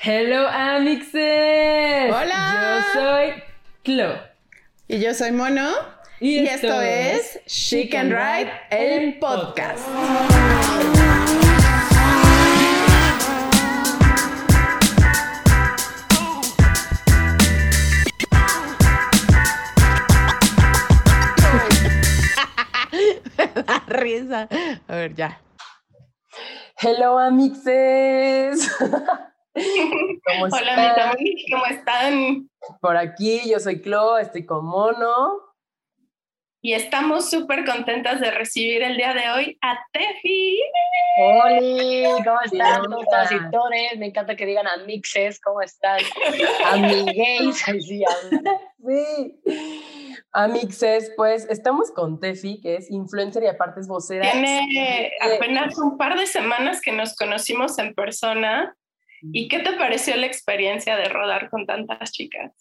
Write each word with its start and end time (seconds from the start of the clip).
Hello, 0.00 0.46
Amixes. 0.46 2.14
Hola. 2.14 2.84
Yo 2.94 3.00
soy 3.00 3.42
Clo. 3.82 4.14
Y 4.86 5.00
yo 5.00 5.12
soy 5.12 5.32
Mono. 5.32 5.72
Y, 6.20 6.46
esto, 6.46 6.80
es 6.80 7.40
She 7.46 7.88
Can 7.88 8.10
Ride, 8.10 8.52
el 8.70 9.18
podcast. 9.18 9.84
risa. 23.88 24.48
A 24.86 24.94
ver, 24.94 25.16
ya. 25.16 25.40
Hello, 26.76 27.18
Amixes. 27.18 28.70
¿Cómo 30.24 30.44
Hola, 30.44 31.14
mis 31.18 31.44
¿cómo 31.50 31.66
están? 31.66 32.50
Por 32.80 32.96
aquí, 32.96 33.40
yo 33.50 33.58
soy 33.58 33.80
Clo, 33.80 34.18
estoy 34.18 34.46
con 34.46 34.64
Mono. 34.64 35.48
Y 36.60 36.72
estamos 36.72 37.30
súper 37.30 37.64
contentas 37.64 38.20
de 38.20 38.32
recibir 38.32 38.82
el 38.82 38.96
día 38.96 39.14
de 39.14 39.30
hoy 39.30 39.58
a 39.60 39.78
Tefi. 39.92 40.60
Hola, 41.20 42.24
¿cómo 42.24 42.40
están 42.42 43.26
y 43.30 43.50
todos? 43.50 43.70
Me 43.96 44.06
encanta 44.06 44.34
que 44.34 44.44
digan 44.44 44.66
amixes, 44.66 45.40
¿cómo 45.40 45.62
están? 45.62 46.00
Amigues, 46.66 47.58
sí, 47.64 47.80
sí. 47.80 48.04
Amixes, 50.32 51.12
pues 51.16 51.46
estamos 51.48 51.92
con 51.92 52.20
Tefi, 52.20 52.60
que 52.60 52.76
es 52.76 52.90
influencer 52.90 53.44
y 53.44 53.46
aparte 53.46 53.80
es 53.80 53.88
vocera. 53.88 54.30
Tiene 54.30 55.12
apenas 55.20 55.78
un 55.78 55.96
par 55.96 56.18
de 56.18 56.26
semanas 56.26 56.80
que 56.80 56.92
nos 56.92 57.14
conocimos 57.14 57.78
en 57.78 57.94
persona. 57.94 58.76
¿Y 59.22 59.48
qué 59.48 59.60
te 59.60 59.72
pareció 59.72 60.16
la 60.16 60.26
experiencia 60.26 60.96
de 60.96 61.08
rodar 61.08 61.50
con 61.50 61.66
tantas 61.66 62.12
chicas? 62.12 62.52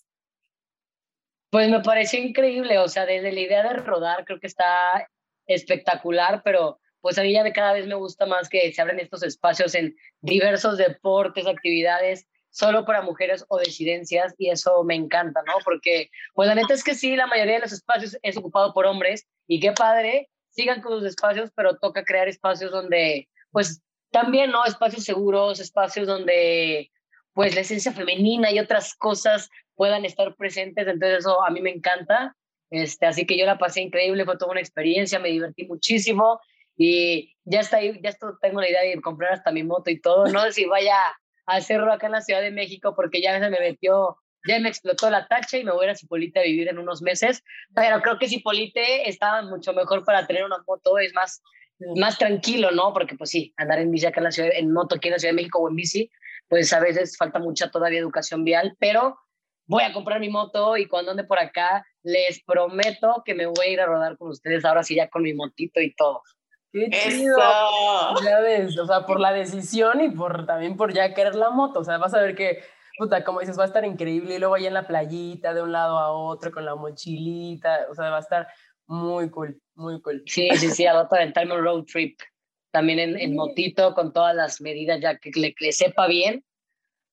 Pues 1.50 1.70
me 1.70 1.82
pareció 1.82 2.20
increíble, 2.20 2.78
o 2.80 2.88
sea, 2.88 3.06
desde 3.06 3.32
la 3.32 3.40
idea 3.40 3.64
de 3.64 3.80
rodar 3.80 4.26
creo 4.26 4.40
que 4.40 4.48
está 4.48 5.08
espectacular, 5.46 6.42
pero 6.44 6.80
pues 7.00 7.18
a 7.18 7.24
mí 7.24 7.32
ya 7.32 7.50
cada 7.54 7.74
vez 7.74 7.88
me 7.88 7.96
gusta 7.96 8.26
más 8.26 8.50
que 8.50 8.72
se 8.74 8.82
abren 8.82 9.00
estos 9.00 9.24
espacios 9.24 9.76
en 9.76 9.96
diversos 10.20 10.78
deportes, 10.78 11.48
actividades, 11.48 12.28
solo 12.50 12.86
para 12.86 13.02
mujeres 13.02 13.46
o 13.50 13.60
disidencias, 13.60 14.34
y 14.38 14.50
eso 14.50 14.84
me 14.84 14.96
encanta, 14.96 15.42
¿no? 15.46 15.54
Porque, 15.64 16.10
pues 16.34 16.48
la 16.50 16.56
neta 16.56 16.74
es 16.74 16.84
que 16.84 16.96
sí, 16.96 17.16
la 17.16 17.28
mayoría 17.28 17.56
de 17.56 17.62
los 17.62 17.72
espacios 17.72 18.18
es 18.24 18.36
ocupado 18.36 18.74
por 18.74 18.86
hombres, 18.86 19.28
y 19.48 19.60
qué 19.60 19.72
padre, 19.72 20.30
sigan 20.50 20.82
con 20.82 20.94
los 20.96 21.06
espacios, 21.06 21.52
pero 21.56 21.78
toca 21.78 22.04
crear 22.04 22.28
espacios 22.28 22.72
donde, 22.72 23.30
pues 23.52 23.82
también, 24.22 24.50
¿no? 24.50 24.66
Espacios 24.66 25.04
seguros, 25.04 25.60
espacios 25.60 26.08
donde, 26.08 26.92
pues 27.34 27.54
la 27.54 27.62
esencia 27.62 27.92
femenina 27.92 28.52
y 28.52 28.60
otras 28.60 28.96
cosas 28.96 29.50
puedan 29.76 30.06
estar 30.06 30.36
presentes, 30.36 30.88
entonces 30.88 31.20
eso 31.20 31.46
a 31.46 31.52
mí 31.52 31.62
me 31.62 31.70
encanta. 31.70 32.36
Este, 32.72 33.06
así 33.06 33.26
que 33.28 33.38
yo 33.38 33.46
la 33.46 33.60
pasé 33.60 33.82
increíble, 33.82 34.26
fue 34.26 34.38
toda 34.38 34.52
una 34.52 34.60
experiencia, 34.60 35.20
me 35.20 35.30
divertí 35.30 35.66
muchísimo 35.66 36.42
y 36.76 37.36
ya 37.46 37.60
está 37.60 37.78
ahí, 37.78 38.00
ya 38.04 38.12
tengo 38.42 38.60
la 38.60 38.70
idea 38.70 38.82
de 38.82 39.00
comprar 39.02 39.34
hasta 39.34 39.52
mi 39.52 39.64
moto 39.64 39.90
y 39.90 40.02
todo, 40.02 40.26
no 40.28 40.42
sé 40.42 40.52
si 40.52 40.66
vaya 40.66 40.96
a 41.46 41.56
hacerlo 41.56 41.94
acá 41.94 42.08
en 42.08 42.14
la 42.14 42.22
Ciudad 42.22 42.42
de 42.42 42.52
México 42.52 42.94
porque 42.96 43.22
ya 43.22 43.40
se 43.40 43.50
me 43.50 43.60
metió, 43.60 44.18
ya 44.48 44.60
me 44.60 44.68
explotó 44.68 45.10
la 45.10 45.28
tacha 45.28 45.58
y 45.58 45.64
me 45.64 45.72
voy 45.72 45.84
a 45.84 45.86
ir 45.86 45.92
a 45.92 45.96
Cipolite 45.96 46.40
a 46.40 46.44
vivir 46.44 46.68
en 46.68 46.80
unos 46.80 47.02
meses, 47.02 47.44
pero 47.74 48.02
creo 48.02 48.18
que 48.18 48.28
Cipolite 48.28 49.08
está 49.08 49.44
mucho 49.44 49.74
mejor 49.74 50.04
para 50.04 50.28
tener 50.28 50.44
una 50.44 50.58
moto, 50.68 50.98
es 50.98 51.14
más, 51.14 51.42
más 51.96 52.18
tranquilo, 52.18 52.72
¿no? 52.72 52.94
Porque 52.94 53.16
pues 53.16 53.30
sí, 53.30 53.54
andar 53.58 53.80
en 53.80 53.92
bici 53.92 54.06
acá 54.06 54.20
en 54.20 54.26
la 54.26 54.32
ciudad, 54.32 54.50
en 54.54 54.74
moto 54.74 54.96
aquí 54.96 55.08
en 55.08 55.14
la 55.14 55.20
Ciudad 55.20 55.32
de 55.32 55.38
México 55.38 55.60
o 55.60 55.70
en 55.70 55.76
bici, 55.76 56.10
pues 56.48 56.72
a 56.74 56.80
veces 56.80 57.18
falta 57.18 57.40
mucha 57.40 57.70
todavía 57.70 58.00
educación 58.00 58.44
vial, 58.44 58.76
pero 58.80 59.18
voy 59.68 59.84
a 59.84 59.94
comprar 59.94 60.20
mi 60.20 60.30
moto 60.30 60.78
y 60.78 60.88
cuando 60.88 61.12
ande 61.12 61.24
por 61.24 61.40
acá, 61.40 61.86
les 62.04 62.42
prometo 62.44 63.22
que 63.26 63.36
me 63.36 63.46
voy 63.46 63.66
a 63.66 63.70
ir 63.70 63.82
a 63.82 63.86
rodar 63.86 64.18
con 64.18 64.30
ustedes 64.30 64.64
ahora 64.66 64.84
sí 64.84 64.96
ya 64.96 65.10
con 65.10 65.24
mi 65.24 65.34
motito 65.34 65.82
y 65.82 65.94
todo. 65.94 66.24
¡Qué 66.72 66.90
chido! 66.90 67.38
Ya 68.24 68.40
ves, 68.40 68.78
o 68.78 68.86
sea, 68.86 69.06
por 69.06 69.20
la 69.20 69.34
decisión 69.34 70.02
y 70.02 70.10
por 70.10 70.46
también 70.46 70.78
por 70.78 70.94
ya 70.94 71.14
querer 71.14 71.36
la 71.36 71.50
moto, 71.50 71.80
o 71.80 71.84
sea, 71.84 71.98
vas 71.98 72.14
a 72.14 72.22
ver 72.22 72.36
que, 72.36 72.64
puta, 72.98 73.24
como 73.24 73.40
dices, 73.40 73.58
va 73.58 73.64
a 73.64 73.68
estar 73.68 73.86
increíble 73.86 74.36
y 74.36 74.40
luego 74.40 74.56
ahí 74.56 74.68
en 74.68 74.74
la 74.74 74.88
playita, 74.88 75.54
de 75.54 75.62
un 75.62 75.72
lado 75.72 75.98
a 75.98 76.12
otro, 76.12 76.52
con 76.52 76.66
la 76.66 76.76
mochilita, 76.76 77.88
o 77.90 77.96
sea, 77.96 78.10
va 78.10 78.18
a 78.18 78.22
estar 78.22 78.48
muy 78.86 79.30
cool, 79.30 79.62
muy 79.78 80.02
cool. 80.02 80.24
Sí, 80.26 80.50
sí, 80.56 80.70
sí, 80.70 80.86
a 80.86 81.00
aventarme 81.00 81.56
un 81.56 81.64
road 81.64 81.84
trip, 81.86 82.20
también 82.72 83.00
en, 83.00 83.20
en 83.20 83.36
motito, 83.36 83.94
con 83.94 84.12
todas 84.12 84.36
las 84.36 84.60
medidas 84.60 85.00
ya 85.00 85.18
que 85.18 85.32
le, 85.36 85.56
le 85.60 85.72
sepa 85.72 86.08
bien, 86.08 86.44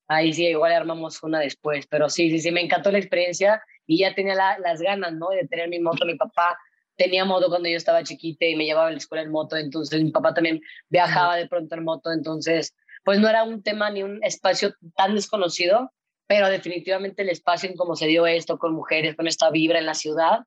ahí 0.07 0.33
sí, 0.33 0.47
igual 0.47 0.73
armamos 0.73 1.21
una 1.23 1.39
después, 1.39 1.87
pero 1.87 2.09
sí, 2.09 2.29
sí, 2.29 2.39
sí, 2.39 2.51
me 2.51 2.61
encantó 2.61 2.91
la 2.91 2.97
experiencia 2.97 3.61
y 3.87 3.99
ya 3.99 4.13
tenía 4.13 4.35
las 4.35 4.81
ganas, 4.81 5.13
¿no? 5.13 5.29
De 5.29 5.47
tener 5.47 5.69
mi 5.69 5.79
moto, 5.79 6.05
mi 6.05 6.15
papá 6.15 6.57
tenía 6.95 7.25
moto 7.25 7.49
cuando 7.49 7.69
yo 7.69 7.77
estaba 7.77 8.03
chiquita 8.03 8.45
y 8.45 8.55
me 8.55 8.65
llevaba 8.65 8.87
a 8.87 8.91
la 8.91 8.97
escuela 8.97 9.23
en 9.23 9.31
moto, 9.31 9.57
entonces 9.57 10.01
mi 10.01 10.11
papá 10.11 10.33
también 10.33 10.61
viajaba 10.89 11.35
de 11.35 11.47
pronto 11.47 11.75
en 11.75 11.83
moto, 11.83 12.11
entonces, 12.11 12.73
pues 13.03 13.19
no 13.19 13.29
era 13.29 13.43
un 13.43 13.61
tema 13.61 13.89
ni 13.91 14.01
un 14.03 14.23
espacio 14.23 14.73
tan 14.95 15.13
desconocido, 15.15 15.91
pero 16.27 16.49
definitivamente 16.49 17.21
el 17.21 17.29
espacio 17.29 17.69
en 17.69 17.75
cómo 17.75 17.95
se 17.95 18.07
dio 18.07 18.25
esto 18.25 18.57
con 18.57 18.73
mujeres, 18.73 19.15
con 19.15 19.27
esta 19.27 19.51
vibra 19.51 19.77
en 19.77 19.85
la 19.85 19.93
ciudad, 19.93 20.39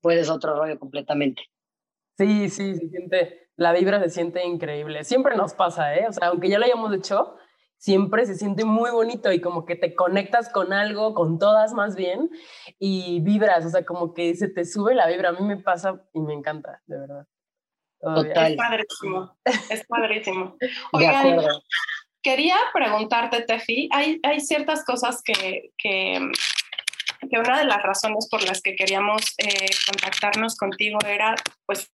pues 0.00 0.18
es 0.18 0.30
otro 0.30 0.54
rollo 0.54 0.78
completamente. 0.78 1.42
Sí, 2.16 2.48
sí, 2.48 2.74
se 2.76 2.88
siente, 2.88 3.48
la 3.56 3.72
vibra 3.72 4.00
se 4.00 4.10
siente 4.10 4.44
increíble. 4.44 5.04
Siempre 5.04 5.36
nos 5.36 5.54
pasa, 5.54 5.94
¿eh? 5.96 6.06
O 6.08 6.12
sea, 6.12 6.28
aunque 6.28 6.48
ya 6.48 6.58
lo 6.58 6.64
hayamos 6.64 6.94
hecho, 6.94 7.36
siempre 7.76 8.24
se 8.24 8.34
siente 8.34 8.64
muy 8.64 8.90
bonito 8.90 9.32
y 9.32 9.40
como 9.40 9.66
que 9.66 9.76
te 9.76 9.94
conectas 9.94 10.48
con 10.48 10.72
algo, 10.72 11.14
con 11.14 11.38
todas 11.38 11.72
más 11.74 11.96
bien, 11.96 12.30
y 12.78 13.20
vibras, 13.20 13.66
o 13.66 13.70
sea, 13.70 13.84
como 13.84 14.14
que 14.14 14.34
se 14.34 14.48
te 14.48 14.64
sube 14.64 14.94
la 14.94 15.06
vibra. 15.06 15.30
A 15.30 15.32
mí 15.32 15.42
me 15.42 15.56
pasa 15.56 16.02
y 16.12 16.20
me 16.20 16.34
encanta, 16.34 16.82
de 16.86 16.98
verdad. 16.98 17.26
Total. 18.00 18.52
Es 18.52 18.56
padrísimo, 18.56 19.36
es 19.70 19.86
padrísimo. 19.86 20.56
Oigan, 20.92 21.38
quería 22.22 22.56
preguntarte, 22.72 23.42
Tefi, 23.42 23.88
hay, 23.92 24.20
hay 24.22 24.40
ciertas 24.40 24.84
cosas 24.84 25.22
que, 25.22 25.72
que, 25.78 26.20
que, 27.28 27.38
una 27.38 27.58
de 27.58 27.66
las 27.66 27.82
razones 27.82 28.28
por 28.28 28.42
las 28.42 28.60
que 28.60 28.76
queríamos 28.76 29.34
eh, 29.38 29.66
contactarnos 29.86 30.56
contigo 30.56 30.98
era, 31.06 31.34
pues, 31.66 31.92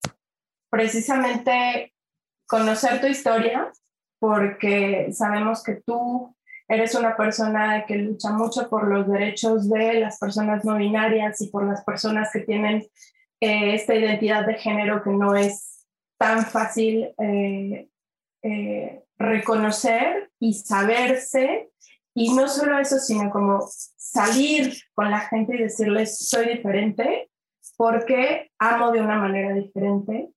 precisamente 0.71 1.95
conocer 2.47 3.01
tu 3.01 3.07
historia, 3.07 3.71
porque 4.19 5.13
sabemos 5.13 5.63
que 5.63 5.81
tú 5.87 6.35
eres 6.69 6.95
una 6.95 7.17
persona 7.17 7.85
que 7.87 7.97
lucha 7.97 8.31
mucho 8.31 8.69
por 8.69 8.89
los 8.89 9.09
derechos 9.09 9.71
de 9.71 9.95
las 9.95 10.19
personas 10.19 10.65
no 10.65 10.77
binarias 10.77 11.41
y 11.41 11.49
por 11.49 11.65
las 11.65 11.83
personas 11.83 12.31
que 12.33 12.41
tienen 12.41 12.87
eh, 13.41 13.75
esta 13.75 13.95
identidad 13.95 14.47
de 14.47 14.55
género 14.55 15.03
que 15.03 15.11
no 15.11 15.35
es 15.35 15.87
tan 16.19 16.45
fácil 16.45 17.15
eh, 17.19 17.89
eh, 18.43 19.05
reconocer 19.17 20.31
y 20.39 20.55
saberse. 20.55 21.68
Y 22.19 22.35
no 22.35 22.49
solo 22.49 22.77
eso, 22.81 22.99
sino 22.99 23.31
como 23.31 23.65
salir 23.97 24.75
con 24.93 25.09
la 25.09 25.21
gente 25.21 25.55
y 25.55 25.63
decirles, 25.63 26.19
soy 26.19 26.49
diferente 26.49 27.31
porque 27.77 28.51
amo 28.59 28.91
de 28.91 29.01
una 29.01 29.19
manera 29.19 29.55
diferente 29.55 30.29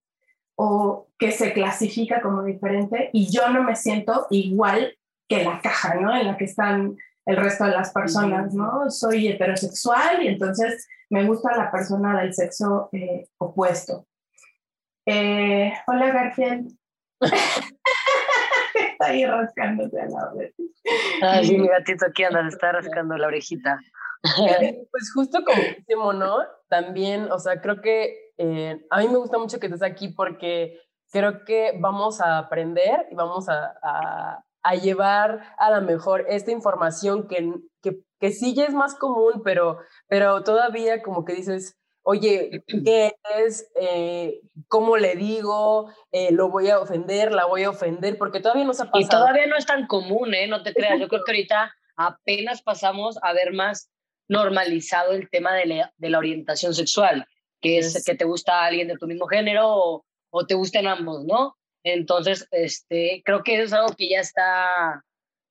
o 0.56 1.08
que 1.18 1.32
se 1.32 1.54
clasifica 1.54 2.22
como 2.22 2.44
diferente 2.44 3.10
y 3.14 3.32
yo 3.32 3.50
no 3.50 3.64
me 3.64 3.76
siento 3.76 4.28
igual 4.30 4.96
que 5.28 5.44
la 5.44 5.60
caja, 5.60 5.96
¿no? 5.96 6.16
En 6.16 6.28
la 6.28 6.38
que 6.38 6.46
están 6.46 6.98
el 7.26 7.38
resto 7.38 7.64
de 7.64 7.72
las 7.72 7.92
personas, 7.92 8.54
¿no? 8.54 8.92
Soy 8.92 9.30
heterosexual 9.30 10.22
y 10.22 10.28
entonces 10.28 10.88
me 11.10 11.26
gusta 11.26 11.58
la 11.58 11.72
persona 11.72 12.22
del 12.22 12.36
sexo 12.36 12.90
eh, 12.92 13.28
opuesto. 13.40 14.06
Eh, 15.08 15.74
hola, 15.88 16.12
Garfield. 16.12 16.78
está 19.02 19.12
ahí 19.12 19.26
rascándose 19.26 20.00
a 20.00 20.06
la 20.06 20.32
oreja. 20.32 20.54
Ay, 21.22 21.46
sí, 21.46 21.58
mi 21.58 21.68
gatito 21.68 22.06
aquí 22.06 22.24
anda, 22.24 22.48
está 22.48 22.72
rascando 22.72 23.18
la 23.18 23.28
orejita. 23.28 23.80
pues 24.92 25.12
justo 25.14 25.44
como 25.44 25.62
dice 25.62 25.96
Mono, 25.96 26.38
también, 26.70 27.32
o 27.32 27.40
sea, 27.40 27.62
creo 27.62 27.82
que 27.82 28.34
eh, 28.38 28.86
a 28.90 29.00
mí 29.00 29.08
me 29.08 29.18
gusta 29.18 29.38
mucho 29.38 29.60
que 29.60 29.68
estés 29.68 29.84
aquí 29.84 30.10
porque 30.10 30.80
creo 31.12 31.44
que 31.46 31.78
vamos 31.80 32.22
a 32.22 32.38
aprender 32.38 33.08
y 33.12 33.16
vamos 33.16 33.50
a, 33.50 33.74
a, 33.84 34.76
llevar 34.76 35.42
a 35.58 35.70
la 35.70 35.82
mejor 35.82 36.26
esta 36.30 36.52
información 36.52 37.28
que, 37.28 37.52
que, 37.82 38.00
que, 38.20 38.32
sí 38.32 38.54
ya 38.54 38.66
es 38.66 38.74
más 38.74 38.96
común, 38.96 39.42
pero, 39.44 39.80
pero 40.08 40.44
todavía 40.44 41.02
como 41.02 41.26
que 41.26 41.34
dices, 41.34 41.81
oye, 42.04 42.64
¿qué 42.86 43.16
es? 43.38 43.72
Eh, 43.80 44.42
¿Cómo 44.68 44.98
le 44.98 45.16
digo? 45.16 45.92
Eh, 46.12 46.32
¿Lo 46.32 46.50
voy 46.50 46.70
a 46.70 46.80
ofender? 46.80 47.32
¿La 47.32 47.46
voy 47.46 47.64
a 47.64 47.70
ofender? 47.70 48.18
Porque 48.18 48.40
todavía 48.40 48.66
no 48.66 48.74
se 48.74 48.84
ha 48.84 48.86
pasado. 48.86 49.02
Y 49.02 49.08
todavía 49.08 49.48
no 49.48 49.56
es 49.56 49.66
tan 49.66 49.88
común, 49.88 50.34
¿eh? 50.34 50.48
No 50.48 50.64
te 50.64 50.74
creas. 50.74 51.00
Yo 51.00 51.08
creo 51.08 51.24
que 51.24 51.32
ahorita 51.32 51.74
apenas 51.96 52.62
pasamos 52.62 53.18
a 53.22 53.34
ver 53.34 53.54
más 53.54 53.90
normalizado 54.28 55.12
el 55.12 55.30
tema 55.30 55.54
de 55.54 55.66
la, 55.66 55.94
de 55.98 56.10
la 56.10 56.18
orientación 56.18 56.74
sexual 56.74 57.28
que 57.62 57.78
es 57.78 58.04
que 58.04 58.16
te 58.16 58.26
gusta 58.26 58.66
alguien 58.66 58.88
de 58.88 58.98
tu 58.98 59.08
mismo 59.08 59.28
género 59.28 60.04
o, 60.32 60.46
te 60.48 60.56
gustan 60.56 60.88
ambos, 60.88 61.24
¿no? 61.26 61.58
Entonces, 61.84 62.48
este, 62.52 63.22
creo 63.24 63.44
que 63.44 63.56
eso 63.56 63.64
es 63.64 63.74
algo 63.74 63.96
que 63.96 64.10
ya 64.10 64.20
está, 64.20 65.04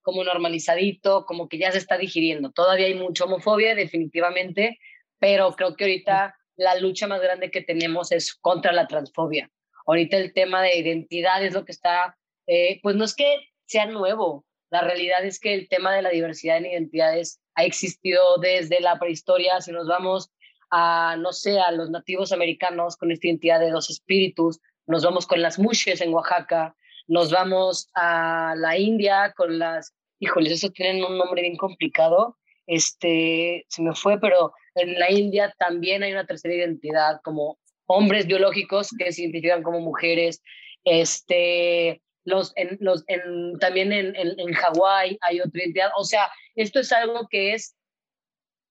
como 0.03 0.25
normalizadito, 0.25 1.25
como 1.27 1.49
que 1.49 1.59
ya 1.59 1.71
se 1.71 1.79
está 1.79 1.99
digiriendo. 1.99 2.51
Todavía 2.51 2.87
hay 2.87 2.95
mucha 2.95 3.25
homofobia, 3.25 3.75
definitivamente, 3.75 4.79
pero 5.19 5.53
creo 5.53 5.77
que 5.77 5.85
ahorita 5.85 6.37
la 6.61 6.77
lucha 6.77 7.07
más 7.07 7.23
grande 7.23 7.51
que 7.51 7.63
tenemos 7.63 8.13
es 8.13 8.35
contra 8.35 8.73
la 8.73 8.87
transfobia. 8.87 9.51
Ahorita 9.87 10.19
el 10.19 10.35
tema 10.35 10.63
de 10.63 10.79
identidad 10.79 11.43
es 11.43 11.55
lo 11.55 11.65
que 11.65 11.73
está, 11.73 12.19
eh, 12.47 12.81
pues 12.83 12.97
no 12.97 13.05
es 13.05 13.15
que 13.15 13.35
sea 13.65 13.87
nuevo, 13.87 14.45
la 14.71 14.83
realidad 14.83 15.25
es 15.25 15.41
que 15.41 15.55
el 15.55 15.69
tema 15.69 15.95
de 15.95 16.03
la 16.03 16.11
diversidad 16.11 16.59
en 16.59 16.67
identidades 16.67 17.41
ha 17.55 17.65
existido 17.65 18.37
desde 18.43 18.81
la 18.81 18.99
prehistoria, 18.99 19.61
si 19.63 19.73
nos 19.73 19.89
vamos 19.89 20.31
a, 20.71 21.17
no 21.19 21.33
sé, 21.33 21.59
a 21.59 21.73
los 21.73 21.89
nativos 21.89 22.31
americanos 22.31 22.97
con 22.97 23.11
esta 23.11 23.27
identidad 23.27 23.59
de 23.59 23.71
dos 23.71 23.89
espíritus, 23.89 24.61
nos 24.87 25.03
vamos 25.03 25.27
con 25.27 25.41
las 25.41 25.59
mushes 25.59 26.03
en 26.03 26.13
Oaxaca, 26.13 26.77
nos 27.09 27.31
vamos 27.31 27.89
a 27.95 28.55
la 28.57 28.77
India 28.77 29.33
con 29.35 29.59
las, 29.59 29.95
híjoles, 30.19 30.53
eso 30.53 30.71
tienen 30.71 31.03
un 31.03 31.17
nombre 31.17 31.41
bien 31.41 31.57
complicado, 31.57 32.37
este, 32.67 33.65
se 33.69 33.83
me 33.83 33.95
fue, 33.95 34.21
pero 34.21 34.53
en 34.75 34.99
la 34.99 35.11
India 35.11 35.55
también 35.59 36.03
hay 36.03 36.13
una 36.13 36.27
tercera 36.27 36.55
identidad 36.55 37.21
como 37.23 37.59
hombres 37.87 38.27
biológicos 38.27 38.91
que 38.97 39.13
se 39.13 39.23
identifican 39.23 39.63
como 39.63 39.81
mujeres, 39.81 40.43
este, 40.85 42.01
los, 42.25 42.53
en, 42.57 42.79
los, 42.81 43.05
en, 43.09 43.59
también 43.59 43.93
en, 43.93 44.15
en, 44.17 44.39
en 44.39 44.53
Hawái 44.53 45.19
hay 45.23 45.41
otra 45.41 45.63
identidad, 45.63 45.91
o 45.97 46.05
sea, 46.05 46.31
esto 46.55 46.81
es 46.81 46.93
algo 46.93 47.27
que 47.29 47.55
es 47.55 47.77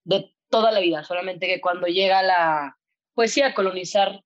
de 0.06 0.34
toda 0.50 0.72
la 0.72 0.80
vida, 0.80 1.04
solamente 1.04 1.48
que 1.48 1.62
cuando 1.62 1.88
llega 1.88 2.24
la, 2.24 2.78
pues 3.14 3.34
sí, 3.34 3.42
a 3.42 3.54
colonizar 3.54 4.22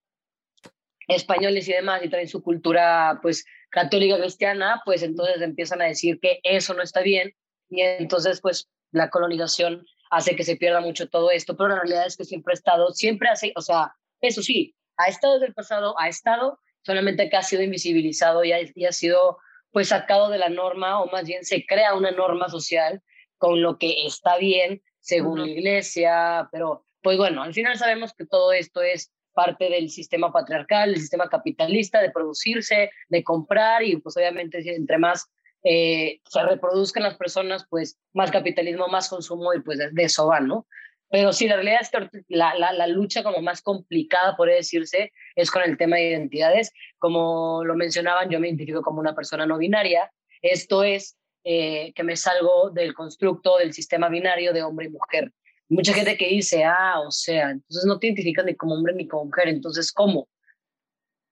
españoles 1.07 1.67
y 1.67 1.73
demás 1.73 2.01
y 2.03 2.09
traen 2.09 2.27
su 2.27 2.41
cultura, 2.41 3.19
pues, 3.21 3.45
católica 3.69 4.19
cristiana, 4.19 4.81
pues 4.85 5.01
entonces 5.01 5.41
empiezan 5.41 5.81
a 5.81 5.85
decir 5.85 6.19
que 6.21 6.39
eso 6.43 6.73
no 6.73 6.83
está 6.83 7.01
bien 7.01 7.33
y 7.69 7.81
entonces, 7.81 8.39
pues, 8.39 8.69
la 8.91 9.09
colonización 9.09 9.85
hace 10.15 10.35
que 10.35 10.43
se 10.43 10.55
pierda 10.55 10.79
mucho 10.79 11.09
todo 11.09 11.31
esto, 11.31 11.57
pero 11.57 11.69
la 11.69 11.79
realidad 11.79 12.05
es 12.05 12.17
que 12.17 12.25
siempre 12.25 12.53
ha 12.53 12.55
estado, 12.55 12.91
siempre 12.91 13.29
hace, 13.29 13.51
o 13.55 13.61
sea, 13.61 13.95
eso 14.21 14.41
sí, 14.41 14.75
ha 14.97 15.07
estado 15.07 15.33
desde 15.33 15.47
el 15.47 15.53
pasado, 15.53 15.95
ha 15.99 16.07
estado, 16.07 16.59
solamente 16.83 17.29
que 17.29 17.37
ha 17.37 17.41
sido 17.43 17.63
invisibilizado 17.63 18.43
y 18.43 18.51
ha, 18.51 18.59
y 18.75 18.85
ha 18.85 18.91
sido 18.91 19.37
pues 19.71 19.87
sacado 19.89 20.29
de 20.29 20.37
la 20.37 20.49
norma 20.49 21.01
o 21.01 21.09
más 21.09 21.25
bien 21.25 21.43
se 21.43 21.65
crea 21.65 21.95
una 21.95 22.11
norma 22.11 22.47
social 22.47 23.01
con 23.37 23.61
lo 23.61 23.79
que 23.79 24.05
está 24.05 24.37
bien 24.37 24.83
según 24.99 25.41
la 25.41 25.49
iglesia, 25.49 26.47
pero 26.51 26.85
pues 27.01 27.17
bueno, 27.17 27.41
al 27.41 27.53
final 27.53 27.77
sabemos 27.77 28.13
que 28.13 28.25
todo 28.25 28.53
esto 28.53 28.81
es 28.81 29.11
parte 29.33 29.69
del 29.69 29.89
sistema 29.89 30.31
patriarcal, 30.31 30.91
el 30.91 30.99
sistema 30.99 31.27
capitalista 31.27 32.01
de 32.01 32.11
producirse, 32.11 32.91
de 33.09 33.23
comprar 33.23 33.83
y 33.83 33.97
pues 33.97 34.15
obviamente 34.15 34.63
entre 34.75 34.99
más 34.99 35.29
eh, 35.63 36.19
se 36.27 36.43
reproduzcan 36.43 37.03
las 37.03 37.15
personas, 37.15 37.65
pues 37.69 37.97
más 38.13 38.31
capitalismo, 38.31 38.87
más 38.87 39.09
consumo 39.09 39.53
y 39.53 39.61
pues 39.61 39.79
de, 39.79 40.03
eso 40.03 40.27
va, 40.27 40.39
¿no? 40.39 40.67
Pero 41.09 41.31
sí, 41.31 41.47
la 41.47 41.55
realidad 41.55 41.81
es 41.81 41.89
que 41.91 42.23
la, 42.29 42.55
la, 42.55 42.87
lucha 42.87 43.23
como 43.23 43.39
más 43.41 43.61
complicada, 43.61 44.35
por 44.35 44.49
decirse, 44.49 45.13
es 45.35 45.51
con 45.51 45.61
el 45.61 45.77
tema 45.77 45.97
de 45.97 46.09
identidades. 46.09 46.71
Como 46.97 47.63
lo 47.63 47.75
mencionaban, 47.75 48.29
yo 48.31 48.39
me 48.39 48.47
identifico 48.47 48.81
como 48.81 48.99
una 48.99 49.13
persona 49.13 49.45
no 49.45 49.59
binaria. 49.59 50.11
Esto 50.41 50.83
es 50.83 51.15
eh, 51.43 51.93
que 51.93 52.03
me 52.03 52.15
salgo 52.15 52.71
del 52.71 52.95
constructo 52.95 53.57
del 53.59 53.73
sistema 53.73 54.09
binario 54.09 54.53
de 54.53 54.63
hombre 54.63 54.87
y 54.87 54.89
mujer. 54.89 55.31
Mucha 55.69 55.93
gente 55.93 56.17
que 56.17 56.27
dice, 56.29 56.63
ah, 56.63 56.99
o 57.05 57.11
sea, 57.11 57.51
entonces 57.51 57.85
no 57.85 57.99
te 57.99 58.07
identificas 58.07 58.45
ni 58.45 58.55
como 58.55 58.73
hombre 58.73 58.95
ni 58.95 59.07
como 59.07 59.25
mujer, 59.25 59.49
entonces 59.49 59.91
¿cómo? 59.91 60.27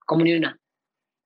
Como 0.06 0.24
ni 0.24 0.36
una 0.36 0.61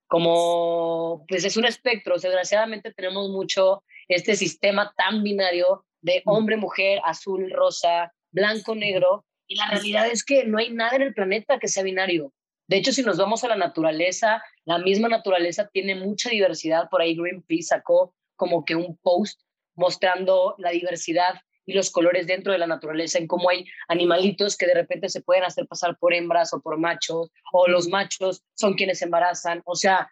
como 0.07 1.25
pues 1.27 1.45
es 1.45 1.57
un 1.57 1.65
espectro, 1.65 2.15
desgraciadamente 2.15 2.93
tenemos 2.93 3.29
mucho 3.29 3.83
este 4.07 4.35
sistema 4.35 4.93
tan 4.95 5.23
binario 5.23 5.85
de 6.01 6.21
hombre, 6.25 6.57
mujer, 6.57 7.01
azul, 7.03 7.51
rosa, 7.51 8.13
blanco, 8.31 8.75
negro, 8.75 9.25
y 9.47 9.55
la 9.55 9.69
realidad 9.69 10.07
es 10.07 10.23
que 10.23 10.45
no 10.45 10.57
hay 10.57 10.71
nada 10.71 10.95
en 10.95 11.01
el 11.03 11.13
planeta 11.13 11.59
que 11.59 11.67
sea 11.67 11.83
binario. 11.83 12.31
De 12.67 12.77
hecho, 12.77 12.91
si 12.91 13.03
nos 13.03 13.17
vamos 13.17 13.43
a 13.43 13.47
la 13.47 13.55
naturaleza, 13.55 14.43
la 14.65 14.79
misma 14.79 15.07
naturaleza 15.07 15.69
tiene 15.71 15.95
mucha 15.95 16.29
diversidad. 16.29 16.89
Por 16.89 17.01
ahí 17.01 17.15
Greenpeace 17.15 17.63
sacó 17.63 18.15
como 18.35 18.65
que 18.65 18.75
un 18.75 18.97
post 18.97 19.41
mostrando 19.75 20.55
la 20.57 20.71
diversidad 20.71 21.35
y 21.65 21.73
los 21.73 21.91
colores 21.91 22.27
dentro 22.27 22.51
de 22.51 22.59
la 22.59 22.67
naturaleza, 22.67 23.17
en 23.17 23.27
cómo 23.27 23.49
hay 23.49 23.65
animalitos 23.87 24.57
que 24.57 24.67
de 24.67 24.75
repente 24.75 25.09
se 25.09 25.21
pueden 25.21 25.43
hacer 25.43 25.67
pasar 25.67 25.97
por 25.97 26.13
hembras 26.13 26.53
o 26.53 26.61
por 26.61 26.77
machos, 26.77 27.29
o 27.51 27.67
los 27.67 27.87
machos 27.87 28.43
son 28.53 28.75
quienes 28.75 29.01
embarazan, 29.01 29.61
o 29.65 29.75
sea, 29.75 30.11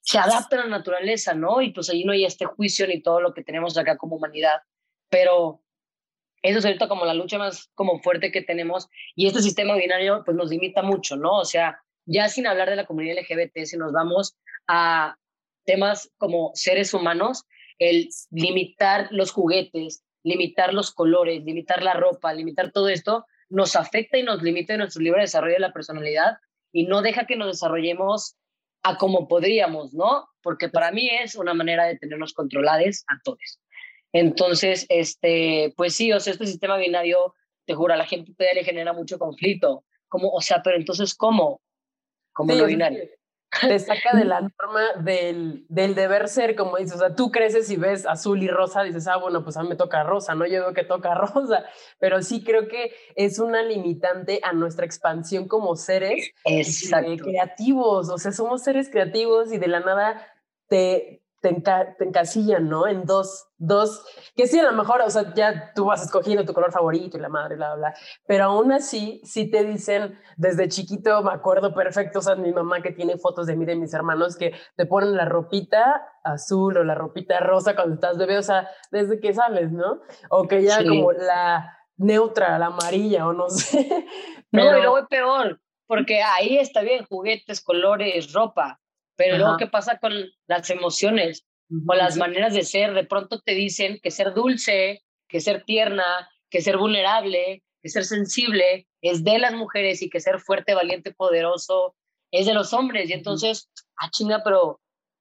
se 0.00 0.18
adaptan 0.18 0.60
a 0.60 0.64
la 0.64 0.78
naturaleza, 0.78 1.34
¿no? 1.34 1.60
Y 1.60 1.72
pues 1.72 1.90
ahí 1.90 2.04
no 2.04 2.12
hay 2.12 2.24
este 2.24 2.46
juicio 2.46 2.86
ni 2.86 3.02
todo 3.02 3.20
lo 3.20 3.34
que 3.34 3.44
tenemos 3.44 3.76
acá 3.76 3.96
como 3.96 4.16
humanidad, 4.16 4.60
pero 5.08 5.62
eso 6.42 6.58
es 6.58 6.64
ahorita 6.64 6.88
como 6.88 7.04
la 7.04 7.14
lucha 7.14 7.38
más 7.38 7.70
como 7.74 8.00
fuerte 8.00 8.32
que 8.32 8.42
tenemos 8.42 8.88
y 9.14 9.26
este 9.26 9.42
sistema 9.42 9.74
binario 9.76 10.22
pues 10.24 10.36
nos 10.36 10.50
limita 10.50 10.82
mucho, 10.82 11.16
¿no? 11.16 11.38
O 11.38 11.44
sea, 11.44 11.82
ya 12.06 12.28
sin 12.28 12.46
hablar 12.46 12.70
de 12.70 12.76
la 12.76 12.86
comunidad 12.86 13.18
LGBT, 13.20 13.64
si 13.64 13.76
nos 13.76 13.92
vamos 13.92 14.36
a 14.66 15.16
temas 15.64 16.10
como 16.16 16.50
seres 16.54 16.94
humanos, 16.94 17.44
el 17.78 18.08
limitar 18.30 19.08
los 19.10 19.32
juguetes, 19.32 20.02
limitar 20.22 20.74
los 20.74 20.92
colores, 20.92 21.42
limitar 21.44 21.82
la 21.82 21.94
ropa, 21.94 22.32
limitar 22.32 22.72
todo 22.72 22.88
esto, 22.88 23.26
nos 23.48 23.76
afecta 23.76 24.18
y 24.18 24.22
nos 24.22 24.42
limita 24.42 24.74
en 24.74 24.80
nuestro 24.80 25.02
libre 25.02 25.22
desarrollo 25.22 25.54
de 25.54 25.60
la 25.60 25.72
personalidad 25.72 26.38
y 26.72 26.84
no 26.84 27.02
deja 27.02 27.26
que 27.26 27.36
nos 27.36 27.48
desarrollemos 27.48 28.36
a 28.82 28.96
como 28.96 29.28
podríamos, 29.28 29.92
¿no? 29.92 30.28
Porque 30.42 30.68
para 30.68 30.92
mí 30.92 31.10
es 31.10 31.34
una 31.34 31.54
manera 31.54 31.84
de 31.84 31.98
tenernos 31.98 32.32
controlados 32.32 33.04
a 33.08 33.20
todos. 33.24 33.60
Entonces, 34.12 34.86
este, 34.88 35.74
pues 35.76 35.94
sí, 35.94 36.12
o 36.12 36.20
sea, 36.20 36.32
este 36.32 36.46
sistema 36.46 36.76
binario, 36.76 37.34
te 37.66 37.74
juro, 37.74 37.94
a 37.94 37.96
la 37.96 38.06
gente 38.06 38.32
le 38.54 38.64
genera 38.64 38.92
mucho 38.92 39.18
conflicto. 39.18 39.84
Como, 40.08 40.30
o 40.30 40.40
sea, 40.40 40.62
pero 40.62 40.76
entonces, 40.76 41.14
¿cómo? 41.14 41.60
Como 42.32 42.54
lo 42.54 42.66
binario 42.66 43.04
te 43.60 43.78
saca 43.78 44.16
de 44.16 44.24
la 44.24 44.40
norma 44.40 45.02
del, 45.02 45.64
del, 45.68 45.94
deber 45.94 46.28
ser, 46.28 46.54
como 46.54 46.76
dices, 46.76 46.96
o 46.96 46.98
sea, 46.98 47.14
tú 47.14 47.30
creces 47.30 47.70
y 47.70 47.76
ves 47.76 48.06
azul 48.06 48.42
y 48.42 48.48
rosa, 48.48 48.82
dices, 48.82 49.08
ah, 49.08 49.16
bueno, 49.16 49.42
pues 49.42 49.56
a 49.56 49.62
mí 49.62 49.68
me 49.68 49.76
toca 49.76 50.02
rosa, 50.04 50.34
¿no? 50.34 50.46
Yo 50.46 50.62
veo 50.62 50.72
que 50.72 50.84
toca 50.84 51.14
rosa, 51.34 51.64
pero 51.98 52.22
sí 52.22 52.44
creo 52.44 52.68
que 52.68 52.92
es 53.16 53.38
una 53.38 53.62
limitante 53.62 54.40
a 54.42 54.52
nuestra 54.52 54.86
expansión 54.86 55.48
como 55.48 55.76
seres 55.76 56.30
eh, 56.44 56.64
creativos, 57.18 58.08
o 58.08 58.18
sea, 58.18 58.32
somos 58.32 58.62
seres 58.62 58.88
creativos 58.88 59.52
y 59.52 59.58
de 59.58 59.68
la 59.68 59.80
nada 59.80 60.26
te, 60.68 61.19
te, 61.40 61.48
encasillan, 62.00 62.68
¿no? 62.68 62.86
En 62.86 63.04
dos, 63.04 63.48
dos, 63.56 64.04
que 64.36 64.46
sí, 64.46 64.58
a 64.58 64.64
lo 64.64 64.72
mejor, 64.72 65.00
o 65.00 65.10
sea, 65.10 65.32
ya 65.34 65.72
tú 65.74 65.86
vas 65.86 66.02
escogiendo 66.02 66.44
tu 66.44 66.52
color 66.52 66.70
favorito 66.70 67.16
y 67.16 67.20
la 67.20 67.28
madre, 67.28 67.56
bla, 67.56 67.74
bla, 67.74 67.90
bla, 67.90 67.94
pero 68.26 68.44
aún 68.44 68.72
así, 68.72 69.20
sí 69.24 69.50
te 69.50 69.64
dicen, 69.64 70.18
desde 70.36 70.68
chiquito, 70.68 71.22
me 71.22 71.32
acuerdo 71.32 71.74
perfecto, 71.74 72.18
o 72.18 72.22
sea, 72.22 72.34
mi 72.34 72.52
mamá 72.52 72.82
que 72.82 72.92
tiene 72.92 73.16
fotos 73.16 73.46
de 73.46 73.56
mí, 73.56 73.64
de 73.64 73.76
mis 73.76 73.94
hermanos, 73.94 74.36
que 74.36 74.54
te 74.76 74.86
ponen 74.86 75.16
la 75.16 75.24
ropita 75.24 76.06
azul 76.22 76.76
o 76.76 76.84
la 76.84 76.94
ropita 76.94 77.40
rosa 77.40 77.74
cuando 77.74 77.94
estás 77.94 78.18
bebé, 78.18 78.38
o 78.38 78.42
sea, 78.42 78.68
desde 78.90 79.20
que 79.20 79.32
sabes, 79.32 79.72
¿no? 79.72 80.02
O 80.28 80.46
que 80.46 80.62
ya 80.62 80.84
como 80.84 81.12
la 81.12 81.78
neutra, 81.96 82.58
la 82.58 82.66
amarilla, 82.66 83.26
o 83.26 83.32
no 83.32 83.48
sé. 83.48 84.06
No, 84.52 84.62
y 84.62 84.80
luego 84.82 84.98
es 84.98 85.06
peor, 85.08 85.60
porque 85.86 86.22
ahí 86.22 86.58
está 86.58 86.82
bien, 86.82 87.06
juguetes, 87.06 87.62
colores, 87.62 88.32
ropa, 88.32 88.80
pero 89.20 89.36
luego, 89.36 89.58
¿qué 89.58 89.66
pasa 89.66 89.98
con 89.98 90.14
las 90.46 90.70
emociones 90.70 91.44
o 91.86 91.94
las 91.94 92.16
maneras 92.16 92.54
de 92.54 92.62
ser? 92.62 92.94
De 92.94 93.04
pronto 93.04 93.42
te 93.42 93.52
dicen 93.52 94.00
que 94.02 94.10
ser 94.10 94.32
dulce, 94.32 95.02
que 95.28 95.42
ser 95.42 95.62
tierna, 95.64 96.30
que 96.48 96.62
ser 96.62 96.78
vulnerable, 96.78 97.62
que 97.82 97.88
ser 97.90 98.06
sensible 98.06 98.88
es 99.02 99.22
de 99.22 99.38
las 99.38 99.52
mujeres 99.52 100.00
y 100.00 100.08
que 100.08 100.20
ser 100.20 100.40
fuerte, 100.40 100.72
valiente, 100.72 101.12
poderoso 101.12 101.94
es 102.30 102.46
de 102.46 102.54
los 102.54 102.72
hombres. 102.72 103.10
Y 103.10 103.12
entonces, 103.12 103.68
ah, 103.98 104.08
chinga, 104.10 104.40
pero... 104.42 104.80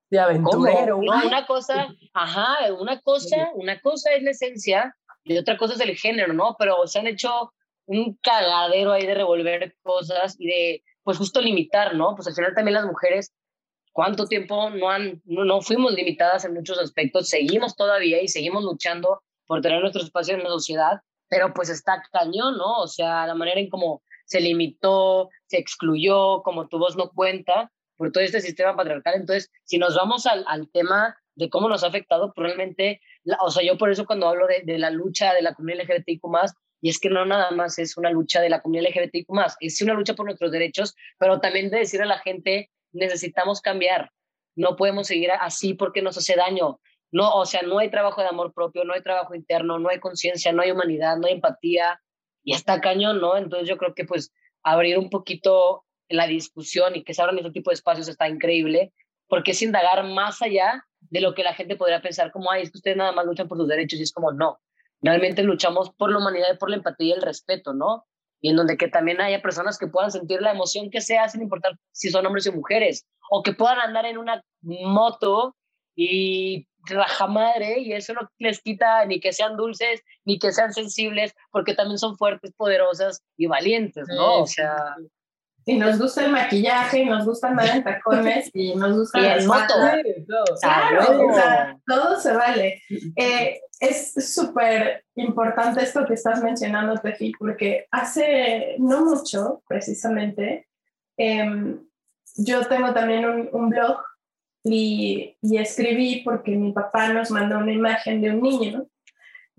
De 0.10 0.18
aventurero. 0.18 1.02
No, 1.02 1.28
una 1.28 1.46
cosa, 1.46 1.90
ajá, 2.14 2.74
una 2.74 3.02
cosa, 3.02 3.50
una 3.54 3.82
cosa 3.82 4.14
es 4.14 4.24
la 4.24 4.32
esencia 4.32 4.96
y 5.26 5.38
otra 5.38 5.58
cosa 5.58 5.74
es 5.74 5.82
el 5.82 5.98
género, 5.98 6.32
¿no? 6.32 6.56
Pero 6.58 6.88
se 6.88 7.00
han 7.00 7.08
hecho 7.08 7.52
un 7.86 8.18
cagadero 8.24 8.94
ahí 8.94 9.06
de 9.06 9.16
revolver 9.16 9.76
cosas 9.82 10.38
y 10.40 10.48
de, 10.48 10.84
pues 11.04 11.18
justo 11.18 11.42
limitar, 11.42 11.96
¿no? 11.96 12.16
Pues 12.16 12.30
al 12.30 12.34
final 12.34 12.56
también 12.56 12.76
las 12.76 12.86
mujeres 12.86 13.34
cuánto 14.00 14.28
tiempo 14.28 14.70
no, 14.70 14.90
han, 14.90 15.22
no, 15.26 15.62
fuimos 15.62 15.92
limitadas 15.92 16.46
en 16.46 16.54
muchos 16.54 16.80
aspectos, 16.80 17.28
seguimos 17.28 17.76
todavía 17.76 18.22
y 18.22 18.30
seguimos 18.30 18.64
luchando 18.64 19.22
por 19.46 19.60
tener 19.60 19.82
nuestro 19.82 20.02
espacio 20.02 20.36
en 20.36 20.44
la 20.44 20.48
sociedad, 20.48 21.02
pero 21.28 21.54
pues 21.54 21.68
está 21.68 22.02
cañón, 22.10 22.58
¿no? 22.58 22.78
O 22.78 22.88
sea, 22.88 23.28
la 23.28 23.36
manera 23.36 23.60
en 23.60 23.70
cómo 23.70 24.02
se 24.24 24.40
limitó, 24.40 25.28
se 25.48 25.58
excluyó, 25.58 26.44
como 26.44 26.70
tu 26.70 26.80
voz 26.80 26.96
no 26.96 27.10
cuenta 27.10 27.74
por 27.98 28.14
todo 28.14 28.24
este 28.24 28.40
sistema 28.40 28.74
patriarcal. 28.74 29.16
Entonces, 29.16 29.52
si 29.66 29.78
nos 29.78 29.98
vamos 29.98 30.26
al, 30.28 30.46
al 30.48 30.72
tema 30.72 31.18
de 31.36 31.50
cómo 31.50 31.68
nos 31.68 31.84
ha 31.84 31.88
afectado, 31.88 32.32
probablemente, 32.34 33.02
o 33.42 33.52
sea, 33.52 33.66
yo 33.66 33.78
por 33.78 33.92
eso 33.92 34.06
cuando 34.06 34.30
hablo 34.30 34.48
de, 34.48 34.62
de 34.64 34.80
la 34.80 34.92
lucha 34.92 35.34
de 35.34 35.42
la 35.42 35.54
comunidad 35.54 35.84
LGBTIQ+, 35.84 36.22
y 36.80 36.88
es 36.88 37.02
que 37.02 37.10
no 37.10 37.26
nada 37.26 37.52
más 37.52 37.78
es 37.80 37.98
una 37.98 38.12
lucha 38.12 38.40
de 38.40 38.48
la 38.48 38.62
comunidad 38.62 38.92
LGBTIQ+, 38.92 39.28
es 39.60 39.82
una 39.82 39.94
lucha 39.94 40.14
por 40.14 40.26
nuestros 40.26 40.54
derechos, 40.54 40.96
pero 41.18 41.42
también 41.42 41.70
de 41.70 41.80
decir 41.80 42.02
a 42.02 42.06
la 42.06 42.20
gente 42.20 42.70
necesitamos 42.92 43.62
cambiar. 43.62 44.12
No 44.56 44.76
podemos 44.76 45.08
seguir 45.08 45.32
así 45.32 45.74
porque 45.74 46.02
nos 46.02 46.18
hace 46.18 46.36
daño. 46.36 46.80
no, 47.12 47.34
o 47.34 47.46
sea, 47.46 47.62
no 47.64 47.80
hay 47.80 47.90
trabajo 47.90 48.22
de 48.22 48.28
amor 48.28 48.54
propio, 48.54 48.84
no 48.84 48.94
hay 48.94 49.02
trabajo 49.02 49.34
interno, 49.34 49.80
no 49.80 49.90
hay 49.90 50.00
conciencia, 50.00 50.52
no 50.52 50.62
hay 50.62 50.72
humanidad, 50.72 51.18
no 51.18 51.28
hay 51.28 51.34
empatía, 51.34 52.00
y 52.44 52.54
está 52.54 52.82
cañón, 52.82 53.20
¿no? 53.22 53.38
Entonces 53.38 53.68
yo 53.68 53.78
creo 53.78 53.94
que 53.94 54.06
pues 54.06 54.32
abrir 54.64 54.98
un 54.98 55.10
poquito 55.10 55.86
la 56.10 56.28
discusión 56.28 56.96
y 56.96 57.04
que 57.04 57.14
se 57.14 57.22
abran 57.22 57.38
este 57.38 57.52
tipo 57.52 57.70
de 57.70 57.76
espacios 57.76 58.08
está 58.08 58.28
increíble, 58.28 58.94
porque 59.28 59.52
es 59.52 59.62
indagar 59.62 60.04
más 60.06 60.42
allá 60.42 60.84
de 61.00 61.22
lo 61.22 61.34
que 61.34 61.44
la 61.44 61.54
gente 61.54 61.76
podría 61.76 62.02
pensar 62.02 62.32
como, 62.32 62.52
ay, 62.52 62.64
es 62.64 62.72
que 62.72 62.78
ustedes 62.78 62.98
nada 62.98 63.12
más 63.12 63.26
luchan 63.26 63.48
por 63.48 63.58
sus 63.58 63.68
derechos, 63.68 64.00
y 64.00 64.04
es 64.04 64.12
como, 64.12 64.32
no, 64.32 64.60
realmente 65.02 65.44
luchamos 65.44 65.92
por 65.92 66.12
la 66.12 66.18
humanidad 66.18 66.58
por 66.58 66.70
la 66.70 66.78
empatía 66.78 67.08
y 67.08 67.12
el 67.12 67.22
respeto, 67.22 67.74
¿no? 67.74 68.08
Y 68.42 68.50
en 68.50 68.56
donde 68.56 68.78
que 68.78 68.88
también 68.88 69.20
haya 69.22 69.42
personas 69.42 69.78
que 69.78 69.88
puedan 69.88 70.12
sentir 70.12 70.42
la 70.42 70.52
emoción 70.52 70.90
que 70.90 71.02
sea, 71.02 71.28
sin 71.28 71.42
importar 71.42 71.78
si 71.92 72.10
son 72.10 72.26
hombres 72.26 72.48
o 72.48 72.54
mujeres, 72.54 73.06
o 73.30 73.44
que 73.44 73.54
puedan 73.54 73.80
andar 73.80 74.06
en 74.06 74.18
una 74.18 74.44
moto 74.62 75.56
y 75.96 76.68
raja 76.84 77.28
madre 77.28 77.80
y 77.80 77.94
eso 77.94 78.14
no 78.14 78.30
les 78.38 78.62
quita 78.62 79.06
ni 79.06 79.20
que 79.20 79.34
sean 79.34 79.58
dulces 79.58 80.02
ni 80.24 80.40
que 80.40 80.52
sean 80.52 80.74
sensibles 80.74 81.34
porque 81.52 81.74
también 81.74 81.98
son 81.98 82.18
fuertes, 82.18 82.54
poderosas 82.56 83.22
y 83.38 83.48
valientes, 83.48 84.08
¿no? 84.08 84.42
o 84.42 84.48
sea... 84.48 84.96
Y 85.66 85.76
nos 85.76 86.00
gusta 86.00 86.26
el 86.26 86.32
maquillaje, 86.32 87.00
y 87.00 87.06
nos 87.06 87.26
gusta 87.26 87.50
andar 87.50 87.68
en 87.70 87.84
tacones 87.84 88.50
y 88.56 88.74
nos 88.74 88.98
gusta... 88.98 89.20
Y 89.22 89.26
el 89.26 89.46
moto. 89.46 89.74
Claro, 90.26 91.28
o 91.28 91.34
sea, 91.34 91.78
todo 91.86 92.20
se 92.20 92.34
vale. 92.34 92.82
Eh, 93.16 93.60
es 93.80 94.14
súper 94.34 95.06
importante 95.16 95.82
esto 95.82 96.06
que 96.06 96.16
estás 96.16 96.44
mencionando, 96.44 96.98
Tefi, 96.98 97.32
porque 97.40 97.88
hace 97.92 98.76
no 98.80 99.06
mucho, 99.06 99.64
precisamente, 99.68 100.68
em, 101.18 101.80
yo 102.36 102.66
tengo 102.68 102.94
también 102.94 103.26
un, 103.52 103.70
blog 103.70 103.98
y, 104.64 105.38
escribí 105.42 106.22
porque 106.24 106.52
mi 106.52 106.72
papá 106.74 107.10
nos 107.10 107.32
mandó 107.32 107.58
una 107.58 107.72
imagen 107.72 108.22
de 108.22 108.32
un 108.32 108.42
niño 108.42 108.88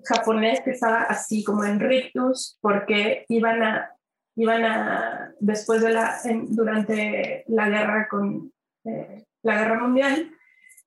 japonés 0.04 0.60
que 0.62 0.70
estaba 0.70 1.02
así 1.02 1.44
como 1.44 1.64
en 1.64 1.78
rictus 1.78 2.58
porque 2.60 3.26
iban 3.28 3.62
a, 3.62 3.90
iban 4.36 4.64
a 4.64 5.34
después 5.40 5.82
de 5.82 5.90
la, 5.90 6.18
durante 6.48 7.44
la 7.48 7.68
guerra 7.68 8.08
con 8.08 8.52
eh, 8.84 9.24
la 9.42 9.58
guerra 9.58 9.78
mundial, 9.80 10.30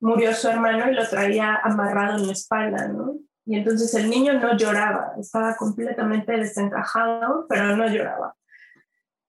murió 0.03 0.33
su 0.33 0.49
hermano 0.49 0.91
y 0.91 0.95
lo 0.95 1.07
traía 1.07 1.55
amarrado 1.63 2.17
en 2.17 2.27
la 2.27 2.33
espalda, 2.33 2.89
¿no? 2.89 3.15
Y 3.45 3.55
entonces 3.55 3.93
el 3.95 4.09
niño 4.09 4.33
no 4.33 4.57
lloraba, 4.57 5.13
estaba 5.17 5.55
completamente 5.55 6.33
desencajado, 6.33 7.45
pero 7.47 7.75
no 7.77 7.87
lloraba. 7.87 8.35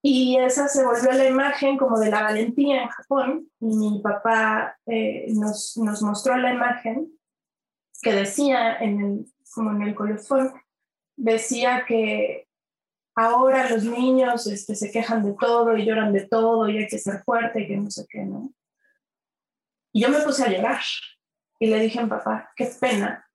Y 0.03 0.37
esa 0.37 0.67
se 0.69 0.85
volvió 0.85 1.13
la 1.13 1.27
imagen 1.27 1.79
como 1.79 1.99
de 1.99 2.11
la 2.11 2.23
valentía 2.23 2.83
en 2.83 2.89
Japón. 2.89 3.49
Y 3.61 3.77
mi 3.77 4.01
papá 4.01 4.77
eh, 4.87 5.27
nos, 5.29 5.77
nos, 5.77 6.03
mostró 6.03 6.37
la 6.37 6.53
imagen 6.53 7.09
que 8.03 8.13
decía, 8.13 8.77
en 8.77 9.01
el, 9.01 9.27
como 9.55 9.71
en 9.71 9.83
el 9.83 9.95
colofón, 9.95 10.53
decía 11.17 11.85
que 11.87 12.49
ahora 13.15 13.71
los 13.71 13.85
niños 13.85 14.47
este, 14.49 14.75
se 14.75 14.91
quejan 14.91 15.25
de 15.25 15.35
todo 15.39 15.77
y 15.77 15.87
lloran 15.87 16.13
de 16.13 16.27
todo 16.27 16.69
y 16.69 16.79
hay 16.79 16.89
que 16.89 16.99
ser 16.99 17.23
fuerte 17.23 17.63
y 17.63 17.69
que 17.69 17.77
no 17.77 17.91
sé 17.91 18.07
qué, 18.09 18.25
¿no? 18.25 18.53
Y 19.95 20.01
yo 20.01 20.09
me 20.09 20.21
puse 20.21 20.43
a 20.43 20.49
llorar 20.49 20.81
y 21.61 21.69
le 21.69 21.79
dije 21.79 22.01
a 22.01 22.03
mi 22.03 22.11
papá, 22.11 22.51
qué 22.57 22.67
pena, 22.81 23.31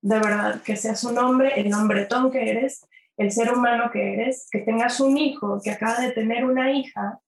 de 0.00 0.18
verdad, 0.18 0.62
que 0.62 0.74
seas 0.74 1.04
un 1.04 1.18
hombre, 1.18 1.60
el 1.60 1.72
hombretón 1.74 2.32
que 2.32 2.50
eres, 2.50 2.86
el 3.18 3.30
ser 3.30 3.52
humano 3.52 3.90
que 3.92 4.14
eres, 4.14 4.48
que 4.50 4.60
tengas 4.60 4.98
un 5.00 5.18
hijo, 5.18 5.60
que 5.62 5.70
acaba 5.70 6.00
de 6.00 6.12
tener 6.12 6.46
una 6.46 6.72
hija, 6.72 7.20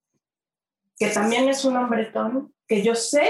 que 0.97 1.09
también 1.09 1.51
es 1.51 1.67
un 1.67 1.77
hombretón, 1.77 2.55
que 2.67 2.83
yo 2.83 2.95
sé, 2.95 3.29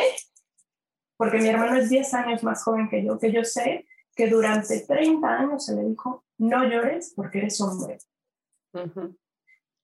porque 1.17 1.39
mi 1.39 1.49
hermano 1.49 1.77
es 1.77 1.91
10 1.91 2.15
años 2.15 2.45
más 2.45 2.63
joven 2.63 2.89
que 2.89 3.05
yo, 3.05 3.19
que 3.19 3.33
yo 3.33 3.43
sé 3.43 3.85
que 4.15 4.29
durante 4.29 4.79
30 4.79 5.27
años 5.27 5.67
se 5.67 5.75
le 5.75 5.89
dijo, 5.89 6.25
no 6.39 6.65
llores 6.69 7.15
porque 7.17 7.39
eres 7.39 7.61
hombre. 7.61 7.99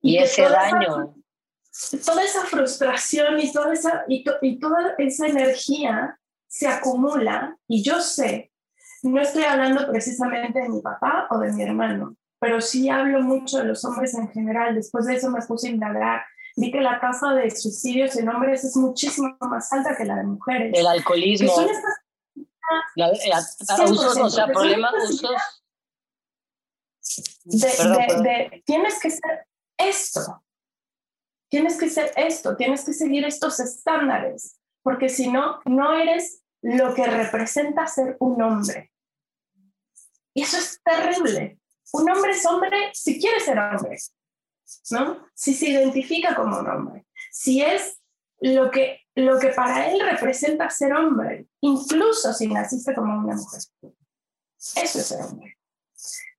Y, 0.03 0.19
ese 0.19 0.43
daño. 0.43 1.17
Toda 2.05 2.23
esa 2.23 2.45
frustración 2.45 3.39
y 3.41 3.53
toda 3.53 3.73
esa, 3.73 4.05
y, 4.09 4.25
y 4.43 4.59
toda 4.59 4.95
esa 4.99 5.27
energía 5.27 6.19
se 6.47 6.67
acumula 6.67 7.57
y 7.67 7.83
yo 7.83 8.01
sé, 8.01 8.51
no 9.03 9.21
estoy 9.21 9.45
hablando 9.45 9.87
precisamente 9.87 10.61
de 10.61 10.69
mi 10.69 10.81
papá 10.81 11.29
o 11.31 11.39
de 11.39 11.53
mi 11.53 11.63
hermano, 11.63 12.17
pero 12.41 12.61
sí 12.61 12.89
hablo 12.89 13.21
mucho 13.21 13.59
de 13.59 13.65
los 13.65 13.85
hombres 13.85 14.15
en 14.15 14.29
general. 14.31 14.75
Después 14.75 15.07
de 15.07 15.17
eso 15.17 15.31
me 15.31 15.43
puse 15.43 15.69
a 15.69 15.71
indagar. 15.71 16.23
Vi 16.57 16.73
que 16.73 16.81
la 16.81 17.01
tasa 17.01 17.33
de 17.33 17.51
suicidios 17.51 18.17
en 18.17 18.29
hombres 18.29 18.65
es 18.65 18.77
muchísimo 18.77 19.37
más 19.41 19.73
alta 19.73 19.97
que 19.97 20.05
la 20.05 20.17
de 20.17 20.25
mujeres. 20.25 20.73
El 20.77 20.87
alcoholismo. 20.87 21.55
Son 21.55 21.69
la, 22.97 23.13
usos, 23.85 24.17
o 24.17 24.31
sea, 24.31 24.47
problemas, 24.47 24.93
usos. 25.11 25.31
De, 27.45 28.63
tienes 28.67 29.01
que 29.01 29.11
ser 29.11 29.47
esto. 29.79 30.43
Tienes 31.49 31.79
que 31.79 31.89
ser 31.89 32.13
esto. 32.17 32.57
Tienes 32.57 32.85
que 32.85 32.93
seguir 32.93 33.25
estos 33.25 33.61
estándares. 33.61 34.59
Porque 34.83 35.09
si 35.09 35.31
no, 35.31 35.61
no 35.65 35.95
eres 35.95 36.43
lo 36.63 36.95
que 36.95 37.07
representa 37.07 37.87
ser 37.87 38.17
un 38.21 38.41
hombre. 38.43 38.93
Y 40.35 40.43
eso 40.43 40.57
es 40.59 40.81
terrible. 40.83 41.59
Un 41.93 42.11
hombre 42.11 42.33
es 42.33 42.45
hombre 42.47 42.91
si 42.93 43.19
quiere 43.21 43.41
ser 43.41 43.59
hombre, 43.59 43.97
¿no? 44.91 45.27
Si 45.35 45.55
se 45.55 45.71
identifica 45.71 46.35
como 46.35 46.59
un 46.59 46.69
hombre, 46.69 47.07
si 47.33 47.63
es 47.63 47.99
lo 48.41 48.71
que, 48.71 49.01
lo 49.15 49.39
que 49.39 49.49
para 49.49 49.91
él 49.91 50.01
representa 50.01 50.69
ser 50.71 50.93
hombre, 50.93 51.47
incluso 51.61 52.33
si 52.35 52.47
naciste 52.47 52.95
como 52.95 53.19
una 53.19 53.37
mujer. 53.37 53.61
Eso 54.59 54.99
es 54.99 55.07
ser 55.07 55.23
hombre. 55.23 55.57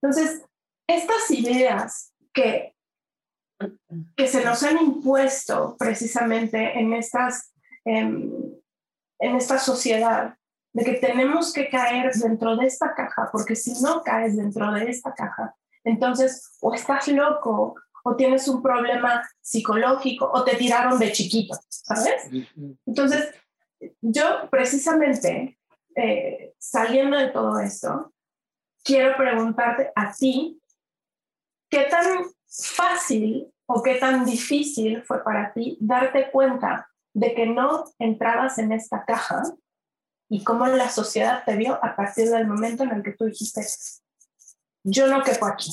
Entonces, 0.01 0.41
estas 0.87 1.31
ideas 1.31 2.13
que, 2.33 2.75
que 4.15 4.27
se 4.27 4.43
nos 4.43 4.63
han 4.63 4.77
impuesto 4.77 5.75
precisamente 5.77 6.79
en, 6.79 6.93
estas, 6.93 7.53
en 7.85 8.61
esta 9.19 9.57
sociedad 9.59 10.35
de 10.73 10.85
que 10.85 10.93
tenemos 10.93 11.51
que 11.51 11.69
caer 11.69 12.13
dentro 12.13 12.55
de 12.55 12.67
esta 12.67 12.93
caja, 12.93 13.29
porque 13.31 13.55
si 13.55 13.81
no 13.81 14.03
caes 14.03 14.37
dentro 14.37 14.71
de 14.71 14.89
esta 14.89 15.13
caja, 15.13 15.55
entonces 15.83 16.57
o 16.61 16.73
estás 16.73 17.07
loco 17.07 17.75
o 18.03 18.15
tienes 18.15 18.47
un 18.47 18.61
problema 18.61 19.27
psicológico 19.41 20.29
o 20.31 20.43
te 20.43 20.55
tiraron 20.55 20.99
de 20.99 21.11
chiquito, 21.11 21.57
¿sabes? 21.67 22.29
Entonces, 22.85 23.33
yo 24.01 24.49
precisamente, 24.49 25.59
eh, 25.95 26.53
saliendo 26.57 27.17
de 27.17 27.27
todo 27.29 27.59
esto, 27.59 28.13
quiero 28.83 29.17
preguntarte 29.17 29.91
a 29.95 30.13
ti, 30.13 30.61
¿qué 31.69 31.85
tan 31.89 32.25
fácil 32.49 33.53
o 33.67 33.83
qué 33.83 33.95
tan 33.95 34.25
difícil 34.25 35.03
fue 35.03 35.23
para 35.23 35.53
ti 35.53 35.77
darte 35.79 36.31
cuenta 36.31 36.89
de 37.13 37.33
que 37.33 37.45
no 37.45 37.85
entrabas 37.99 38.57
en 38.57 38.71
esta 38.71 39.05
caja 39.05 39.43
y 40.29 40.43
cómo 40.43 40.67
la 40.67 40.89
sociedad 40.89 41.43
te 41.45 41.55
vio 41.55 41.73
a 41.83 41.95
partir 41.95 42.29
del 42.29 42.47
momento 42.47 42.83
en 42.83 42.91
el 42.91 43.03
que 43.03 43.13
tú 43.13 43.25
dijiste, 43.25 43.61
yo 44.83 45.07
no 45.07 45.23
quepo 45.23 45.45
aquí, 45.45 45.71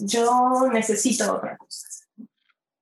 yo 0.00 0.68
necesito 0.72 1.34
otra 1.34 1.56
cosa. 1.56 1.88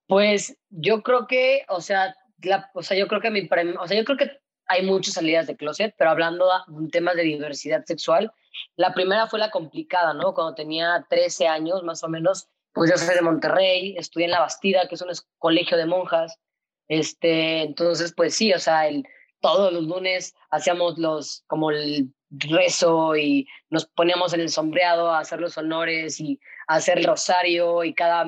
Pues 0.07 0.57
yo 0.69 1.03
creo 1.03 1.27
que, 1.27 1.65
o 1.69 1.81
sea, 1.81 2.15
la, 2.43 2.71
o 2.75 2.83
sea, 2.83 2.97
yo 2.97 3.09
creo 3.09 3.21
que 3.21 3.31
mi, 3.31 3.49
o 3.79 3.87
sea, 3.87 3.97
yo 3.97 4.05
creo 4.05 4.19
que 4.19 4.43
hay 4.67 4.85
muchas 4.85 5.15
salidas 5.15 5.47
de 5.47 5.57
closet, 5.57 5.95
pero 5.97 6.11
hablando 6.11 6.47
de 6.67 6.89
temas 6.89 7.17
de 7.17 7.23
diversidad 7.23 7.85
sexual, 7.85 8.33
la 8.77 8.95
primera 8.95 9.27
fue 9.27 9.39
la 9.39 9.51
complicada, 9.51 10.15
¿no? 10.15 10.35
Cuando 10.35 10.55
tenía 10.55 11.07
13 11.09 11.49
años 11.49 11.83
más 11.83 12.03
o 12.05 12.09
menos, 12.09 12.49
pues 12.73 12.91
yo 12.91 12.97
soy 12.97 13.15
de 13.15 13.23
Monterrey, 13.23 13.95
estudié 13.99 14.27
en 14.27 14.33
La 14.33 14.41
Bastida, 14.41 14.89
que 14.89 14.95
es 14.95 15.03
un 15.03 15.11
colegio 15.39 15.77
de 15.77 15.87
monjas, 15.87 16.39
este, 16.89 17.63
entonces, 17.63 18.13
pues 18.15 18.35
sí, 18.35 18.53
o 18.53 18.59
sea, 18.59 18.87
el, 18.89 19.05
todos 19.41 19.73
los 19.73 19.85
lunes 19.85 20.35
hacíamos 20.51 20.99
los, 20.99 21.45
como 21.47 21.71
el 21.71 22.13
rezo 22.31 23.17
y 23.17 23.47
nos 23.71 23.87
poníamos 23.87 24.33
en 24.33 24.41
el 24.41 24.49
sombreado 24.49 25.11
a 25.11 25.19
hacer 25.19 25.41
los 25.41 25.59
honores 25.59 26.19
y 26.21 26.41
a 26.67 26.77
hacer 26.77 26.99
el 26.99 27.05
rosario 27.05 27.85
y 27.85 27.95
cada 27.95 28.27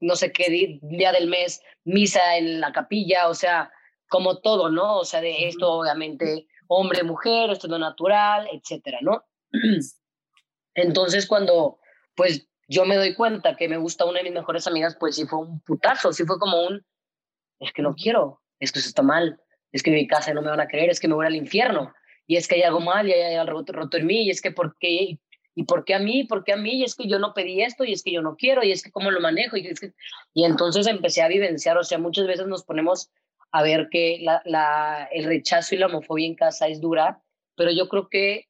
no 0.00 0.16
sé 0.16 0.32
qué 0.32 0.78
día 0.82 1.12
del 1.12 1.28
mes 1.28 1.62
misa 1.84 2.36
en 2.36 2.60
la 2.60 2.72
capilla, 2.72 3.28
o 3.28 3.34
sea, 3.34 3.70
como 4.08 4.40
todo, 4.40 4.68
¿no? 4.68 4.98
O 4.98 5.04
sea, 5.04 5.22
de 5.22 5.48
esto 5.48 5.72
obviamente 5.72 6.46
hombre, 6.68 7.02
mujer, 7.02 7.50
esto 7.50 7.66
es 7.66 7.70
lo 7.70 7.78
natural, 7.78 8.48
etcétera, 8.52 8.98
¿no? 9.00 9.24
Entonces 10.74 11.26
cuando 11.26 11.78
pues 12.14 12.48
yo 12.68 12.84
me 12.84 12.96
doy 12.96 13.14
cuenta 13.14 13.56
que 13.56 13.68
me 13.68 13.76
gusta 13.76 14.04
una 14.04 14.18
de 14.18 14.24
mis 14.24 14.32
mejores 14.32 14.66
amigas, 14.66 14.96
pues 14.98 15.16
sí 15.16 15.26
fue 15.26 15.40
un 15.40 15.60
putazo, 15.60 16.12
sí 16.12 16.24
fue 16.24 16.38
como 16.38 16.66
un, 16.66 16.84
es 17.60 17.72
que 17.72 17.82
no 17.82 17.94
quiero, 17.94 18.40
es 18.58 18.72
que 18.72 18.80
eso 18.80 18.88
está 18.88 19.02
mal, 19.02 19.40
es 19.72 19.82
que 19.82 19.90
en 19.90 19.96
mi 19.96 20.06
casa 20.06 20.34
no 20.34 20.42
me 20.42 20.50
van 20.50 20.60
a 20.60 20.68
creer, 20.68 20.90
es 20.90 21.00
que 21.00 21.08
me 21.08 21.14
voy 21.14 21.26
al 21.26 21.36
infierno, 21.36 21.92
y 22.26 22.36
es 22.36 22.48
que 22.48 22.56
hay 22.56 22.62
algo 22.62 22.80
mal 22.80 23.08
y 23.08 23.12
hay 23.12 23.34
algo 23.34 23.62
roto, 23.66 23.96
en 23.96 24.06
mí, 24.06 24.22
y 24.22 24.30
es 24.30 24.40
que 24.40 24.50
¿por 24.50 24.76
qué? 24.78 25.18
¿Y 25.54 25.64
por 25.64 25.84
qué 25.84 25.94
a 25.94 25.98
mí? 25.98 26.24
¿Por 26.24 26.44
qué 26.44 26.52
a 26.52 26.56
mí? 26.56 26.80
Y 26.80 26.84
es 26.84 26.94
que 26.94 27.08
yo 27.08 27.18
no 27.18 27.32
pedí 27.32 27.62
esto, 27.62 27.84
y 27.84 27.92
es 27.92 28.02
que 28.02 28.12
yo 28.12 28.20
no 28.20 28.36
quiero, 28.36 28.62
y 28.62 28.72
es 28.72 28.82
que 28.82 28.90
cómo 28.90 29.10
lo 29.10 29.20
manejo. 29.20 29.56
Y, 29.56 29.72
y 30.34 30.44
entonces 30.44 30.86
empecé 30.86 31.22
a 31.22 31.28
vivenciar, 31.28 31.78
o 31.78 31.84
sea, 31.84 31.98
muchas 31.98 32.26
veces 32.26 32.46
nos 32.46 32.64
ponemos 32.64 33.10
a 33.52 33.62
ver 33.62 33.88
que 33.90 34.18
la, 34.20 34.42
la, 34.44 35.08
el 35.12 35.24
rechazo 35.24 35.74
y 35.74 35.78
la 35.78 35.86
homofobia 35.86 36.26
en 36.26 36.34
casa 36.34 36.68
es 36.68 36.80
dura, 36.80 37.22
pero 37.54 37.70
yo 37.70 37.88
creo 37.88 38.08
que 38.10 38.48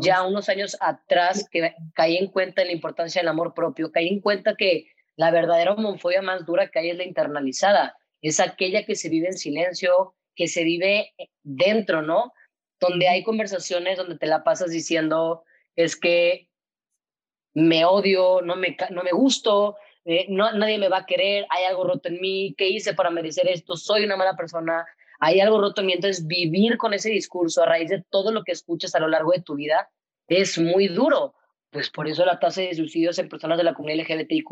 ya 0.00 0.22
unos 0.24 0.48
años 0.48 0.76
atrás 0.80 1.48
que 1.50 1.74
caí 1.94 2.16
en 2.16 2.28
cuenta 2.28 2.62
de 2.62 2.66
la 2.66 2.72
importancia 2.72 3.20
del 3.20 3.28
amor 3.28 3.54
propio, 3.54 3.92
caí 3.92 4.08
en 4.08 4.20
cuenta 4.20 4.54
que 4.56 4.90
la 5.16 5.30
verdadera 5.30 5.72
homofobia 5.74 6.22
más 6.22 6.46
dura 6.46 6.70
que 6.70 6.78
hay 6.78 6.90
es 6.90 6.96
la 6.96 7.04
internalizada, 7.04 7.96
es 8.22 8.40
aquella 8.40 8.84
que 8.84 8.94
se 8.94 9.08
vive 9.08 9.28
en 9.28 9.38
silencio, 9.38 10.14
que 10.34 10.48
se 10.48 10.64
vive 10.64 11.12
dentro, 11.42 12.02
¿no? 12.02 12.32
Donde 12.80 13.08
hay 13.08 13.24
conversaciones 13.24 13.98
donde 13.98 14.18
te 14.18 14.26
la 14.26 14.44
pasas 14.44 14.70
diciendo, 14.70 15.42
es 15.74 15.96
que 15.96 16.48
me 17.54 17.84
odio, 17.84 18.40
no 18.42 18.56
me, 18.56 18.76
no 18.90 19.02
me 19.02 19.10
gusto, 19.10 19.76
eh, 20.04 20.26
no, 20.28 20.52
nadie 20.52 20.78
me 20.78 20.88
va 20.88 20.98
a 20.98 21.06
querer, 21.06 21.46
hay 21.50 21.64
algo 21.64 21.84
roto 21.84 22.08
en 22.08 22.20
mí, 22.20 22.54
¿qué 22.56 22.68
hice 22.68 22.94
para 22.94 23.10
merecer 23.10 23.48
esto? 23.48 23.76
Soy 23.76 24.04
una 24.04 24.16
mala 24.16 24.36
persona, 24.36 24.86
hay 25.18 25.40
algo 25.40 25.60
roto 25.60 25.82
en. 25.82 25.90
Entonces, 25.90 26.26
vivir 26.26 26.76
con 26.78 26.94
ese 26.94 27.10
discurso 27.10 27.62
a 27.62 27.66
raíz 27.66 27.90
de 27.90 28.04
todo 28.10 28.32
lo 28.32 28.44
que 28.44 28.52
escuchas 28.52 28.94
a 28.94 29.00
lo 29.00 29.08
largo 29.08 29.32
de 29.32 29.42
tu 29.42 29.54
vida 29.54 29.90
es 30.28 30.58
muy 30.58 30.88
duro. 30.88 31.34
Pues 31.70 31.90
por 31.90 32.08
eso 32.08 32.24
la 32.24 32.38
tasa 32.38 32.62
de 32.62 32.74
suicidios 32.74 33.18
en 33.18 33.28
personas 33.28 33.58
de 33.58 33.64
la 33.64 33.74
comunidad 33.74 34.04
LGBTIQ, 34.04 34.48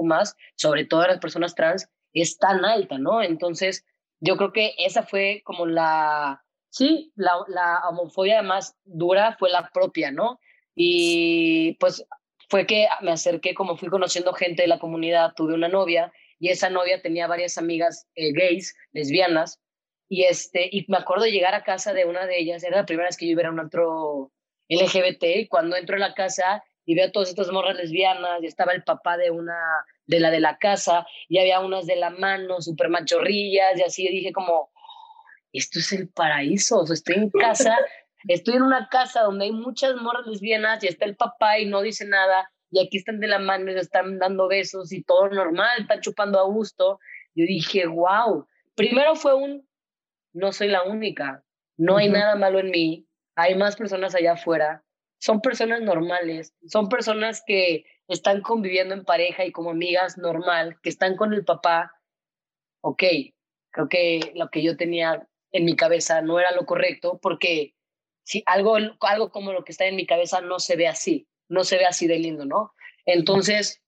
sobre 0.54 0.84
todo 0.84 1.06
las 1.06 1.18
personas 1.18 1.54
trans, 1.54 1.88
es 2.12 2.38
tan 2.38 2.64
alta, 2.64 2.98
¿no? 2.98 3.22
Entonces, 3.22 3.84
yo 4.20 4.36
creo 4.36 4.52
que 4.52 4.74
esa 4.78 5.02
fue 5.02 5.42
como 5.44 5.66
la, 5.66 6.42
sí, 6.70 7.12
la, 7.14 7.32
la 7.48 7.80
homofobia 7.88 8.42
más 8.42 8.76
dura 8.84 9.36
fue 9.38 9.50
la 9.50 9.70
propia, 9.72 10.10
¿no? 10.10 10.40
Y 10.74 11.74
pues 11.80 12.06
fue 12.48 12.66
que 12.66 12.86
me 13.02 13.12
acerqué, 13.12 13.54
como 13.54 13.76
fui 13.76 13.88
conociendo 13.88 14.32
gente 14.32 14.62
de 14.62 14.68
la 14.68 14.78
comunidad, 14.78 15.32
tuve 15.34 15.54
una 15.54 15.68
novia 15.68 16.12
y 16.38 16.50
esa 16.50 16.70
novia 16.70 17.00
tenía 17.00 17.26
varias 17.26 17.58
amigas 17.58 18.06
eh, 18.14 18.32
gays, 18.32 18.74
lesbianas, 18.92 19.60
y, 20.08 20.24
este, 20.24 20.68
y 20.70 20.84
me 20.88 20.98
acuerdo 20.98 21.24
de 21.24 21.32
llegar 21.32 21.54
a 21.54 21.64
casa 21.64 21.92
de 21.92 22.04
una 22.04 22.26
de 22.26 22.38
ellas, 22.38 22.62
era 22.62 22.78
la 22.78 22.86
primera 22.86 23.08
vez 23.08 23.16
que 23.16 23.26
yo 23.26 23.32
iba 23.32 23.48
a 23.48 23.50
un 23.50 23.60
otro 23.60 24.32
LGBT, 24.68 25.24
y 25.36 25.48
cuando 25.48 25.76
entro 25.76 25.96
a 25.96 26.00
la 26.00 26.14
casa 26.14 26.62
y 26.84 26.94
veo 26.94 27.10
todas 27.10 27.30
estas 27.30 27.50
morras 27.50 27.76
lesbianas, 27.76 28.42
y 28.42 28.46
estaba 28.46 28.72
el 28.72 28.84
papá 28.84 29.16
de 29.16 29.30
una, 29.30 29.58
de 30.06 30.20
la 30.20 30.30
de 30.30 30.40
la 30.40 30.58
casa, 30.58 31.06
y 31.28 31.38
había 31.38 31.60
unas 31.60 31.86
de 31.86 31.96
la 31.96 32.10
mano, 32.10 32.60
súper 32.60 32.88
machorrillas, 32.88 33.78
y 33.78 33.82
así 33.82 34.08
dije 34.08 34.32
como, 34.32 34.70
esto 35.52 35.80
es 35.80 35.92
el 35.92 36.08
paraíso, 36.08 36.78
o 36.80 36.86
sea, 36.86 36.94
estoy 36.94 37.16
en 37.16 37.30
casa, 37.30 37.76
estoy 38.28 38.54
en 38.54 38.62
una 38.62 38.88
casa 38.88 39.22
donde 39.22 39.46
hay 39.46 39.52
muchas 39.52 39.96
morras 39.96 40.26
lesbianas, 40.26 40.84
y 40.84 40.86
está 40.86 41.04
el 41.04 41.16
papá 41.16 41.58
y 41.58 41.66
no 41.66 41.82
dice 41.82 42.06
nada, 42.06 42.48
y 42.70 42.84
aquí 42.84 42.98
están 42.98 43.20
de 43.20 43.28
la 43.28 43.38
mano 43.38 43.70
y 43.70 43.74
se 43.74 43.80
están 43.80 44.18
dando 44.18 44.48
besos 44.48 44.92
y 44.92 45.02
todo 45.02 45.28
normal, 45.28 45.80
están 45.80 46.00
chupando 46.00 46.38
a 46.38 46.44
gusto. 46.44 46.98
Yo 47.34 47.44
dije, 47.46 47.86
wow. 47.86 48.46
Primero 48.74 49.14
fue 49.14 49.34
un, 49.34 49.66
no 50.36 50.52
soy 50.52 50.68
la 50.68 50.82
única, 50.82 51.42
no 51.78 51.96
hay 51.96 52.10
nada 52.10 52.36
malo 52.36 52.58
en 52.58 52.70
mí, 52.70 53.08
hay 53.36 53.54
más 53.54 53.74
personas 53.74 54.14
allá 54.14 54.32
afuera, 54.32 54.84
son 55.18 55.40
personas 55.40 55.80
normales, 55.80 56.54
son 56.66 56.90
personas 56.90 57.42
que 57.46 57.86
están 58.06 58.42
conviviendo 58.42 58.94
en 58.94 59.04
pareja 59.04 59.46
y 59.46 59.50
como 59.50 59.70
amigas 59.70 60.18
normal, 60.18 60.76
que 60.82 60.90
están 60.90 61.16
con 61.16 61.32
el 61.32 61.42
papá, 61.44 61.90
ok, 62.82 63.02
creo 63.70 63.88
que 63.88 64.32
lo 64.34 64.50
que 64.50 64.62
yo 64.62 64.76
tenía 64.76 65.26
en 65.52 65.64
mi 65.64 65.74
cabeza 65.74 66.20
no 66.20 66.38
era 66.38 66.50
lo 66.52 66.66
correcto 66.66 67.18
porque 67.22 67.74
si 68.22 68.42
algo, 68.44 68.76
algo 69.00 69.30
como 69.30 69.54
lo 69.54 69.64
que 69.64 69.72
está 69.72 69.86
en 69.86 69.96
mi 69.96 70.06
cabeza 70.06 70.42
no 70.42 70.58
se 70.58 70.76
ve 70.76 70.86
así, 70.86 71.26
no 71.48 71.64
se 71.64 71.78
ve 71.78 71.86
así 71.86 72.06
de 72.06 72.18
lindo, 72.18 72.44
¿no? 72.44 72.74
Entonces, 73.06 73.82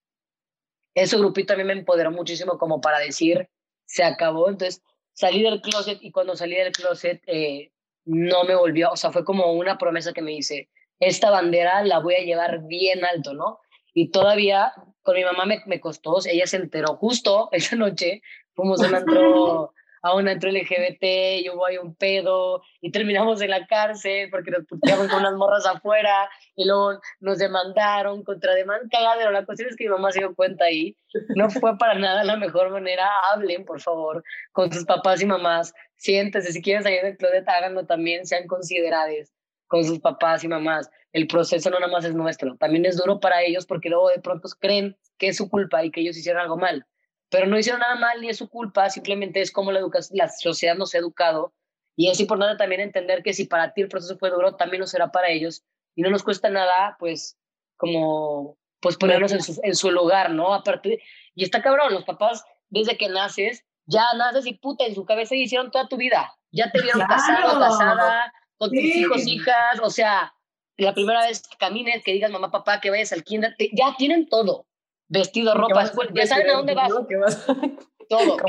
ese 0.94 1.18
grupito 1.18 1.52
a 1.52 1.56
mí 1.56 1.64
me 1.64 1.74
empoderó 1.74 2.10
muchísimo 2.10 2.56
como 2.56 2.80
para 2.80 3.00
decir, 3.00 3.50
se 3.84 4.02
acabó, 4.02 4.48
entonces 4.48 4.82
salí 5.18 5.42
del 5.42 5.60
closet 5.60 5.98
y 6.00 6.12
cuando 6.12 6.36
salí 6.36 6.54
del 6.54 6.70
closet 6.70 7.20
eh, 7.26 7.72
no 8.04 8.44
me 8.44 8.54
volvió, 8.54 8.92
o 8.92 8.96
sea, 8.96 9.10
fue 9.10 9.24
como 9.24 9.52
una 9.52 9.76
promesa 9.76 10.12
que 10.12 10.22
me 10.22 10.32
hice, 10.32 10.68
esta 11.00 11.28
bandera 11.28 11.82
la 11.82 11.98
voy 11.98 12.14
a 12.14 12.22
llevar 12.22 12.60
bien 12.68 13.04
alto, 13.04 13.34
¿no? 13.34 13.58
Y 13.94 14.12
todavía 14.12 14.72
con 15.02 15.16
mi 15.16 15.24
mamá 15.24 15.44
me, 15.44 15.60
me 15.66 15.80
costó, 15.80 16.18
ella 16.24 16.46
se 16.46 16.58
enteró 16.58 16.94
justo 16.94 17.48
esa 17.52 17.74
noche, 17.74 18.22
fuimos 18.54 18.80
a 18.80 18.86
un 18.86 18.94
antro 18.94 19.74
a 20.08 20.14
una 20.14 20.32
entre 20.32 20.52
LGBT 20.52 21.42
y 21.44 21.50
hubo 21.50 21.66
ahí 21.66 21.76
un 21.76 21.94
pedo 21.94 22.62
y 22.80 22.90
terminamos 22.90 23.40
en 23.42 23.50
la 23.50 23.66
cárcel 23.66 24.28
porque 24.30 24.50
nos 24.50 24.64
puteamos 24.64 25.08
con 25.08 25.20
unas 25.20 25.34
morras 25.34 25.66
afuera 25.66 26.28
y 26.56 26.66
luego 26.66 27.00
nos 27.20 27.38
demandaron 27.38 28.24
contra 28.24 28.54
demanda 28.54 28.88
cagadero. 28.90 29.30
La 29.30 29.44
cuestión 29.44 29.68
es 29.68 29.76
que 29.76 29.84
mi 29.84 29.90
mamá 29.90 30.10
se 30.10 30.20
dio 30.20 30.34
cuenta 30.34 30.64
ahí. 30.64 30.96
No 31.36 31.50
fue 31.50 31.76
para 31.78 31.94
nada 31.94 32.24
la 32.24 32.36
mejor 32.36 32.70
manera. 32.70 33.08
Hablen, 33.32 33.64
por 33.64 33.80
favor, 33.80 34.24
con 34.52 34.72
sus 34.72 34.84
papás 34.84 35.22
y 35.22 35.26
mamás. 35.26 35.74
Siéntense, 35.96 36.52
si 36.52 36.62
quieren 36.62 36.82
salir 36.82 37.02
del 37.02 37.16
closet, 37.16 37.48
háganlo 37.48 37.86
también, 37.86 38.26
sean 38.26 38.46
considerados 38.46 39.32
con 39.66 39.84
sus 39.84 40.00
papás 40.00 40.42
y 40.44 40.48
mamás. 40.48 40.90
El 41.12 41.26
proceso 41.26 41.70
no 41.70 41.78
nada 41.78 41.92
más 41.92 42.04
es 42.04 42.14
nuestro, 42.14 42.56
también 42.56 42.84
es 42.86 42.96
duro 42.96 43.20
para 43.20 43.42
ellos 43.42 43.66
porque 43.66 43.88
luego 43.88 44.08
de 44.08 44.20
pronto 44.20 44.48
creen 44.58 44.96
que 45.18 45.28
es 45.28 45.36
su 45.36 45.48
culpa 45.48 45.84
y 45.84 45.90
que 45.90 46.00
ellos 46.00 46.16
hicieron 46.16 46.42
algo 46.42 46.56
mal 46.56 46.86
pero 47.30 47.46
no 47.46 47.58
hicieron 47.58 47.80
nada 47.80 47.96
mal 47.96 48.20
ni 48.20 48.28
es 48.28 48.38
su 48.38 48.48
culpa, 48.48 48.88
simplemente 48.90 49.40
es 49.40 49.52
como 49.52 49.72
la, 49.72 49.80
la 50.12 50.28
sociedad 50.28 50.76
nos 50.76 50.94
ha 50.94 50.98
educado. 50.98 51.52
Y 51.96 52.08
es 52.08 52.20
importante 52.20 52.56
también 52.56 52.80
entender 52.80 53.22
que 53.22 53.34
si 53.34 53.44
para 53.44 53.72
ti 53.72 53.82
el 53.82 53.88
proceso 53.88 54.16
fue 54.18 54.30
duro, 54.30 54.54
también 54.54 54.80
lo 54.80 54.86
será 54.86 55.10
para 55.10 55.28
ellos. 55.28 55.64
Y 55.94 56.02
no 56.02 56.10
nos 56.10 56.22
cuesta 56.22 56.48
nada, 56.48 56.96
pues, 56.98 57.36
como, 57.76 58.56
pues 58.80 58.96
ponernos 58.96 59.32
en 59.32 59.42
su, 59.42 59.60
en 59.62 59.74
su 59.74 59.90
lugar, 59.90 60.30
¿no? 60.30 60.54
Aparte, 60.54 61.02
y 61.34 61.44
está 61.44 61.60
cabrón, 61.60 61.92
los 61.92 62.04
papás, 62.04 62.44
desde 62.68 62.96
que 62.96 63.08
naces, 63.08 63.64
ya 63.86 64.04
naces 64.16 64.46
y 64.46 64.54
puta, 64.54 64.84
en 64.84 64.94
su 64.94 65.04
cabeza 65.04 65.34
hicieron 65.34 65.70
toda 65.70 65.88
tu 65.88 65.96
vida, 65.96 66.32
ya 66.52 66.70
te 66.70 66.80
vieron 66.80 67.06
casado, 67.06 67.58
casada, 67.58 68.32
con 68.58 68.70
tus 68.70 68.78
hijos, 68.78 69.26
hijas, 69.26 69.80
o 69.82 69.90
sea, 69.90 70.32
la 70.76 70.94
primera 70.94 71.26
vez 71.26 71.46
que 71.48 71.56
camines, 71.56 72.04
que 72.04 72.12
digas 72.12 72.30
mamá, 72.30 72.50
papá, 72.50 72.80
que 72.80 72.90
vayas 72.90 73.12
al 73.12 73.24
kinder, 73.24 73.56
ya 73.72 73.94
tienen 73.96 74.28
todo 74.28 74.67
vestido, 75.08 75.54
ropa, 75.54 75.90
ya 76.14 76.26
saben 76.26 76.50
a 76.50 76.52
dónde 76.54 76.74
vas. 76.74 76.92
Todo. 78.08 78.36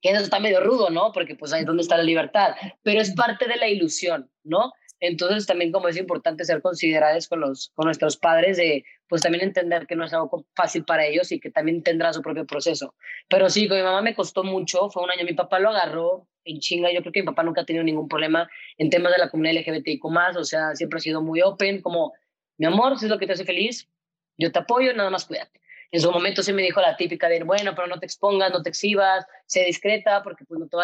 Que, 0.00 0.10
eso 0.10 0.22
está 0.22 0.38
medio 0.38 0.60
rudo, 0.60 0.90
¿no? 0.90 1.10
Porque 1.10 1.34
pues 1.34 1.52
ahí 1.52 1.62
es 1.62 1.66
donde 1.66 1.82
está 1.82 1.96
la 1.96 2.04
libertad, 2.04 2.54
pero 2.84 3.00
es 3.00 3.12
parte 3.16 3.48
de 3.48 3.56
la 3.56 3.66
ilusión, 3.66 4.30
¿no? 4.44 4.72
Entonces 5.00 5.44
también 5.44 5.72
como 5.72 5.88
es 5.88 5.96
importante 5.96 6.44
ser 6.44 6.62
considerados 6.62 7.26
con, 7.26 7.40
los, 7.40 7.72
con 7.74 7.86
nuestros 7.86 8.16
padres 8.16 8.58
de 8.58 8.84
pues 9.08 9.22
también 9.22 9.42
entender 9.42 9.88
que 9.88 9.96
no 9.96 10.04
es 10.04 10.12
algo 10.12 10.46
fácil 10.54 10.84
para 10.84 11.04
ellos 11.04 11.32
y 11.32 11.40
que 11.40 11.50
también 11.50 11.82
tendrá 11.82 12.12
su 12.12 12.22
propio 12.22 12.46
proceso. 12.46 12.94
Pero 13.28 13.50
sí, 13.50 13.66
con 13.66 13.76
mi 13.76 13.82
mamá 13.82 14.02
me 14.02 14.14
costó 14.14 14.44
mucho, 14.44 14.88
fue 14.90 15.02
un 15.02 15.10
año, 15.10 15.24
mi 15.24 15.34
papá 15.34 15.58
lo 15.58 15.70
agarró 15.70 16.28
en 16.44 16.60
chinga, 16.60 16.92
yo 16.92 17.00
creo 17.00 17.12
que 17.12 17.22
mi 17.22 17.26
papá 17.26 17.42
nunca 17.42 17.62
ha 17.62 17.66
tenido 17.66 17.84
ningún 17.84 18.08
problema 18.08 18.48
en 18.76 18.90
temas 18.90 19.12
de 19.12 19.18
la 19.18 19.30
comunidad 19.30 19.60
LGBTIQ+, 19.62 20.04
o 20.36 20.44
sea, 20.44 20.76
siempre 20.76 20.98
ha 20.98 21.00
sido 21.00 21.22
muy 21.22 21.42
open, 21.42 21.82
como, 21.82 22.12
mi 22.56 22.66
amor, 22.66 22.98
si 22.98 23.06
es 23.06 23.10
lo 23.10 23.18
que 23.18 23.26
te 23.26 23.32
hace 23.32 23.44
feliz, 23.44 23.88
yo 24.38 24.52
te 24.52 24.60
apoyo, 24.60 24.94
nada 24.94 25.10
más 25.10 25.26
cuídate. 25.26 25.60
En 25.90 26.00
su 26.00 26.10
momento 26.10 26.42
sí 26.42 26.52
me 26.52 26.62
dijo 26.62 26.80
la 26.80 26.96
típica 26.96 27.28
de, 27.28 27.42
bueno, 27.42 27.74
pero 27.74 27.86
no 27.86 27.98
te 27.98 28.06
expongas, 28.06 28.52
no 28.52 28.62
te 28.62 28.68
exhibas, 28.68 29.26
sé 29.46 29.64
discreta, 29.64 30.22
porque 30.22 30.44
pues 30.44 30.60
no 30.60 30.68
te. 30.68 30.76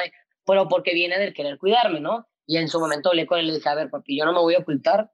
Pero 0.47 0.69
porque 0.69 0.95
viene 0.95 1.19
del 1.19 1.35
querer 1.35 1.59
cuidarme, 1.59 2.01
¿no? 2.01 2.27
Y 2.47 2.59
en 2.59 2.69
su 2.69 2.81
momento 2.81 3.11
hablé 3.11 3.27
con 3.27 3.39
él 3.39 3.47
y 3.47 3.49
le 3.49 3.55
dije, 3.55 3.69
a 3.69 3.75
ver, 3.75 3.91
papi, 3.91 4.19
yo 4.19 4.25
no 4.25 4.33
me 4.33 4.41
voy 4.41 4.55
a 4.55 4.59
ocultar. 4.59 5.11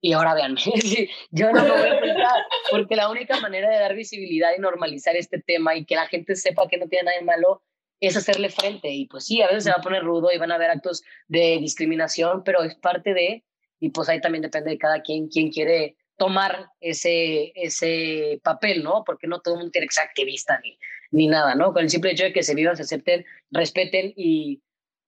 Y 0.00 0.12
ahora 0.12 0.34
véanme, 0.34 0.60
yo 1.30 1.52
no 1.52 1.62
me 1.62 1.70
voy 1.70 1.88
a 1.88 1.96
ocultar, 1.96 2.44
porque 2.70 2.96
la 2.96 3.10
única 3.10 3.40
manera 3.40 3.70
de 3.70 3.78
dar 3.78 3.94
visibilidad 3.94 4.50
y 4.56 4.60
normalizar 4.60 5.16
este 5.16 5.40
tema 5.40 5.74
y 5.74 5.84
que 5.84 5.96
la 5.96 6.06
gente 6.06 6.36
sepa 6.36 6.68
que 6.68 6.76
no 6.76 6.86
tiene 6.86 7.04
nada 7.04 7.18
de 7.18 7.24
malo 7.24 7.62
es 8.00 8.16
hacerle 8.16 8.50
frente. 8.50 8.90
Y 8.90 9.06
pues 9.06 9.24
sí, 9.24 9.42
a 9.42 9.48
veces 9.48 9.64
se 9.64 9.70
va 9.70 9.76
a 9.76 9.82
poner 9.82 10.02
rudo 10.02 10.30
y 10.32 10.38
van 10.38 10.52
a 10.52 10.56
haber 10.56 10.70
actos 10.70 11.02
de 11.28 11.58
discriminación, 11.60 12.42
pero 12.44 12.62
es 12.62 12.74
parte 12.74 13.14
de, 13.14 13.44
y 13.80 13.90
pues 13.90 14.08
ahí 14.08 14.20
también 14.20 14.42
depende 14.42 14.70
de 14.70 14.78
cada 14.78 15.02
quien, 15.02 15.28
quien 15.28 15.50
quiere 15.50 15.96
tomar 16.16 16.70
ese, 16.80 17.52
ese 17.54 18.40
papel, 18.42 18.82
¿no? 18.82 19.04
Porque 19.04 19.26
no 19.26 19.40
todo 19.40 19.54
el 19.54 19.58
mundo 19.58 19.72
tiene 19.72 19.86
que 19.86 19.94
ser 19.94 20.04
activista 20.04 20.58
ni, 20.60 20.78
ni 21.10 21.26
nada, 21.26 21.54
¿no? 21.54 21.72
Con 21.72 21.82
el 21.82 21.90
simple 21.90 22.12
hecho 22.12 22.24
de 22.24 22.32
que 22.32 22.42
se 22.42 22.54
vivan, 22.54 22.76
se 22.76 22.82
acepten, 22.82 23.24
respeten 23.50 24.12
y 24.16 24.62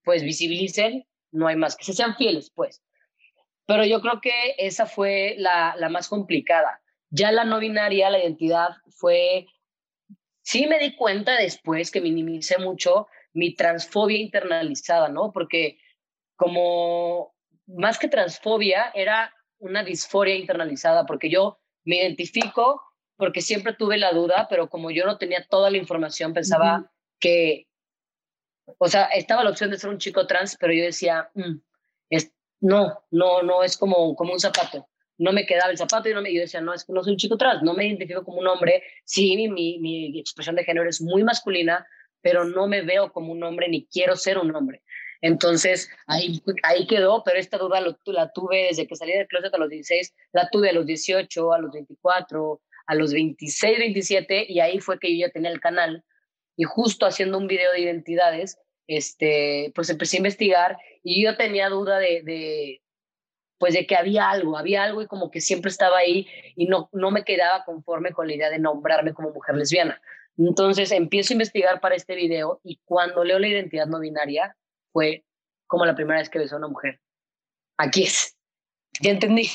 pues 0.04 0.22
visibilicen, 0.22 1.06
no 1.32 1.48
hay 1.48 1.56
más, 1.56 1.76
que 1.76 1.84
se 1.84 1.92
sean 1.92 2.16
fieles, 2.16 2.50
pues. 2.54 2.82
Pero 3.66 3.84
yo 3.84 4.00
creo 4.00 4.20
que 4.20 4.54
esa 4.58 4.86
fue 4.86 5.34
la, 5.38 5.74
la 5.76 5.88
más 5.88 6.08
complicada. 6.08 6.80
Ya 7.10 7.32
la 7.32 7.44
no 7.44 7.58
binaria, 7.58 8.10
la 8.10 8.18
identidad 8.18 8.68
fue, 8.90 9.46
sí 10.42 10.66
me 10.66 10.78
di 10.78 10.94
cuenta 10.96 11.36
después 11.36 11.90
que 11.90 12.00
minimicé 12.00 12.58
mucho 12.58 13.08
mi 13.32 13.54
transfobia 13.54 14.18
internalizada, 14.18 15.08
¿no? 15.08 15.32
Porque 15.32 15.78
como 16.36 17.34
más 17.66 17.98
que 17.98 18.08
transfobia 18.08 18.90
era 18.94 19.34
una 19.58 19.82
disforia 19.84 20.36
internalizada, 20.36 21.06
porque 21.06 21.30
yo 21.30 21.58
me 21.84 21.96
identifico 21.96 22.82
porque 23.18 23.42
siempre 23.42 23.74
tuve 23.74 23.98
la 23.98 24.12
duda, 24.12 24.46
pero 24.48 24.70
como 24.70 24.92
yo 24.92 25.04
no 25.04 25.18
tenía 25.18 25.44
toda 25.50 25.70
la 25.70 25.76
información, 25.76 26.32
pensaba 26.32 26.88
que, 27.18 27.66
o 28.78 28.86
sea, 28.86 29.06
estaba 29.06 29.42
la 29.42 29.50
opción 29.50 29.70
de 29.70 29.78
ser 29.78 29.90
un 29.90 29.98
chico 29.98 30.26
trans, 30.28 30.56
pero 30.58 30.72
yo 30.72 30.84
decía, 30.84 31.28
mm, 31.34 31.56
es, 32.10 32.32
no, 32.60 33.04
no, 33.10 33.42
no 33.42 33.64
es 33.64 33.76
como, 33.76 34.14
como 34.14 34.32
un 34.32 34.38
zapato. 34.38 34.88
No 35.18 35.32
me 35.32 35.46
quedaba 35.46 35.72
el 35.72 35.76
zapato 35.76 36.08
y 36.08 36.14
no 36.14 36.22
me, 36.22 36.32
yo 36.32 36.42
decía, 36.42 36.60
no, 36.60 36.72
es 36.72 36.84
que 36.84 36.92
no 36.92 37.02
soy 37.02 37.14
un 37.14 37.18
chico 37.18 37.36
trans, 37.36 37.60
no 37.64 37.74
me 37.74 37.88
identifico 37.88 38.24
como 38.24 38.38
un 38.38 38.46
hombre. 38.46 38.84
Sí, 39.04 39.36
mi, 39.36 39.48
mi, 39.48 39.78
mi 39.80 40.20
expresión 40.20 40.54
de 40.54 40.62
género 40.62 40.88
es 40.88 41.00
muy 41.00 41.24
masculina, 41.24 41.84
pero 42.20 42.44
no 42.44 42.68
me 42.68 42.82
veo 42.82 43.12
como 43.12 43.32
un 43.32 43.42
hombre 43.42 43.68
ni 43.68 43.86
quiero 43.86 44.14
ser 44.14 44.38
un 44.38 44.54
hombre. 44.54 44.84
Entonces, 45.20 45.90
ahí, 46.06 46.42
ahí 46.62 46.86
quedó, 46.86 47.22
pero 47.24 47.38
esta 47.38 47.58
duda 47.58 47.80
la 47.80 48.32
tuve 48.32 48.68
desde 48.68 48.86
que 48.86 48.96
salí 48.96 49.12
del 49.12 49.26
closet 49.26 49.52
a 49.52 49.58
los 49.58 49.68
16, 49.68 50.14
la 50.32 50.48
tuve 50.50 50.70
a 50.70 50.72
los 50.72 50.86
18, 50.86 51.52
a 51.52 51.58
los 51.58 51.72
24, 51.72 52.60
a 52.86 52.94
los 52.94 53.12
26, 53.12 53.78
27, 53.78 54.46
y 54.48 54.60
ahí 54.60 54.78
fue 54.80 54.98
que 54.98 55.12
yo 55.16 55.26
ya 55.26 55.32
tenía 55.32 55.50
el 55.50 55.60
canal. 55.60 56.04
Y 56.56 56.64
justo 56.64 57.06
haciendo 57.06 57.38
un 57.38 57.46
video 57.46 57.72
de 57.72 57.80
identidades, 57.80 58.58
este, 58.86 59.72
pues 59.74 59.90
empecé 59.90 60.16
a 60.16 60.18
investigar 60.18 60.78
y 61.02 61.22
yo 61.22 61.36
tenía 61.36 61.68
duda 61.68 61.98
de, 61.98 62.22
de, 62.22 62.82
pues 63.58 63.74
de 63.74 63.86
que 63.86 63.96
había 63.96 64.30
algo, 64.30 64.56
había 64.56 64.84
algo 64.84 65.02
y 65.02 65.06
como 65.06 65.30
que 65.30 65.40
siempre 65.40 65.70
estaba 65.70 65.98
ahí 65.98 66.26
y 66.56 66.66
no, 66.66 66.88
no 66.92 67.10
me 67.10 67.24
quedaba 67.24 67.64
conforme 67.64 68.12
con 68.12 68.26
la 68.26 68.34
idea 68.34 68.50
de 68.50 68.58
nombrarme 68.58 69.12
como 69.12 69.30
mujer 69.30 69.56
lesbiana. 69.56 70.00
Entonces 70.38 70.92
empiezo 70.92 71.32
a 71.32 71.34
investigar 71.34 71.80
para 71.80 71.96
este 71.96 72.14
video 72.14 72.60
y 72.62 72.80
cuando 72.84 73.24
leo 73.24 73.38
la 73.38 73.48
identidad 73.48 73.86
no 73.86 74.00
binaria 74.00 74.56
fue 74.92 75.24
como 75.66 75.84
la 75.86 75.94
primera 75.94 76.18
vez 76.18 76.30
que 76.30 76.38
besé 76.38 76.54
a 76.54 76.58
una 76.58 76.68
mujer. 76.68 77.00
Aquí 77.76 78.04
es. 78.04 78.36
Ya 79.00 79.10
entendí. 79.10 79.48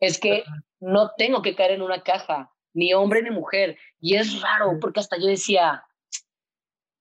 Es 0.00 0.18
que 0.18 0.44
no 0.80 1.10
tengo 1.16 1.42
que 1.42 1.54
caer 1.54 1.72
en 1.72 1.82
una 1.82 2.02
caja, 2.02 2.52
ni 2.72 2.94
hombre 2.94 3.22
ni 3.22 3.30
mujer. 3.30 3.76
Y 4.00 4.16
es 4.16 4.40
raro 4.40 4.78
porque 4.80 5.00
hasta 5.00 5.18
yo 5.18 5.26
decía, 5.26 5.84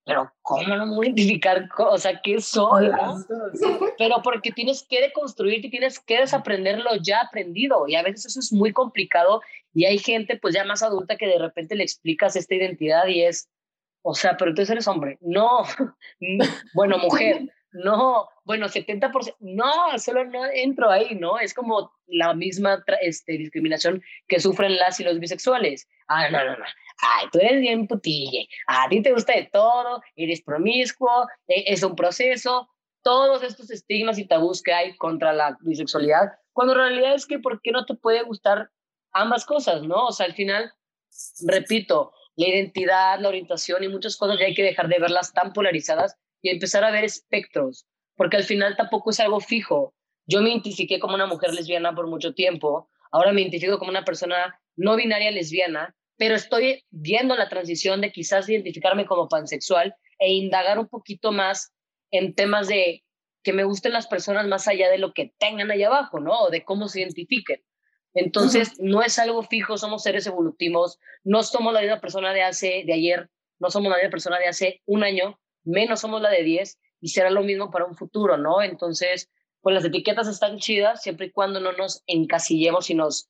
pero 0.07 0.31
¿cómo 0.41 0.75
no 0.75 0.85
me 0.85 0.95
voy 0.95 1.07
a 1.07 1.09
identificar? 1.09 1.67
O 1.77 1.97
sea, 1.97 2.21
¿qué 2.21 2.39
soy? 2.39 2.89
Pero 3.97 4.21
porque 4.23 4.51
tienes 4.51 4.85
que 4.87 5.01
deconstruirte 5.01 5.67
y 5.67 5.69
tienes 5.69 5.99
que 5.99 6.19
desaprender 6.19 6.79
lo 6.79 6.95
ya 6.95 7.19
aprendido. 7.19 7.89
Y 7.89 7.95
a 7.95 8.03
veces 8.03 8.27
eso 8.27 8.39
es 8.39 8.53
muy 8.53 8.71
complicado 8.71 9.41
y 9.73 9.83
hay 9.83 9.97
gente 9.97 10.37
pues 10.37 10.55
ya 10.55 10.63
más 10.63 10.81
adulta 10.81 11.17
que 11.17 11.27
de 11.27 11.37
repente 11.37 11.75
le 11.75 11.83
explicas 11.83 12.37
esta 12.37 12.55
identidad 12.55 13.05
y 13.07 13.23
es, 13.23 13.49
o 14.01 14.13
sea, 14.13 14.37
pero 14.37 14.51
entonces 14.51 14.71
eres 14.71 14.87
hombre. 14.87 15.17
No, 15.19 15.63
bueno, 16.73 16.97
mujer. 16.99 17.49
No, 17.71 18.29
bueno, 18.45 18.67
70%, 18.67 19.35
no, 19.39 19.99
solo 19.99 20.23
no 20.25 20.45
entro 20.45 20.89
ahí, 20.89 21.15
¿no? 21.15 21.37
Es 21.37 21.53
como 21.53 21.91
la 22.07 22.33
misma 22.33 22.83
este, 23.01 23.33
discriminación 23.33 24.01
que 24.27 24.39
sufren 24.39 24.77
las 24.77 24.99
y 24.99 25.03
los 25.03 25.19
bisexuales. 25.19 25.87
Ah, 26.07 26.29
no, 26.29 26.43
no, 26.43 26.57
no. 26.57 26.65
Ay, 26.99 27.27
tú 27.31 27.39
eres 27.39 27.59
bien 27.59 27.87
putille. 27.87 28.47
A 28.67 28.87
ti 28.89 29.01
te 29.01 29.11
gusta 29.11 29.33
de 29.33 29.49
todo, 29.51 30.01
eres 30.15 30.41
promiscuo, 30.41 31.27
e, 31.47 31.65
es 31.67 31.83
un 31.83 31.95
proceso. 31.95 32.69
Todos 33.03 33.43
estos 33.43 33.69
estigmas 33.69 34.17
y 34.17 34.25
tabús 34.25 34.63
que 34.63 34.73
hay 34.73 34.95
contra 34.97 35.33
la 35.33 35.57
bisexualidad, 35.61 36.31
cuando 36.53 36.73
en 36.73 36.79
realidad 36.79 37.15
es 37.15 37.25
que, 37.25 37.39
¿por 37.39 37.61
qué 37.61 37.71
no 37.71 37.85
te 37.85 37.95
puede 37.95 38.23
gustar 38.23 38.71
ambas 39.11 39.45
cosas, 39.45 39.83
no? 39.83 40.07
O 40.07 40.11
sea, 40.11 40.25
al 40.25 40.33
final, 40.33 40.71
repito, 41.45 42.13
la 42.35 42.47
identidad, 42.47 43.19
la 43.19 43.29
orientación 43.29 43.83
y 43.83 43.89
muchas 43.89 44.15
cosas 44.15 44.39
ya 44.39 44.45
hay 44.45 44.53
que 44.53 44.63
dejar 44.63 44.87
de 44.87 44.99
verlas 44.99 45.33
tan 45.33 45.53
polarizadas 45.53 46.17
y 46.41 46.49
empezar 46.49 46.83
a 46.83 46.91
ver 46.91 47.03
espectros, 47.03 47.85
porque 48.15 48.37
al 48.37 48.43
final 48.43 48.75
tampoco 48.75 49.11
es 49.11 49.19
algo 49.19 49.39
fijo. 49.39 49.93
Yo 50.25 50.41
me 50.41 50.49
identifiqué 50.49 50.99
como 50.99 51.15
una 51.15 51.25
mujer 51.25 51.53
lesbiana 51.53 51.95
por 51.95 52.07
mucho 52.07 52.33
tiempo, 52.33 52.89
ahora 53.11 53.31
me 53.31 53.41
identifico 53.41 53.79
como 53.79 53.91
una 53.91 54.05
persona 54.05 54.59
no 54.75 54.95
binaria 54.95 55.31
lesbiana, 55.31 55.95
pero 56.17 56.35
estoy 56.35 56.83
viendo 56.89 57.35
la 57.35 57.49
transición 57.49 58.01
de 58.01 58.11
quizás 58.11 58.49
identificarme 58.49 59.05
como 59.05 59.29
pansexual 59.29 59.95
e 60.19 60.33
indagar 60.33 60.79
un 60.79 60.87
poquito 60.87 61.31
más 61.31 61.73
en 62.11 62.33
temas 62.33 62.67
de 62.67 63.03
que 63.43 63.53
me 63.53 63.63
gusten 63.63 63.93
las 63.93 64.07
personas 64.07 64.47
más 64.47 64.67
allá 64.67 64.89
de 64.89 64.97
lo 64.97 65.13
que 65.13 65.33
tengan 65.37 65.71
allá 65.71 65.87
abajo, 65.87 66.19
¿no? 66.19 66.37
O 66.41 66.49
de 66.49 66.65
cómo 66.65 66.89
se 66.89 67.01
identifiquen. 67.01 67.63
Entonces, 68.13 68.73
no 68.79 69.03
es 69.03 69.19
algo 69.19 69.43
fijo, 69.43 69.77
somos 69.77 70.03
seres 70.03 70.25
evolutivos, 70.25 70.99
no 71.23 71.43
somos 71.43 71.73
la 71.73 71.81
misma 71.81 72.01
persona 72.01 72.33
de 72.33 72.41
hace, 72.41 72.83
de 72.85 72.93
ayer, 72.93 73.29
no 73.59 73.69
somos 73.69 73.91
la 73.91 73.97
misma 73.97 74.09
persona 74.09 74.39
de 74.39 74.47
hace 74.47 74.81
un 74.85 75.03
año, 75.03 75.39
menos 75.67 76.01
somos 76.01 76.21
la 76.21 76.29
de 76.29 76.43
10 76.43 76.79
y 77.01 77.09
será 77.09 77.29
lo 77.29 77.43
mismo 77.43 77.71
para 77.71 77.85
un 77.85 77.95
futuro, 77.95 78.37
¿no? 78.37 78.61
Entonces, 78.61 79.29
pues 79.61 79.75
las 79.75 79.85
etiquetas 79.85 80.27
están 80.27 80.57
chidas 80.57 81.01
siempre 81.01 81.27
y 81.27 81.31
cuando 81.31 81.59
no 81.59 81.71
nos 81.73 82.03
encasillemos 82.07 82.89
y 82.89 82.95
nos 82.95 83.29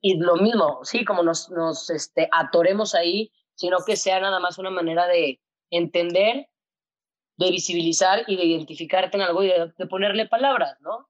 y 0.00 0.16
lo 0.16 0.36
mismo, 0.36 0.80
sí, 0.84 1.04
como 1.04 1.22
nos, 1.22 1.50
nos 1.50 1.90
este, 1.90 2.28
atoremos 2.30 2.94
ahí, 2.94 3.32
sino 3.54 3.78
que 3.84 3.96
sea 3.96 4.20
nada 4.20 4.38
más 4.38 4.58
una 4.58 4.70
manera 4.70 5.06
de 5.08 5.40
entender, 5.70 6.46
de 7.36 7.50
visibilizar 7.50 8.22
y 8.28 8.36
de 8.36 8.44
identificarte 8.44 9.16
en 9.16 9.22
algo 9.22 9.42
y 9.42 9.48
de 9.48 9.86
ponerle 9.86 10.28
palabras, 10.28 10.76
¿no? 10.80 11.08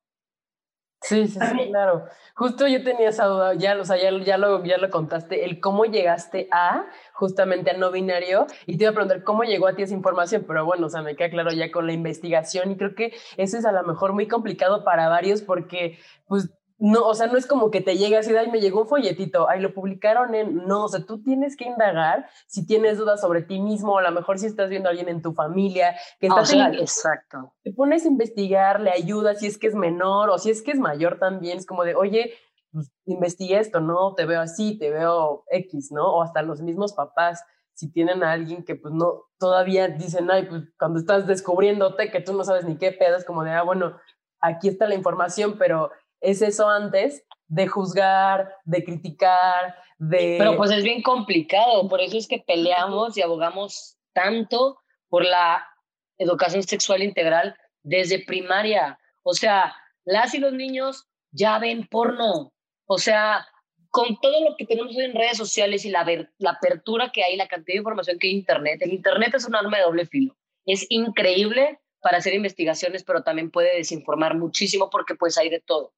Sí, 1.02 1.26
sí, 1.26 1.40
sí, 1.44 1.66
claro. 1.68 2.04
Justo 2.34 2.66
yo 2.68 2.82
tenía 2.84 3.08
esa 3.08 3.26
duda, 3.26 3.54
ya, 3.54 3.76
o 3.78 3.84
sea, 3.84 3.96
ya, 3.96 4.16
ya, 4.24 4.38
lo, 4.38 4.64
ya 4.64 4.78
lo 4.78 4.88
contaste, 4.88 5.44
el 5.44 5.60
cómo 5.60 5.84
llegaste 5.84 6.48
a, 6.52 6.86
justamente 7.12 7.72
a 7.72 7.76
no 7.76 7.90
binario, 7.90 8.46
y 8.66 8.76
te 8.78 8.84
iba 8.84 8.92
a 8.92 8.94
preguntar 8.94 9.24
cómo 9.24 9.42
llegó 9.42 9.66
a 9.66 9.74
ti 9.74 9.82
esa 9.82 9.94
información, 9.94 10.44
pero 10.46 10.64
bueno, 10.64 10.86
o 10.86 10.90
sea, 10.90 11.02
me 11.02 11.16
queda 11.16 11.30
claro 11.30 11.50
ya 11.50 11.72
con 11.72 11.86
la 11.86 11.92
investigación 11.92 12.70
y 12.70 12.76
creo 12.76 12.94
que 12.94 13.12
eso 13.36 13.58
es 13.58 13.64
a 13.64 13.72
lo 13.72 13.82
mejor 13.82 14.12
muy 14.12 14.28
complicado 14.28 14.84
para 14.84 15.08
varios 15.08 15.42
porque, 15.42 15.98
pues, 16.28 16.50
no, 16.82 17.06
o 17.06 17.14
sea, 17.14 17.28
no 17.28 17.38
es 17.38 17.46
como 17.46 17.70
que 17.70 17.80
te 17.80 17.96
llega 17.96 18.18
así, 18.18 18.34
ay, 18.34 18.50
me 18.50 18.60
llegó 18.60 18.80
un 18.80 18.88
folletito, 18.88 19.48
ahí 19.48 19.60
lo 19.60 19.72
publicaron 19.72 20.34
en, 20.34 20.66
no, 20.66 20.86
o 20.86 20.88
sea, 20.88 21.06
tú 21.06 21.22
tienes 21.22 21.56
que 21.56 21.64
indagar 21.64 22.26
si 22.48 22.66
tienes 22.66 22.98
dudas 22.98 23.20
sobre 23.20 23.42
ti 23.42 23.60
mismo, 23.60 23.92
o 23.92 23.98
a 23.98 24.02
lo 24.02 24.10
mejor 24.10 24.40
si 24.40 24.46
estás 24.46 24.68
viendo 24.68 24.88
a 24.88 24.90
alguien 24.90 25.08
en 25.08 25.22
tu 25.22 25.32
familia 25.32 25.94
que 26.18 26.26
está... 26.26 26.40
Ah, 26.40 26.72
exacto. 26.72 27.54
Te 27.62 27.72
pones 27.72 28.04
a 28.04 28.08
investigar, 28.08 28.80
le 28.80 28.90
ayudas 28.90 29.38
si 29.38 29.46
es 29.46 29.58
que 29.58 29.68
es 29.68 29.76
menor 29.76 30.28
o 30.30 30.38
si 30.38 30.50
es 30.50 30.60
que 30.60 30.72
es 30.72 30.80
mayor 30.80 31.20
también, 31.20 31.58
es 31.58 31.66
como 31.66 31.84
de, 31.84 31.94
oye, 31.94 32.34
pues, 32.72 32.90
investigué 33.04 33.60
esto, 33.60 33.78
¿no? 33.78 34.14
Te 34.14 34.26
veo 34.26 34.40
así, 34.40 34.76
te 34.76 34.90
veo 34.90 35.44
X, 35.50 35.92
¿no? 35.92 36.12
O 36.12 36.22
hasta 36.22 36.42
los 36.42 36.62
mismos 36.62 36.94
papás, 36.94 37.44
si 37.74 37.92
tienen 37.92 38.24
a 38.24 38.32
alguien 38.32 38.64
que 38.64 38.74
pues 38.74 38.92
no, 38.92 39.26
todavía 39.38 39.86
dicen, 39.86 40.28
ay, 40.32 40.46
pues 40.48 40.62
cuando 40.76 40.98
estás 40.98 41.28
descubriéndote 41.28 42.10
que 42.10 42.20
tú 42.20 42.32
no 42.32 42.42
sabes 42.42 42.64
ni 42.64 42.76
qué 42.76 42.90
pedo, 42.90 43.16
es 43.16 43.24
como 43.24 43.44
de, 43.44 43.52
ah, 43.52 43.62
bueno, 43.62 43.96
aquí 44.40 44.68
está 44.68 44.88
la 44.88 44.96
información, 44.96 45.56
pero 45.58 45.92
es 46.22 46.40
eso 46.42 46.68
antes 46.68 47.24
de 47.48 47.66
juzgar, 47.66 48.56
de 48.64 48.82
criticar, 48.84 49.76
de... 49.98 50.36
Pero 50.38 50.56
pues 50.56 50.70
es 50.70 50.82
bien 50.82 51.02
complicado, 51.02 51.88
por 51.88 52.00
eso 52.00 52.16
es 52.16 52.26
que 52.26 52.42
peleamos 52.46 53.16
y 53.16 53.22
abogamos 53.22 53.98
tanto 54.14 54.78
por 55.08 55.24
la 55.24 55.66
educación 56.16 56.62
sexual 56.62 57.02
integral 57.02 57.56
desde 57.82 58.24
primaria. 58.24 58.98
O 59.22 59.34
sea, 59.34 59.74
las 60.04 60.32
y 60.34 60.38
los 60.38 60.52
niños 60.52 61.06
ya 61.30 61.58
ven 61.58 61.86
porno. 61.88 62.52
O 62.86 62.98
sea, 62.98 63.46
con 63.90 64.18
todo 64.20 64.48
lo 64.48 64.56
que 64.56 64.64
tenemos 64.64 64.96
en 64.96 65.14
redes 65.14 65.36
sociales 65.36 65.84
y 65.84 65.90
la, 65.90 66.06
la 66.38 66.50
apertura 66.50 67.12
que 67.12 67.22
hay, 67.22 67.36
la 67.36 67.48
cantidad 67.48 67.74
de 67.74 67.80
información 67.80 68.18
que 68.18 68.28
hay 68.28 68.32
en 68.32 68.38
Internet, 68.38 68.80
el 68.80 68.92
Internet 68.94 69.34
es 69.34 69.46
un 69.46 69.54
arma 69.54 69.76
de 69.76 69.84
doble 69.84 70.06
filo. 70.06 70.36
Es 70.64 70.86
increíble 70.88 71.80
para 72.00 72.18
hacer 72.18 72.34
investigaciones, 72.34 73.04
pero 73.04 73.22
también 73.22 73.50
puede 73.50 73.76
desinformar 73.76 74.36
muchísimo 74.36 74.88
porque 74.90 75.14
pues 75.14 75.36
hay 75.36 75.50
de 75.50 75.60
todo. 75.60 75.92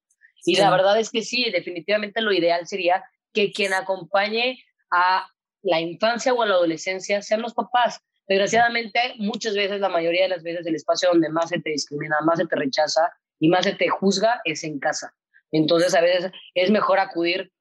Y 0.45 0.57
la 0.57 0.69
verdad 0.69 0.99
es 0.99 1.09
que 1.09 1.23
sí, 1.23 1.49
definitivamente 1.51 2.21
lo 2.21 2.31
ideal 2.31 2.67
sería 2.67 3.03
que 3.33 3.51
quien 3.51 3.73
acompañe 3.73 4.63
a 4.91 5.27
la 5.63 5.81
infancia 5.81 6.33
o 6.33 6.41
a 6.41 6.45
la 6.45 6.53
adolescencia 6.53 7.21
sean 7.21 7.41
los 7.41 7.53
papás. 7.53 7.99
Desgraciadamente, 8.27 9.15
muchas 9.17 9.55
veces, 9.55 9.79
la 9.79 9.89
mayoría 9.89 10.23
de 10.23 10.29
las 10.29 10.43
veces, 10.43 10.65
el 10.65 10.75
espacio 10.75 11.09
donde 11.11 11.29
más 11.29 11.49
se 11.49 11.59
te 11.59 11.71
discrimina, 11.71 12.15
más 12.23 12.39
se 12.39 12.45
te 12.45 12.55
rechaza 12.55 13.11
y 13.39 13.49
más 13.49 13.65
se 13.65 13.73
te 13.73 13.89
juzga 13.89 14.41
es 14.45 14.63
en 14.63 14.79
casa. 14.79 15.13
Entonces, 15.51 15.93
a 15.95 16.01
veces 16.01 16.31
es 16.53 16.71
mejor 16.71 16.99
acudir 16.99 17.51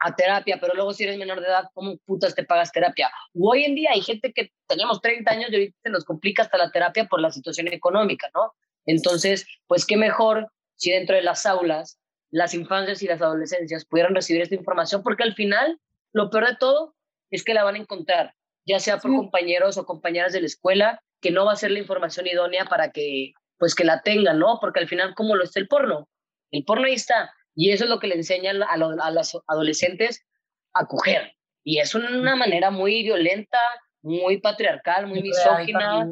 a 0.00 0.14
terapia, 0.14 0.58
pero 0.60 0.74
luego 0.74 0.92
si 0.92 1.04
eres 1.04 1.16
menor 1.16 1.40
de 1.40 1.46
edad, 1.46 1.64
¿cómo 1.72 1.96
putas 2.04 2.34
te 2.34 2.44
pagas 2.44 2.72
terapia? 2.72 3.10
hoy 3.34 3.64
en 3.64 3.74
día 3.74 3.90
hay 3.92 4.02
gente 4.02 4.32
que 4.32 4.52
tenemos 4.66 5.00
30 5.00 5.30
años 5.30 5.50
y 5.50 5.54
ahorita 5.54 5.78
se 5.82 5.90
nos 5.90 6.04
complica 6.04 6.42
hasta 6.42 6.58
la 6.58 6.70
terapia 6.70 7.06
por 7.06 7.20
la 7.20 7.30
situación 7.30 7.68
económica, 7.68 8.28
¿no? 8.34 8.52
Entonces, 8.86 9.46
pues 9.66 9.86
qué 9.86 9.96
mejor 9.96 10.48
si 10.76 10.90
dentro 10.90 11.16
de 11.16 11.22
las 11.22 11.46
aulas 11.46 11.98
las 12.34 12.52
infancias 12.52 13.00
y 13.00 13.06
las 13.06 13.22
adolescencias 13.22 13.84
pudieran 13.84 14.12
recibir 14.12 14.42
esta 14.42 14.56
información, 14.56 15.04
porque 15.04 15.22
al 15.22 15.34
final, 15.34 15.78
lo 16.12 16.30
peor 16.30 16.48
de 16.48 16.56
todo 16.56 16.96
es 17.30 17.44
que 17.44 17.54
la 17.54 17.62
van 17.62 17.76
a 17.76 17.78
encontrar, 17.78 18.34
ya 18.66 18.80
sea 18.80 18.98
por 18.98 19.14
compañeros 19.14 19.78
o 19.78 19.86
compañeras 19.86 20.32
de 20.32 20.40
la 20.40 20.46
escuela, 20.46 21.00
que 21.20 21.30
no 21.30 21.44
va 21.44 21.52
a 21.52 21.56
ser 21.56 21.70
la 21.70 21.78
información 21.78 22.26
idónea 22.26 22.64
para 22.64 22.90
que, 22.90 23.34
pues, 23.56 23.76
que 23.76 23.84
la 23.84 24.02
tengan, 24.02 24.40
¿no? 24.40 24.58
Porque 24.60 24.80
al 24.80 24.88
final, 24.88 25.14
¿cómo 25.14 25.36
lo 25.36 25.44
está 25.44 25.60
el 25.60 25.68
porno? 25.68 26.08
El 26.50 26.64
porno 26.64 26.86
ahí 26.86 26.94
está, 26.94 27.32
y 27.54 27.70
eso 27.70 27.84
es 27.84 27.90
lo 27.90 28.00
que 28.00 28.08
le 28.08 28.16
enseñan 28.16 28.64
a, 28.64 28.72
a 28.72 29.10
los 29.12 29.40
adolescentes 29.46 30.26
a 30.72 30.86
coger. 30.86 31.36
Y 31.62 31.78
es 31.78 31.94
una 31.94 32.34
manera 32.34 32.72
muy 32.72 33.04
violenta, 33.04 33.60
muy 34.02 34.40
patriarcal, 34.40 35.06
muy 35.06 35.22
misógina. 35.22 36.10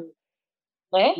¿Eh? 0.93 1.15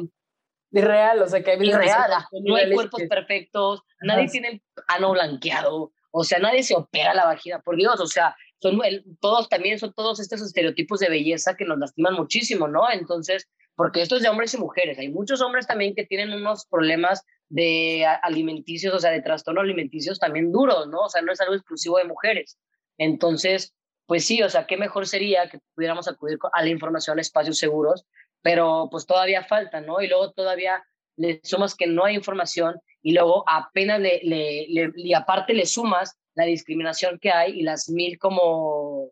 Irreal, 0.73 1.21
o 1.21 1.27
sea 1.27 1.43
que 1.43 1.51
hay 1.51 1.67
Irreal, 1.67 2.11
no 2.43 2.55
hay 2.55 2.73
cuerpos 2.73 3.03
perfectos, 3.07 3.83
nadie 4.01 4.27
tiene 4.27 4.63
ano 4.87 5.11
blanqueado, 5.11 5.91
o 6.11 6.23
sea, 6.23 6.39
nadie 6.39 6.63
se 6.63 6.75
opera 6.75 7.13
la 7.13 7.25
vagina, 7.25 7.59
por 7.59 7.77
Dios, 7.77 7.99
o 7.99 8.07
sea, 8.07 8.35
son 8.59 8.79
todos 9.19 9.49
también 9.49 9.77
son 9.77 9.93
todos 9.93 10.19
estos 10.19 10.41
estereotipos 10.41 10.99
de 10.99 11.09
belleza 11.09 11.55
que 11.55 11.65
nos 11.65 11.77
lastiman 11.77 12.15
muchísimo, 12.15 12.67
¿no? 12.67 12.89
Entonces, 12.91 13.47
porque 13.75 14.01
esto 14.01 14.15
es 14.15 14.23
de 14.23 14.29
hombres 14.29 14.53
y 14.53 14.57
mujeres, 14.57 14.97
hay 14.97 15.09
muchos 15.09 15.41
hombres 15.41 15.67
también 15.67 15.93
que 15.95 16.05
tienen 16.05 16.33
unos 16.33 16.65
problemas 16.65 17.23
de 17.49 18.05
alimenticios, 18.23 18.95
o 18.95 18.99
sea, 18.99 19.11
de 19.11 19.21
trastorno 19.21 19.61
alimenticios 19.61 20.19
también 20.19 20.51
duros, 20.51 20.87
¿no? 20.87 21.01
O 21.01 21.09
sea, 21.09 21.21
no 21.21 21.31
es 21.31 21.39
algo 21.39 21.53
exclusivo 21.53 21.97
de 21.99 22.05
mujeres. 22.05 22.57
Entonces, 22.97 23.75
pues 24.07 24.25
sí, 24.25 24.41
o 24.41 24.49
sea, 24.49 24.65
qué 24.65 24.77
mejor 24.77 25.07
sería 25.07 25.47
que 25.49 25.59
pudiéramos 25.75 26.07
acudir 26.07 26.39
a 26.51 26.63
la 26.63 26.69
información 26.69 27.17
a 27.17 27.21
espacios 27.21 27.57
seguros 27.57 28.05
pero 28.43 28.89
pues 28.91 29.07
todavía 29.07 29.43
falta, 29.43 29.81
¿no? 29.81 30.01
Y 30.01 30.07
luego 30.07 30.31
todavía 30.33 30.83
le 31.17 31.39
sumas 31.43 31.75
que 31.75 31.87
no 31.87 32.05
hay 32.05 32.15
información 32.15 32.79
y 33.01 33.13
luego 33.13 33.43
apenas 33.47 33.99
le, 33.99 34.19
le, 34.23 34.91
y 34.95 35.13
aparte 35.13 35.53
le 35.53 35.65
sumas 35.65 36.19
la 36.35 36.45
discriminación 36.45 37.17
que 37.19 37.31
hay 37.31 37.59
y 37.59 37.63
las 37.63 37.89
mil 37.89 38.19
como, 38.19 39.09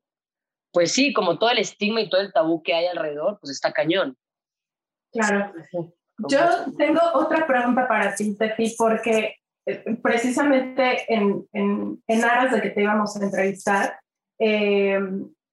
pues 0.72 0.92
sí, 0.92 1.14
como 1.14 1.40
todo 1.40 1.50
el 1.50 1.60
estigma 1.60 2.02
y 2.02 2.10
todo 2.10 2.22
el 2.22 2.34
tabú 2.34 2.62
que 2.62 2.74
hay 2.74 2.86
alrededor, 2.86 3.40
pues 3.40 3.52
está 3.52 3.72
cañón. 3.72 4.18
Claro. 5.12 5.54
Yo 6.30 6.40
tengo 6.78 7.00
otra 7.14 7.48
pregunta 7.48 7.88
para 7.88 8.14
ti, 8.16 8.36
Tefi, 8.38 8.76
porque 8.78 9.36
eh, 9.66 9.98
precisamente 10.02 11.14
en, 11.14 11.48
en, 11.54 12.04
en, 12.08 12.24
aras 12.24 12.54
de 12.54 12.62
que 12.62 12.70
te 12.72 12.82
íbamos 12.82 13.16
a 13.16 13.24
entrevistar, 13.24 14.00
eh, 14.40 15.00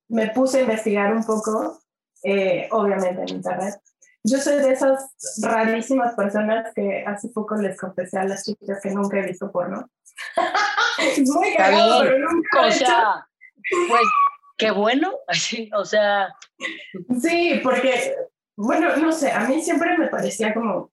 me 0.09 0.31
puse 0.31 0.59
a 0.59 0.63
investigar 0.63 1.15
un 1.15 1.25
poco, 1.25 1.81
eh, 2.23 2.69
obviamente 2.71 3.23
en 3.23 3.29
internet. 3.29 3.81
Yo 4.25 4.39
soy 4.39 4.57
de 4.57 4.73
esas 4.73 5.11
rarísimas 5.43 6.15
personas 6.15 6.73
que 6.75 7.05
hace 7.07 7.29
poco 7.29 7.57
les 7.57 7.79
confesé 7.79 8.19
a 8.19 8.25
las 8.25 8.45
chicas 8.45 8.81
que 8.83 8.91
nunca 8.91 9.19
he 9.19 9.27
visto 9.27 9.51
porno. 9.51 9.89
es 10.99 11.21
muy 11.31 11.55
cagado, 11.55 12.03
pero 12.03 12.19
nunca 12.19 12.67
o 12.67 12.71
sea, 12.71 13.27
pues 13.89 14.03
qué 14.57 14.71
bueno, 14.71 15.13
así, 15.27 15.71
o 15.75 15.85
sea. 15.85 16.35
Sí, 17.23 17.61
porque, 17.63 18.17
bueno, 18.57 18.97
no 18.97 19.13
sé, 19.13 19.31
a 19.31 19.49
mí 19.49 19.63
siempre 19.63 19.97
me 19.97 20.09
parecía 20.09 20.53
como, 20.53 20.91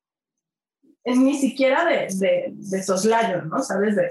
ni 1.04 1.36
siquiera 1.36 1.84
de, 1.84 2.08
de, 2.16 2.52
de 2.52 2.82
soslayo, 2.82 3.42
¿no? 3.42 3.62
¿Sabes? 3.62 3.96
De, 3.96 4.08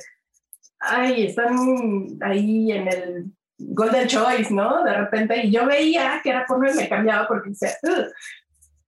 ay, 0.79 1.27
están 1.27 2.17
ahí 2.21 2.71
en 2.71 2.87
el 2.87 3.25
Golden 3.57 4.07
Choice, 4.07 4.53
¿no? 4.53 4.83
De 4.83 4.93
repente, 4.93 5.45
y 5.45 5.51
yo 5.51 5.65
veía 5.65 6.19
que 6.23 6.29
era 6.29 6.45
porno 6.45 6.69
y 6.69 6.75
me 6.75 6.89
cambiaba 6.89 7.27
porque 7.27 7.49
decía, 7.49 7.71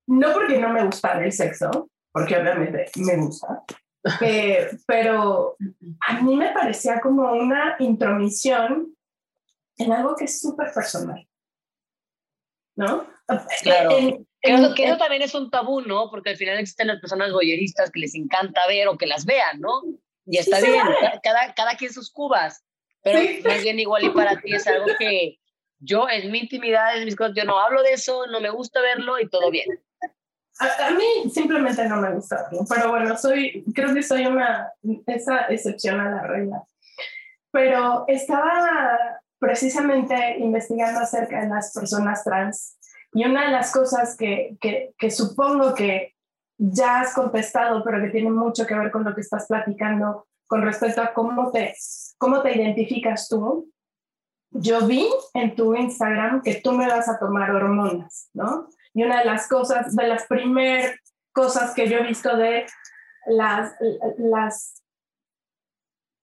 no 0.07 0.33
porque 0.33 0.59
no 0.59 0.69
me 0.69 0.83
gustara 0.83 1.23
el 1.23 1.31
sexo, 1.31 1.89
porque 2.11 2.37
obviamente 2.37 2.89
me 2.97 3.17
gusta, 3.17 3.63
eh, 4.21 4.69
pero 4.85 5.55
a 6.07 6.21
mí 6.21 6.35
me 6.35 6.51
parecía 6.51 6.99
como 6.99 7.31
una 7.33 7.75
intromisión 7.79 8.95
en 9.77 9.91
algo 9.91 10.15
que 10.15 10.25
es 10.25 10.41
súper 10.41 10.71
personal, 10.73 11.27
¿no? 12.75 13.07
Claro. 13.61 13.89
creo 14.41 14.73
que 14.73 14.85
eso 14.85 14.97
también 14.97 15.21
es 15.21 15.35
un 15.35 15.49
tabú, 15.49 15.81
¿no? 15.81 16.09
Porque 16.09 16.31
al 16.31 16.37
final 16.37 16.57
existen 16.57 16.87
las 16.87 16.99
personas 16.99 17.31
boyeristas 17.31 17.91
que 17.91 17.99
les 17.99 18.15
encanta 18.15 18.65
ver 18.67 18.87
o 18.87 18.97
que 18.97 19.05
las 19.05 19.25
vean, 19.25 19.59
¿no? 19.59 19.83
Y 20.25 20.37
está 20.37 20.59
bien, 20.59 20.85
cada, 21.23 21.53
cada 21.53 21.75
quien 21.75 21.91
sus 21.91 22.11
cubas. 22.11 22.63
Pero 23.03 23.19
más 23.47 23.61
bien 23.61 23.79
igual 23.79 24.03
y 24.03 24.09
para 24.09 24.39
ti 24.41 24.53
es 24.53 24.67
algo 24.67 24.87
que 24.97 25.39
yo 25.79 26.09
en 26.09 26.31
mi 26.31 26.39
intimidad, 26.39 26.97
en 26.97 27.05
mis 27.05 27.15
cosas, 27.15 27.33
yo 27.35 27.45
no 27.45 27.59
hablo 27.59 27.83
de 27.83 27.93
eso, 27.93 28.25
no 28.27 28.39
me 28.39 28.49
gusta 28.49 28.81
verlo 28.81 29.19
y 29.19 29.29
todo 29.29 29.49
bien. 29.51 29.67
A, 30.59 30.89
mí 30.91 31.29
simplemente 31.29 31.87
no 31.87 31.97
me 31.97 32.11
gusta 32.13 32.47
verlo, 32.49 32.65
pero 32.67 32.89
bueno, 32.89 33.15
soy, 33.15 33.63
creo 33.75 33.93
que 33.93 34.01
soy 34.01 34.25
una, 34.25 34.71
esa 35.05 35.41
excepción 35.49 35.99
a 35.99 36.09
la 36.09 36.23
regla. 36.23 36.63
Pero 37.51 38.05
estaba 38.07 39.21
precisamente 39.39 40.37
investigando 40.39 40.99
acerca 40.99 41.41
de 41.41 41.49
las 41.49 41.73
personas 41.73 42.23
trans 42.23 42.77
y 43.13 43.23
una 43.25 43.45
de 43.45 43.51
las 43.51 43.71
cosas 43.71 44.17
que, 44.17 44.57
que, 44.59 44.93
que 44.97 45.11
supongo 45.11 45.75
que 45.75 46.15
ya 46.57 47.01
has 47.01 47.13
contestado, 47.13 47.83
pero 47.83 48.01
que 48.01 48.09
tiene 48.09 48.31
mucho 48.31 48.65
que 48.65 48.73
ver 48.73 48.89
con 48.89 49.03
lo 49.03 49.13
que 49.13 49.21
estás 49.21 49.45
platicando 49.47 50.27
con 50.47 50.61
respecto 50.61 51.01
a 51.01 51.13
cómo 51.13 51.51
te 51.51 51.75
¿Cómo 52.17 52.41
te 52.41 52.55
identificas 52.55 53.29
tú? 53.29 53.71
Yo 54.49 54.87
vi 54.87 55.07
en 55.33 55.55
tu 55.55 55.75
Instagram 55.75 56.41
que 56.41 56.55
tú 56.55 56.71
me 56.71 56.87
vas 56.87 57.07
a 57.09 57.19
tomar 57.19 57.51
hormonas, 57.51 58.29
¿no? 58.33 58.69
Y 58.93 59.03
una 59.03 59.19
de 59.19 59.25
las 59.25 59.47
cosas, 59.47 59.95
de 59.95 60.07
las 60.07 60.25
primeras 60.25 60.95
cosas 61.31 61.73
que 61.75 61.87
yo 61.87 61.99
he 61.99 62.03
visto 62.03 62.35
de 62.35 62.65
las, 63.27 63.75
las, 64.17 64.81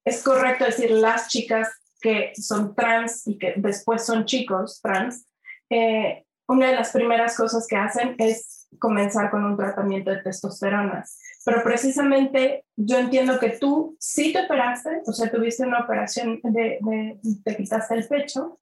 es 0.05 0.23
correcto 0.25 0.65
decir 0.65 0.91
las 0.91 1.29
chicas 1.29 1.69
que 2.01 2.33
son 2.35 2.75
trans 2.75 3.27
y 3.27 3.39
que 3.39 3.55
después 3.57 4.05
son 4.05 4.25
chicos 4.25 4.81
trans, 4.83 5.29
eh, 5.71 6.25
una 6.49 6.69
de 6.69 6.77
las 6.77 6.91
primeras 6.91 7.37
cosas 7.37 7.67
que 7.69 7.77
hacen 7.77 8.17
es 8.19 8.67
comenzar 8.81 9.31
con 9.31 9.45
un 9.45 9.57
tratamiento 9.57 10.11
de 10.11 10.23
testosterona. 10.23 11.05
Pero 11.45 11.63
precisamente 11.63 12.65
yo 12.75 12.99
entiendo 12.99 13.39
que 13.39 13.51
tú 13.51 13.97
sí 14.01 14.33
te 14.33 14.45
operaste, 14.45 15.03
o 15.07 15.13
sea, 15.13 15.31
tuviste 15.31 15.65
una 15.65 15.81
operación 15.81 16.41
de, 16.43 16.79
de 16.81 17.21
te 17.45 17.57
quitaste 17.57 17.95
el 17.95 18.09
pecho, 18.09 18.61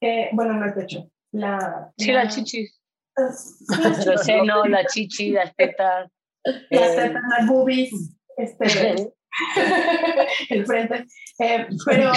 eh, 0.00 0.28
bueno, 0.32 0.54
no 0.54 0.66
el 0.66 0.74
pecho, 0.74 1.10
la... 1.32 1.92
Sí, 1.98 2.12
la, 2.12 2.28
chichi. 2.28 2.68
El 3.16 4.18
seno, 4.18 4.64
la 4.68 4.86
chichi, 4.86 5.30
las 5.30 5.54
tetas. 5.56 6.10
Las 6.44 6.90
eh, 6.90 6.96
tetas, 6.96 7.22
las 7.38 7.46
boobies, 7.48 7.90
este, 8.36 9.12
el 10.50 10.64
frente. 10.64 11.06
Eh, 11.40 11.66
pero, 11.84 12.12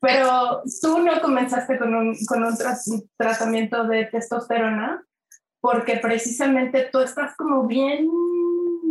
pero 0.00 0.62
tú 0.80 0.98
no 1.00 1.20
comenzaste 1.20 1.76
con 1.76 1.92
un, 1.92 2.16
con 2.26 2.44
un 2.44 2.54
tratamiento 3.16 3.84
de 3.84 4.04
testosterona, 4.06 5.04
porque 5.62 5.96
precisamente 5.98 6.90
tú 6.92 6.98
estás 6.98 7.34
como 7.36 7.66
bien 7.66 8.10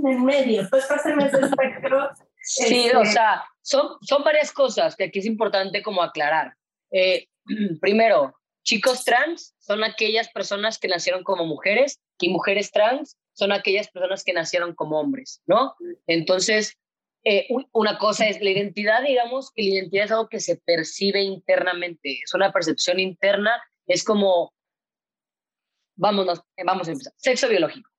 en 0.03 0.25
medio, 0.25 0.67
tú 0.69 0.77
estás 0.77 1.05
en 1.05 1.21
ese 1.21 1.39
espectro. 1.39 2.09
Sí, 2.43 2.89
o 2.89 3.03
este 3.03 3.13
sea, 3.13 3.43
son, 3.61 3.97
son 4.01 4.23
varias 4.23 4.51
cosas 4.51 4.95
que 4.95 5.03
aquí 5.03 5.19
es 5.19 5.27
importante 5.27 5.83
como 5.83 6.01
aclarar. 6.01 6.55
Eh, 6.91 7.27
primero, 7.79 8.33
chicos 8.63 9.03
trans 9.03 9.53
son 9.59 9.83
aquellas 9.83 10.27
personas 10.29 10.79
que 10.79 10.87
nacieron 10.87 11.23
como 11.23 11.45
mujeres 11.45 11.99
y 12.17 12.29
mujeres 12.29 12.71
trans 12.71 13.15
son 13.33 13.51
aquellas 13.51 13.89
personas 13.89 14.23
que 14.23 14.33
nacieron 14.33 14.73
como 14.73 14.99
hombres, 14.99 15.43
¿no? 15.45 15.75
Entonces, 16.07 16.79
eh, 17.23 17.47
una 17.73 17.99
cosa 17.99 18.27
es 18.27 18.41
la 18.41 18.49
identidad, 18.49 19.03
digamos, 19.03 19.51
que 19.53 19.61
la 19.61 19.75
identidad 19.75 20.05
es 20.05 20.11
algo 20.11 20.27
que 20.27 20.39
se 20.39 20.55
percibe 20.55 21.21
internamente, 21.21 22.21
es 22.23 22.33
una 22.33 22.51
percepción 22.51 22.99
interna, 22.99 23.51
es 23.85 24.03
como 24.03 24.51
vámonos, 26.01 26.39
eh, 26.57 26.63
vamos 26.65 26.87
a 26.87 26.91
empezar. 26.91 27.13
Sexo 27.17 27.47
biológico. 27.47 27.89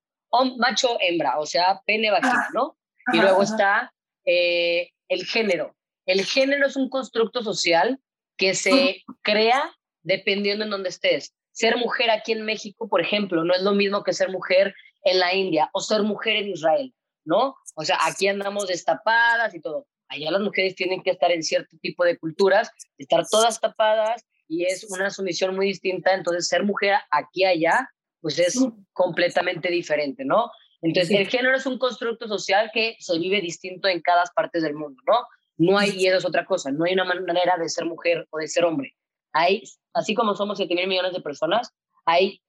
macho, 0.57 0.97
hembra, 0.99 1.39
o 1.39 1.45
sea, 1.45 1.81
pene, 1.85 2.11
vagina, 2.11 2.49
¿no? 2.53 2.77
y 3.11 3.17
luego 3.17 3.41
está 3.43 3.93
eh, 4.25 4.89
el 5.07 5.25
género. 5.25 5.75
El 6.05 6.25
género 6.25 6.67
es 6.67 6.75
un 6.75 6.89
constructo 6.89 7.41
social 7.43 7.99
que 8.37 8.55
se 8.55 9.03
crea 9.21 9.73
dependiendo 10.01 10.65
en 10.65 10.71
dónde 10.71 10.89
estés. 10.89 11.33
Ser 11.51 11.77
mujer 11.77 12.09
aquí 12.09 12.33
en 12.33 12.43
México, 12.43 12.89
por 12.89 12.99
ejemplo, 12.99 13.43
no 13.43 13.53
es 13.53 13.61
lo 13.61 13.71
mismo 13.71 14.03
que 14.03 14.13
ser 14.13 14.29
mujer 14.29 14.73
en 15.03 15.19
la 15.19 15.33
India 15.33 15.69
o 15.73 15.79
ser 15.79 16.01
mujer 16.03 16.37
en 16.37 16.49
Israel, 16.49 16.93
¿no? 17.25 17.55
O 17.75 17.85
sea, 17.85 17.97
aquí 18.05 18.27
andamos 18.27 18.67
destapadas 18.67 19.53
y 19.53 19.61
todo. 19.61 19.87
Allá 20.09 20.31
las 20.31 20.41
mujeres 20.41 20.75
tienen 20.75 21.01
que 21.03 21.11
estar 21.11 21.31
en 21.31 21.43
cierto 21.43 21.77
tipo 21.81 22.03
de 22.03 22.17
culturas, 22.17 22.69
estar 22.97 23.25
todas 23.29 23.59
tapadas 23.61 24.25
y 24.47 24.65
es 24.65 24.83
una 24.89 25.09
sumisión 25.09 25.55
muy 25.55 25.67
distinta. 25.67 26.13
Entonces, 26.13 26.47
ser 26.47 26.63
mujer 26.63 26.95
aquí 27.11 27.45
allá, 27.45 27.89
pues 28.23 28.39
es 28.39 28.57
completamente 28.93 29.69
diferente, 29.69 30.23
¿no? 30.23 30.49
Entonces, 30.81 31.11
el 31.19 31.27
género 31.27 31.57
es 31.57 31.65
un 31.65 31.77
constructo 31.77 32.27
social 32.27 32.71
que 32.73 32.95
se 32.99 33.19
vive 33.19 33.41
distinto 33.41 33.89
en 33.89 34.01
cada 34.01 34.23
parte 34.33 34.61
del 34.61 34.75
mundo, 34.75 35.01
¿no? 35.05 35.15
No 35.57 35.77
hay, 35.77 35.91
y 35.91 36.07
eso 36.07 36.17
es 36.17 36.25
otra 36.25 36.45
cosa, 36.45 36.71
no 36.71 36.85
hay 36.85 36.93
una 36.93 37.03
manera 37.03 37.57
de 37.57 37.67
ser 37.67 37.85
mujer 37.85 38.25
o 38.31 38.37
de 38.37 38.47
ser 38.47 38.63
hombre. 38.63 38.95
Hay, 39.33 39.63
así 39.93 40.15
como 40.15 40.35
somos 40.35 40.57
7 40.57 40.73
mil 40.73 40.87
millones 40.87 41.11
de 41.11 41.21
personas, 41.21 41.73
hay 42.05 42.41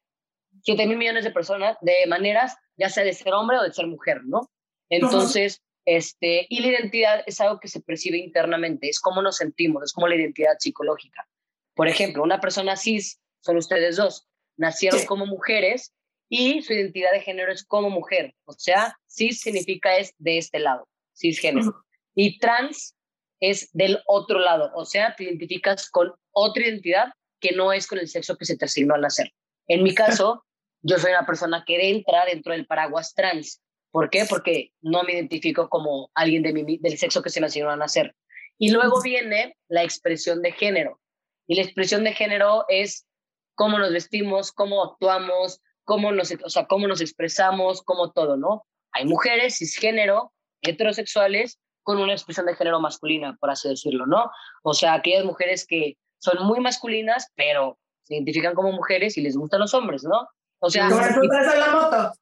7 0.63 0.87
mil 0.87 0.97
millones 0.97 1.25
de 1.25 1.33
personas 1.33 1.77
de 1.81 2.07
maneras, 2.07 2.57
ya 2.77 2.89
sea 2.89 3.03
de 3.03 3.13
ser 3.13 3.33
hombre 3.35 3.59
o 3.59 3.63
de 3.63 3.73
ser 3.73 3.89
mujer, 3.89 4.21
¿no? 4.25 4.49
Entonces, 4.89 5.61
este, 5.85 6.47
y 6.49 6.61
la 6.61 6.69
identidad 6.69 7.25
es 7.27 7.41
algo 7.41 7.59
que 7.59 7.69
se 7.69 7.81
percibe 7.81 8.19
internamente, 8.19 8.89
es 8.89 9.01
cómo 9.01 9.23
nos 9.23 9.39
sentimos, 9.39 9.83
es 9.83 9.93
como 9.93 10.07
la 10.07 10.15
identidad 10.15 10.55
psicológica. 10.61 11.27
Por 11.75 11.89
ejemplo, 11.89 12.23
una 12.23 12.41
persona 12.41 12.77
cis, 12.77 13.21
son 13.41 13.57
ustedes 13.57 13.97
dos, 13.97 14.29
nacieron 14.57 15.05
como 15.07 15.27
mujeres 15.27 15.93
y 16.29 16.63
su 16.63 16.73
identidad 16.73 17.13
de 17.13 17.21
género 17.21 17.53
es 17.53 17.65
como 17.65 17.91
mujer. 17.91 18.35
O 18.45 18.53
sea, 18.53 18.97
cis 19.07 19.41
significa 19.41 19.97
es 19.97 20.15
de 20.19 20.39
este 20.39 20.59
lado, 20.59 20.89
cisgénero. 21.17 21.85
Y 22.15 22.39
trans 22.39 22.97
es 23.41 23.69
del 23.73 24.01
otro 24.07 24.39
lado, 24.39 24.71
o 24.75 24.85
sea, 24.85 25.15
te 25.17 25.25
identificas 25.25 25.91
con 25.91 26.13
otra 26.33 26.65
identidad 26.65 27.09
que 27.41 27.53
no 27.53 27.73
es 27.73 27.87
con 27.87 27.99
el 27.99 28.09
sexo 28.09 28.37
que 28.37 28.47
se 28.47 28.57
te 28.57 28.65
asignó 28.65 28.95
al 28.95 29.03
nacer. 29.03 29.33
En 29.67 29.83
mi 29.83 29.95
caso, 29.95 30.45
yo 30.83 30.99
soy 30.99 31.11
una 31.11 31.27
persona 31.27 31.65
que 31.67 31.91
entra 31.91 32.25
dentro 32.25 32.53
del 32.53 32.67
paraguas 32.67 33.15
trans. 33.15 33.61
¿Por 33.91 34.11
qué? 34.11 34.25
Porque 34.29 34.71
no 34.81 35.03
me 35.03 35.13
identifico 35.13 35.69
como 35.69 36.11
alguien 36.15 36.43
de 36.43 36.53
mi, 36.53 36.79
del 36.79 36.99
sexo 36.99 37.23
que 37.23 37.31
se 37.31 37.41
me 37.41 37.47
asignó 37.47 37.71
al 37.71 37.79
nacer. 37.79 38.15
Y 38.59 38.71
luego 38.71 39.01
viene 39.03 39.57
la 39.69 39.83
expresión 39.83 40.43
de 40.43 40.53
género. 40.53 41.01
Y 41.47 41.57
la 41.57 41.63
expresión 41.63 42.05
de 42.05 42.13
género 42.13 42.65
es 42.69 43.07
cómo 43.55 43.79
nos 43.79 43.93
vestimos, 43.93 44.53
cómo 44.53 44.85
actuamos, 44.85 45.61
cómo 45.85 46.13
nos, 46.13 46.33
o 46.45 46.51
sea, 46.51 46.67
cómo 46.67 46.89
nos 46.89 47.01
expresamos, 47.01 47.83
cómo 47.83 48.13
todo, 48.13 48.37
¿no? 48.37 48.67
Hay 48.93 49.05
mujeres 49.05 49.59
cisgénero, 49.59 50.33
heterosexuales, 50.63 51.59
con 51.83 51.99
una 51.99 52.13
expresión 52.13 52.47
de 52.47 52.57
género 52.57 52.81
masculina, 52.81 53.37
por 53.39 53.51
así 53.51 53.69
decirlo, 53.69 54.07
¿no? 54.07 54.31
O 54.63 54.73
sea, 54.73 54.95
aquellas 54.95 55.25
mujeres 55.25 55.67
que 55.67 55.97
son 56.19 56.45
muy 56.47 56.61
masculinas, 56.61 57.31
pero 57.35 57.79
se 58.05 58.15
identifican 58.15 58.55
como 58.55 58.73
mujeres 58.73 59.17
y 59.19 59.21
les 59.21 59.37
gustan 59.37 59.61
los 59.61 59.75
hombres, 59.75 60.03
¿no? 60.05 60.29
O 60.61 60.71
sea... 60.71 60.89
Como 60.89 61.01
nosotras 61.01 61.55
en 61.55 61.61
la 61.61 61.71
moto. 61.71 62.13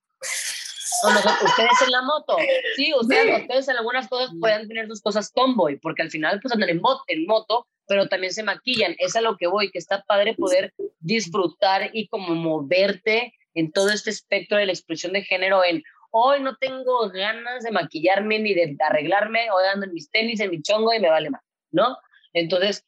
Ustedes 1.45 1.83
en 1.85 1.91
la 1.91 2.03
moto. 2.03 2.37
Sí, 2.77 2.93
ustedes, 2.99 3.43
ustedes 3.43 3.69
en 3.69 3.77
algunas 3.77 4.09
cosas 4.09 4.31
pueden 4.41 4.69
tener 4.69 4.87
sus 4.87 5.01
cosas 5.01 5.33
tomboy, 5.33 5.79
porque 5.79 6.03
al 6.03 6.11
final 6.11 6.41
pues 6.41 6.53
andan 6.53 6.71
en, 6.71 6.81
moto, 6.81 7.03
en 7.09 7.27
moto, 7.27 7.67
pero 7.87 8.09
también 8.09 8.33
se 8.33 8.43
maquillan. 8.43 8.95
Es 8.99 9.17
a 9.17 9.21
lo 9.21 9.37
que 9.37 9.47
voy, 9.47 9.71
que 9.71 9.79
está 9.79 10.03
padre 10.03 10.35
poder 10.35 10.73
disfrutar 11.01 11.91
y 11.93 12.09
como 12.09 12.35
moverte 12.35 13.35
en 13.55 13.73
todo 13.73 13.91
este 13.91 14.11
espectro 14.11 14.57
de 14.57 14.67
la 14.67 14.73
expresión 14.73 15.13
de 15.13 15.23
género 15.23 15.65
en 15.65 15.83
hoy 16.13 16.41
no 16.41 16.57
tengo 16.57 17.09
ganas 17.11 17.65
de 17.65 17.73
maquillarme 17.73 18.39
ni 18.39 18.55
de 18.55 18.77
arreglarme, 18.87 19.51
hoy 19.51 19.65
ando 19.73 19.87
en 19.87 19.95
mis 19.95 20.11
tenis, 20.11 20.41
en 20.41 20.51
mi 20.51 20.63
chongo 20.63 20.93
y 20.93 21.01
me 21.01 21.09
vale 21.09 21.31
más, 21.31 21.43
¿no? 21.71 21.97
Entonces, 22.35 22.85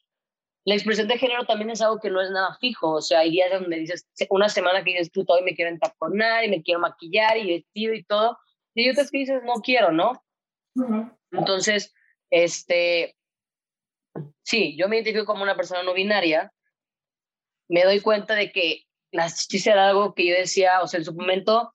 la 0.65 0.75
expresión 0.75 1.09
de 1.09 1.19
género 1.19 1.45
también 1.45 1.71
es 1.71 1.83
algo 1.83 2.01
que 2.01 2.11
no 2.11 2.23
es 2.23 2.31
nada 2.31 2.57
fijo, 2.59 2.93
o 2.93 3.03
sea, 3.03 3.21
hay 3.21 3.31
días 3.31 3.51
donde 3.53 3.77
dices, 3.77 4.09
una 4.31 4.49
semana 4.49 4.83
que 4.83 4.93
dices, 4.93 5.13
tú 5.13 5.25
hoy 5.29 5.43
me 5.43 5.55
quiero 5.55 5.71
entaponar 5.71 6.45
y 6.45 6.49
me 6.49 6.63
quiero 6.63 6.81
maquillar 6.81 7.37
y 7.37 7.47
vestido 7.47 7.93
y 7.95 8.03
todo, 8.05 8.39
y 8.75 8.89
otras 8.91 9.11
que 9.11 9.19
dices, 9.19 9.43
no 9.45 9.55
quiero, 9.63 9.93
¿no? 9.93 10.25
Entonces, 11.31 11.93
este, 12.31 13.15
sí, 14.43 14.77
yo 14.77 14.89
me 14.89 14.97
identifico 14.97 15.27
como 15.27 15.43
una 15.43 15.57
persona 15.57 15.83
no 15.83 15.93
binaria, 15.93 16.51
me 17.69 17.85
doy 17.85 18.01
cuenta 18.01 18.35
de 18.35 18.51
que 18.51 18.85
la 19.13 19.31
chichis 19.31 19.67
era 19.67 19.89
algo 19.89 20.15
que 20.15 20.27
yo 20.27 20.35
decía, 20.35 20.81
o 20.81 20.89
sea, 20.89 20.99
en 20.99 21.05
su 21.05 21.15
momento, 21.15 21.75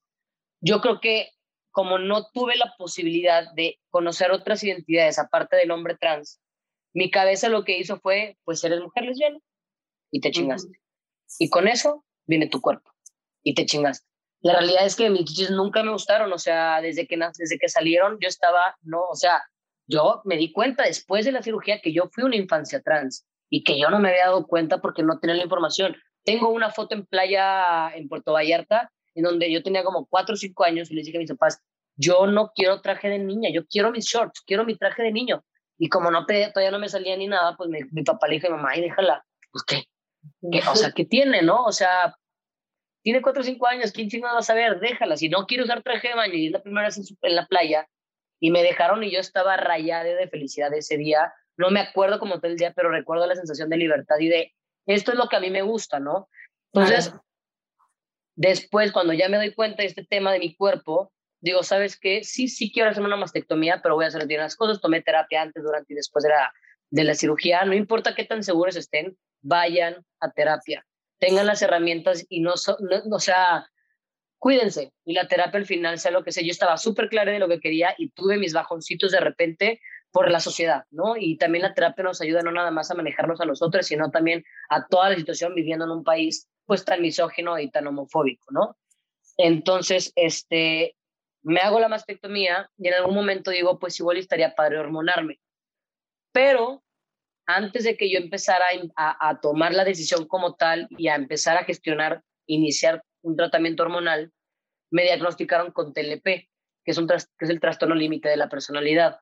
yo 0.62 0.82
creo 0.82 0.99
que 0.99 1.30
como 1.71 1.99
no 1.99 2.28
tuve 2.34 2.56
la 2.58 2.73
posibilidad 2.78 3.54
de 3.54 3.80
conocer 3.89 4.32
otras 4.32 4.63
identidades 4.63 5.19
aparte 5.19 5.56
del 5.56 5.71
hombre 5.71 5.95
trans, 5.95 6.41
mi 6.93 7.12
cabeza 7.12 7.49
lo 7.49 7.63
que 7.63 7.78
hizo 7.78 7.99
fue, 7.99 8.38
pues 8.43 8.63
eres 8.63 8.82
mujer 8.82 9.04
lesbiana 9.04 9.39
y 10.12 10.21
te 10.21 10.32
chingaste. 10.32 10.80
Y 11.38 11.49
con 11.49 11.67
eso 11.67 12.06
viene 12.25 12.47
tu 12.47 12.62
cuerpo 12.62 12.91
y 13.43 13.54
te 13.54 13.65
chingaste. 13.65 14.08
La 14.41 14.54
realidad 14.54 14.86
es 14.86 14.95
que 14.95 15.10
mis 15.10 15.25
chichis 15.25 15.52
nunca 15.52 15.84
me 15.84 15.91
gustaron, 15.91 16.32
o 16.32 16.38
sea, 16.38 16.82
desde 16.82 17.08
que, 17.08 17.17
desde 17.38 17.60
que 17.60 17.67
salieron 17.67 18.17
yo 18.21 18.28
estaba, 18.28 18.78
no, 18.82 19.04
o 19.04 19.15
sea, 19.15 19.43
yo 19.86 20.21
me 20.23 20.38
di 20.38 20.52
cuenta 20.52 20.84
después 20.84 21.25
de 21.25 21.32
la 21.32 21.43
cirugía 21.43 21.82
que 21.82 21.91
yo 21.91 22.10
fui 22.12 22.23
una 22.23 22.38
infancia 22.38 22.82
trans 22.82 23.25
y 23.49 23.63
que 23.63 23.80
yo 23.80 23.89
no 23.89 23.99
me 23.99 24.10
había 24.10 24.28
dado 24.28 24.47
cuenta 24.47 24.80
porque 24.80 25.04
no 25.04 25.19
tenía 25.19 25.36
la 25.36 25.43
información. 25.43 25.97
Tengo 26.23 26.49
una 26.49 26.69
foto 26.69 26.95
en 26.95 27.06
playa 27.06 27.89
en 27.95 28.08
Puerto 28.08 28.34
Vallarta 28.34 28.91
en 29.15 29.23
donde 29.23 29.52
yo 29.52 29.63
tenía 29.63 29.84
como 29.84 30.06
cuatro 30.06 30.36
o 30.36 30.38
cinco 30.38 30.63
años 30.63 30.89
y 30.89 30.95
les 30.95 31.06
dije 31.06 31.17
a 31.17 31.21
mis 31.21 31.32
papás, 31.32 31.62
yo 31.95 32.28
no 32.28 32.52
quiero 32.56 32.82
traje 32.82 33.10
de 33.10 33.19
niña, 33.19 33.49
yo 33.52 33.65
quiero 33.67 33.91
mis 33.91 34.06
shorts, 34.06 34.41
quiero 34.41 34.63
mi 34.63 34.78
traje 34.78 35.04
de 35.04 35.12
niño. 35.12 35.43
Y 35.80 35.89
como 35.89 36.12
no 36.12 36.26
todavía 36.26 36.72
no 36.72 36.80
me 36.80 36.89
salía 36.89 37.15
ni 37.18 37.28
nada, 37.28 37.56
pues 37.56 37.70
mi, 37.70 38.04
papá 38.04 38.28
le 38.28 38.36
dijo 38.36 38.50
mamá, 38.50 38.76
y 38.76 38.82
déjala, 38.82 39.26
pues 39.52 39.63
qué, 39.63 39.84
o 40.70 40.76
sea, 40.76 40.92
¿qué 40.92 41.06
tiene, 41.06 41.42
no? 41.42 41.63
O 41.63 41.72
sea, 41.72 42.15
tiene 43.02 43.22
cuatro 43.22 43.42
o 43.42 43.46
cinco 43.46 43.65
años, 43.65 43.92
¿quién 43.92 44.10
no 44.22 44.28
va 44.28 44.39
a 44.39 44.44
saber? 44.44 44.80
Déjala, 44.80 45.15
si 45.15 45.30
no 45.30 45.46
quiere 45.46 45.63
usar 45.63 45.82
traje 45.82 46.10
de 46.10 46.15
baño 46.15 46.34
y 46.34 46.48
es 46.48 46.52
la 46.52 46.62
primera 46.62 46.88
vez 46.88 46.98
en, 46.98 47.18
en 47.22 47.36
la 47.36 47.48
playa, 47.48 47.88
y 48.42 48.52
me 48.52 48.62
dejaron 48.62 49.04
y 49.04 49.12
yo 49.12 49.20
estaba 49.20 49.58
rayada 49.58 50.04
de 50.04 50.28
felicidad 50.28 50.74
ese 50.74 50.98
día. 50.98 51.34
No 51.58 51.72
me 51.72 51.80
acuerdo 51.80 52.20
como 52.20 52.39
todo 52.39 52.52
el 52.52 52.58
día, 52.58 52.74
pero 52.74 52.89
recuerdo 52.89 53.26
la 53.26 53.36
sensación 53.36 53.70
de 53.70 53.78
libertad 53.78 54.18
y 54.20 54.28
de, 54.28 54.54
esto 54.86 55.12
es 55.12 55.18
lo 55.18 55.28
que 55.28 55.36
a 55.36 55.42
mí 55.42 55.50
me 55.50 55.62
gusta, 55.62 56.00
¿no? 56.00 56.30
Entonces, 56.72 57.13
Después, 58.39 58.94
cuando 58.94 59.12
ya 59.12 59.28
me 59.28 59.36
doy 59.36 59.54
cuenta 59.54 59.82
de 59.82 59.89
este 59.89 60.06
tema 60.06 60.32
de 60.32 60.39
mi 60.39 60.56
cuerpo, 60.56 61.12
digo, 61.41 61.63
¿sabes 61.63 61.97
qué? 61.99 62.23
Sí, 62.23 62.47
sí 62.47 62.71
quiero 62.71 62.89
hacerme 62.89 63.08
una 63.08 63.17
mastectomía, 63.17 63.82
pero 63.82 63.95
voy 63.95 64.06
a 64.06 64.10
hacer 64.10 64.25
bien 64.28 64.41
las 64.41 64.56
cosas. 64.56 64.82
Tomé 64.82 65.02
terapia 65.02 65.41
antes, 65.41 65.63
durante 65.63 65.93
y 65.93 65.95
después 65.95 66.23
de 66.23 66.30
la, 66.30 66.52
de 66.89 67.04
la 67.04 67.15
cirugía. 67.15 67.63
No 67.65 67.73
importa 67.73 68.15
qué 68.15 68.25
tan 68.25 68.43
seguros 68.43 68.75
estén, 68.75 69.17
vayan 69.41 70.06
a 70.19 70.32
terapia. 70.32 70.86
Tengan 71.19 71.47
las 71.47 71.62
herramientas 71.62 72.25
y 72.30 72.41
no, 72.41 72.54
no, 72.80 73.15
o 73.15 73.19
sea, 73.19 73.67
cuídense. 74.38 74.93
Y 75.06 75.13
la 75.13 75.28
terapia 75.28 75.60
al 75.60 75.65
final 75.65 75.99
sea 75.99 76.12
lo 76.12 76.23
que 76.23 76.32
sea. 76.32 76.43
Yo 76.43 76.52
estaba 76.52 76.78
súper 76.78 77.10
clara 77.10 77.32
de 77.32 77.39
lo 77.39 77.47
que 77.47 77.60
quería 77.60 77.93
y 77.97 78.10
tuve 78.12 78.38
mis 78.38 78.54
bajoncitos 78.54 79.12
de 79.12 79.19
repente 79.19 79.82
por 80.12 80.32
la 80.32 80.39
sociedad, 80.39 80.86
¿no? 80.89 81.15
Y 81.17 81.38
también 81.38 81.62
la 81.62 81.73
terapia 81.73 82.04
nos 82.04 82.21
ayuda 82.21 82.41
no 82.41 82.52
nada 82.52 82.71
más 82.71 82.89
a 82.89 82.95
manejarnos 82.95 83.41
a 83.41 83.45
nosotros, 83.45 83.86
sino 83.86 84.10
también 84.10 84.43
a 84.69 84.88
toda 84.88 85.12
la 85.12 85.15
situación 85.15 85.54
viviendo 85.54 85.86
en 85.86 85.91
un 85.91 86.04
país 86.04 86.49
pues 86.65 86.84
tan 86.84 87.02
misógino 87.02 87.60
y 87.60 87.69
tan 87.69 87.88
homofóbico, 87.88 88.45
¿no? 88.52 88.75
Entonces, 89.38 90.12
este, 90.15 90.95
me 91.50 91.62
hago 91.62 91.80
la 91.80 91.88
mastectomía 91.88 92.70
y 92.78 92.88
en 92.88 92.94
algún 92.96 93.16
momento 93.16 93.52
digo, 93.52 93.80
pues 93.80 94.00
igual 94.00 94.18
estaría 94.18 94.56
padre 94.56 94.80
hormonarme. 94.80 95.40
Pero 96.32 96.84
antes 97.46 97.84
de 97.84 97.98
que 97.98 98.12
yo 98.12 98.20
empezara 98.20 98.66
a, 98.96 99.30
a, 99.30 99.40
tomar 99.40 99.74
la 99.74 99.84
decisión 99.84 100.28
como 100.28 100.56
tal 100.56 100.88
y 100.92 101.08
a 101.08 101.16
empezar 101.16 101.58
a 101.58 101.64
gestionar, 101.64 102.24
iniciar 102.46 103.04
un 103.22 103.36
tratamiento 103.36 103.84
hormonal, 103.84 104.32
me 104.92 105.04
diagnosticaron 105.04 105.72
con 105.72 105.94
TLP, 105.94 106.24
que 106.24 106.50
es, 106.86 106.98
un 106.98 107.08
que 107.08 107.16
es 107.16 107.50
el 107.50 107.60
trastorno 107.60 107.96
límite 107.96 108.30
de 108.30 108.38
la 108.38 108.50
personalidad 108.50 109.20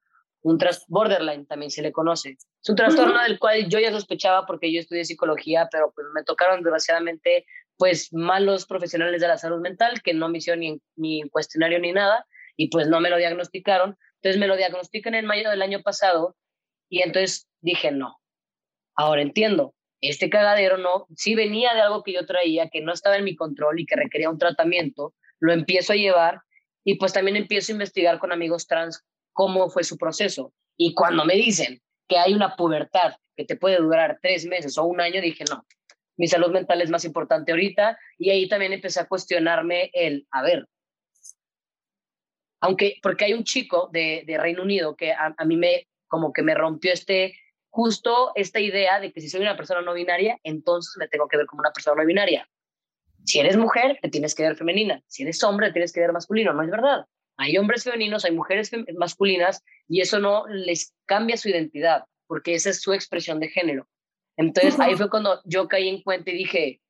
un 0.47 0.59
borderline 0.87 1.45
también 1.45 1.71
se 1.71 1.81
le 1.81 1.91
conoce. 1.91 2.37
Es 2.63 2.69
un 2.69 2.75
trastorno 2.75 3.21
del 3.21 3.39
cual 3.39 3.67
yo 3.67 3.79
ya 3.79 3.91
sospechaba 3.91 4.45
porque 4.45 4.71
yo 4.71 4.79
estudié 4.79 5.05
psicología, 5.05 5.67
pero 5.71 5.91
pues 5.93 6.07
me 6.13 6.23
tocaron 6.23 6.63
desgraciadamente 6.63 7.45
pues 7.77 8.11
malos 8.11 8.65
profesionales 8.65 9.21
de 9.21 9.27
la 9.27 9.37
salud 9.37 9.61
mental 9.61 10.01
que 10.01 10.13
no 10.13 10.29
me 10.29 10.39
hicieron 10.39 10.59
ni, 10.61 10.81
ni 10.95 11.29
cuestionario 11.29 11.79
ni 11.79 11.91
nada 11.91 12.25
y 12.55 12.69
pues 12.69 12.87
no 12.87 12.99
me 12.99 13.09
lo 13.09 13.17
diagnosticaron. 13.17 13.97
Entonces 14.15 14.39
me 14.39 14.47
lo 14.47 14.57
diagnostican 14.57 15.13
en 15.13 15.25
mayo 15.25 15.49
del 15.49 15.61
año 15.61 15.81
pasado 15.81 16.35
y 16.89 17.01
entonces 17.01 17.47
dije, 17.61 17.91
no, 17.91 18.19
ahora 18.95 19.21
entiendo, 19.21 19.75
este 20.01 20.29
cagadero 20.29 20.77
no, 20.77 21.07
sí 21.15 21.35
venía 21.35 21.73
de 21.73 21.81
algo 21.81 22.03
que 22.03 22.13
yo 22.13 22.25
traía, 22.25 22.69
que 22.69 22.81
no 22.81 22.93
estaba 22.93 23.17
en 23.17 23.23
mi 23.23 23.35
control 23.35 23.79
y 23.79 23.85
que 23.85 23.95
requería 23.95 24.29
un 24.29 24.37
tratamiento, 24.37 25.13
lo 25.39 25.53
empiezo 25.53 25.93
a 25.93 25.97
llevar 25.97 26.41
y 26.83 26.95
pues 26.95 27.13
también 27.13 27.37
empiezo 27.37 27.71
a 27.71 27.75
investigar 27.75 28.19
con 28.19 28.31
amigos 28.31 28.67
trans 28.67 29.03
cómo 29.33 29.69
fue 29.69 29.83
su 29.83 29.97
proceso. 29.97 30.53
Y 30.77 30.93
cuando 30.93 31.25
me 31.25 31.35
dicen 31.35 31.81
que 32.07 32.17
hay 32.17 32.33
una 32.33 32.55
pubertad 32.55 33.15
que 33.35 33.45
te 33.45 33.55
puede 33.55 33.77
durar 33.77 34.19
tres 34.21 34.45
meses 34.45 34.77
o 34.77 34.83
un 34.85 35.01
año, 35.01 35.21
dije, 35.21 35.43
no, 35.49 35.65
mi 36.17 36.27
salud 36.27 36.51
mental 36.51 36.81
es 36.81 36.89
más 36.89 37.05
importante 37.05 37.51
ahorita. 37.51 37.97
Y 38.17 38.29
ahí 38.29 38.49
también 38.49 38.73
empecé 38.73 38.99
a 38.99 39.07
cuestionarme 39.07 39.89
el, 39.93 40.27
a 40.31 40.41
ver, 40.41 40.67
aunque, 42.59 42.97
porque 43.01 43.25
hay 43.25 43.33
un 43.33 43.43
chico 43.43 43.89
de, 43.91 44.25
Reino 44.39 44.63
Unido 44.63 44.95
que 44.95 45.13
a, 45.13 45.33
a, 45.37 45.45
mí 45.45 45.57
me, 45.57 45.87
como 46.07 46.33
que 46.33 46.41
me 46.41 46.55
rompió 46.55 46.91
este, 46.91 47.35
justo 47.69 48.31
esta 48.35 48.59
idea 48.59 48.99
de 48.99 49.11
que 49.11 49.21
si 49.21 49.29
soy 49.29 49.41
una 49.41 49.55
persona 49.55 49.81
no 49.81 49.93
binaria, 49.93 50.39
entonces 50.43 50.95
me 50.97 51.07
tengo 51.07 51.27
que 51.27 51.37
ver 51.37 51.45
como 51.45 51.59
una 51.59 51.71
persona 51.71 52.01
no 52.01 52.07
binaria. 52.07 52.49
Si 53.25 53.39
eres 53.39 53.57
mujer, 53.57 53.99
te 54.01 54.09
tienes 54.09 54.33
que 54.33 54.43
ver 54.43 54.55
femenina. 54.55 55.03
Si 55.07 55.23
eres 55.23 55.43
hombre, 55.43 55.67
te 55.67 55.73
tienes 55.73 55.91
que 55.91 55.99
ver 55.99 56.13
masculino. 56.13 56.53
No 56.53 56.63
es 56.63 56.71
verdad. 56.71 57.05
Hay 57.35 57.57
hombres 57.57 57.83
femeninos, 57.83 58.25
hay 58.25 58.31
mujeres 58.31 58.71
masculinas 58.95 59.63
y 59.87 60.01
eso 60.01 60.19
no 60.19 60.47
les 60.47 60.95
cambia 61.05 61.37
su 61.37 61.49
identidad 61.49 62.05
porque 62.25 62.55
esa 62.55 62.71
es 62.71 62.81
su 62.81 62.93
expresión 62.93 63.39
de 63.39 63.49
género. 63.49 63.87
Entonces 64.37 64.79
ahí 64.79 64.95
fue 64.95 65.09
cuando 65.09 65.41
yo 65.45 65.67
caí 65.67 65.89
en 65.89 66.03
cuenta 66.03 66.29
y 66.29 66.35
dije, 66.35 66.81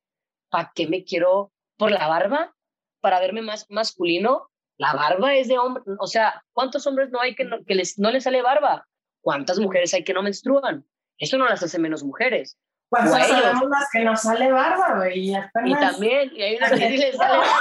¿para 0.50 0.70
qué 0.74 0.86
me 0.86 1.04
quiero 1.04 1.52
por 1.76 1.90
la 1.90 2.06
barba? 2.06 2.54
Para 3.00 3.20
verme 3.20 3.42
más 3.42 3.66
masculino. 3.70 4.50
La 4.76 4.92
barba 4.92 5.34
es 5.34 5.48
de 5.48 5.58
hombre, 5.58 5.82
o 5.98 6.06
sea, 6.06 6.44
¿cuántos 6.52 6.86
hombres 6.86 7.10
no 7.10 7.20
hay 7.20 7.34
que, 7.34 7.44
no, 7.44 7.64
que 7.64 7.74
les, 7.74 7.98
no 7.98 8.10
les 8.10 8.24
sale 8.24 8.42
barba? 8.42 8.86
¿Cuántas 9.20 9.58
mujeres 9.58 9.92
hay 9.92 10.04
que 10.04 10.14
no 10.14 10.22
menstruan? 10.22 10.86
Eso 11.16 11.36
no 11.36 11.48
las 11.48 11.62
hace 11.62 11.80
menos 11.80 12.04
mujeres. 12.04 12.56
Pues 12.90 13.10
sabemos 13.10 13.68
las 13.68 13.88
que 13.92 14.04
nos 14.04 14.22
sale 14.22 14.52
barba, 14.52 14.96
güey. 14.96 15.30
Y, 15.30 15.74
también, 15.74 16.30
y 16.32 16.42
hay 16.42 16.56
unas 16.56 16.70
que 16.70 16.88
sí 16.88 16.96
les 16.96 17.16
sale 17.16 17.38
barba. 17.38 17.58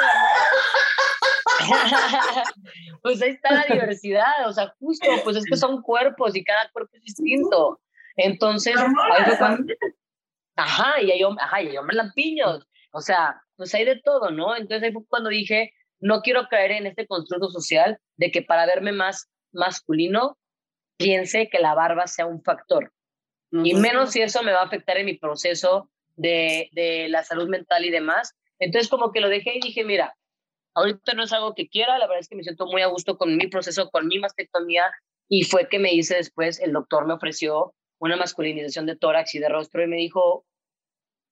pues 3.01 3.21
ahí 3.21 3.31
está 3.31 3.51
la 3.51 3.63
diversidad, 3.63 4.47
o 4.47 4.53
sea, 4.53 4.73
justo, 4.79 5.07
pues 5.23 5.37
es 5.37 5.45
que 5.45 5.57
son 5.57 5.81
cuerpos 5.81 6.35
y 6.35 6.43
cada 6.43 6.69
cuerpo 6.71 6.91
es 6.95 7.01
distinto. 7.01 7.79
Entonces, 8.17 8.75
ajá, 10.55 11.01
y 11.01 11.11
hay, 11.11 11.21
ajá, 11.23 11.61
y 11.61 11.67
hay 11.69 11.77
hombres 11.77 11.97
lampiños, 11.97 12.67
o 12.91 13.01
sea, 13.01 13.41
pues 13.55 13.73
hay 13.75 13.85
de 13.85 14.01
todo, 14.01 14.31
¿no? 14.31 14.55
Entonces 14.55 14.83
ahí 14.83 14.91
fue 14.91 15.05
cuando 15.07 15.29
dije, 15.29 15.71
no 15.99 16.21
quiero 16.21 16.47
caer 16.49 16.71
en 16.71 16.87
este 16.87 17.07
constructo 17.07 17.49
social 17.49 17.99
de 18.17 18.31
que 18.31 18.41
para 18.41 18.65
verme 18.65 18.91
más 18.91 19.29
masculino, 19.51 20.37
piense 20.97 21.47
que 21.49 21.59
la 21.59 21.75
barba 21.75 22.07
sea 22.07 22.25
un 22.25 22.43
factor. 22.43 22.91
Y 23.51 23.75
menos 23.75 24.11
si 24.11 24.21
eso 24.21 24.43
me 24.43 24.51
va 24.51 24.61
a 24.61 24.65
afectar 24.65 24.97
en 24.97 25.05
mi 25.05 25.17
proceso 25.17 25.89
de, 26.15 26.69
de 26.73 27.07
la 27.07 27.23
salud 27.23 27.47
mental 27.47 27.85
y 27.85 27.91
demás. 27.91 28.35
Entonces 28.59 28.89
como 28.89 29.13
que 29.13 29.21
lo 29.21 29.29
dejé 29.29 29.55
y 29.55 29.61
dije, 29.61 29.85
mira, 29.85 30.17
Ahorita 30.77 31.15
no 31.15 31.23
es 31.23 31.33
algo 31.33 31.55
que 31.55 31.67
quiera, 31.67 31.97
la 31.97 32.05
verdad 32.05 32.19
es 32.19 32.29
que 32.29 32.35
me 32.35 32.43
siento 32.43 32.67
muy 32.67 32.83
a 32.83 32.85
gusto 32.85 33.17
con 33.17 33.35
mi 33.35 33.47
proceso, 33.47 33.89
con 33.89 34.05
mi 34.05 34.19
mastectomía, 34.19 34.91
y 35.27 35.43
fue 35.43 35.67
que 35.69 35.79
me 35.79 35.91
hice 35.91 36.17
después, 36.17 36.59
el 36.59 36.71
doctor 36.71 37.07
me 37.07 37.15
ofreció 37.15 37.73
una 37.99 38.15
masculinización 38.15 38.85
de 38.85 38.95
tórax 38.95 39.35
y 39.35 39.39
de 39.39 39.49
rostro 39.49 39.83
y 39.83 39.87
me 39.87 39.97
dijo, 39.97 40.45